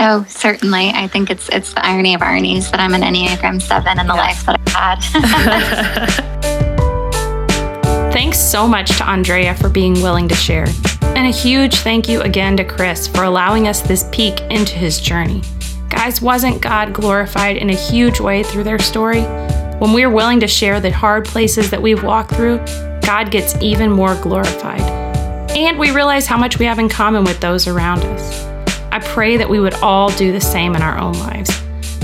Oh, 0.00 0.24
certainly. 0.28 0.90
I 0.90 1.06
think 1.06 1.30
it's 1.30 1.48
it's 1.50 1.74
the 1.74 1.86
irony 1.86 2.14
of 2.14 2.22
ironies 2.22 2.72
that 2.72 2.80
I'm 2.80 2.92
an 2.94 3.02
Enneagram 3.02 3.62
seven 3.62 4.00
in 4.00 4.08
the 4.08 4.14
yeah. 4.14 4.20
life 4.20 4.46
that 4.46 4.60
I've 4.66 4.98
had. 5.12 6.58
Thanks 8.32 8.50
so 8.50 8.66
much 8.66 8.96
to 8.96 9.06
Andrea 9.06 9.54
for 9.54 9.68
being 9.68 9.92
willing 10.00 10.26
to 10.26 10.34
share. 10.34 10.64
And 11.02 11.26
a 11.26 11.30
huge 11.30 11.74
thank 11.80 12.08
you 12.08 12.22
again 12.22 12.56
to 12.56 12.64
Chris 12.64 13.06
for 13.06 13.24
allowing 13.24 13.68
us 13.68 13.82
this 13.82 14.08
peek 14.10 14.40
into 14.48 14.72
his 14.72 15.02
journey. 15.02 15.42
Guys, 15.90 16.22
wasn't 16.22 16.62
God 16.62 16.94
glorified 16.94 17.58
in 17.58 17.68
a 17.68 17.74
huge 17.74 18.20
way 18.20 18.42
through 18.42 18.64
their 18.64 18.78
story? 18.78 19.20
When 19.80 19.92
we're 19.92 20.08
willing 20.08 20.40
to 20.40 20.48
share 20.48 20.80
the 20.80 20.90
hard 20.90 21.26
places 21.26 21.68
that 21.68 21.82
we've 21.82 22.02
walked 22.02 22.34
through, 22.34 22.56
God 23.02 23.30
gets 23.30 23.54
even 23.60 23.90
more 23.90 24.14
glorified. 24.14 24.80
And 25.50 25.78
we 25.78 25.90
realize 25.90 26.24
how 26.24 26.38
much 26.38 26.58
we 26.58 26.64
have 26.64 26.78
in 26.78 26.88
common 26.88 27.24
with 27.24 27.38
those 27.40 27.66
around 27.66 28.02
us. 28.02 28.44
I 28.90 29.00
pray 29.00 29.36
that 29.36 29.50
we 29.50 29.60
would 29.60 29.74
all 29.74 30.08
do 30.12 30.32
the 30.32 30.40
same 30.40 30.74
in 30.74 30.80
our 30.80 30.96
own 30.96 31.12
lives. 31.18 31.50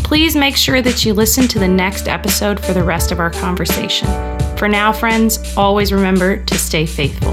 Please 0.05 0.37
make 0.37 0.57
sure 0.59 0.83
that 0.83 1.07
you 1.07 1.15
listen 1.15 1.49
to 1.49 1.59
the 1.59 1.69
next 1.69 2.07
episode 2.07 2.63
for 2.63 2.75
the 2.75 2.85
rest 2.85 3.13
of 3.13 3.19
our 3.19 3.31
conversation. 3.31 4.09
For 4.59 4.69
now, 4.69 4.93
friends, 4.93 5.39
always 5.57 5.93
remember 5.93 6.37
to 6.37 6.59
stay 6.59 6.85
faithful. 6.85 7.33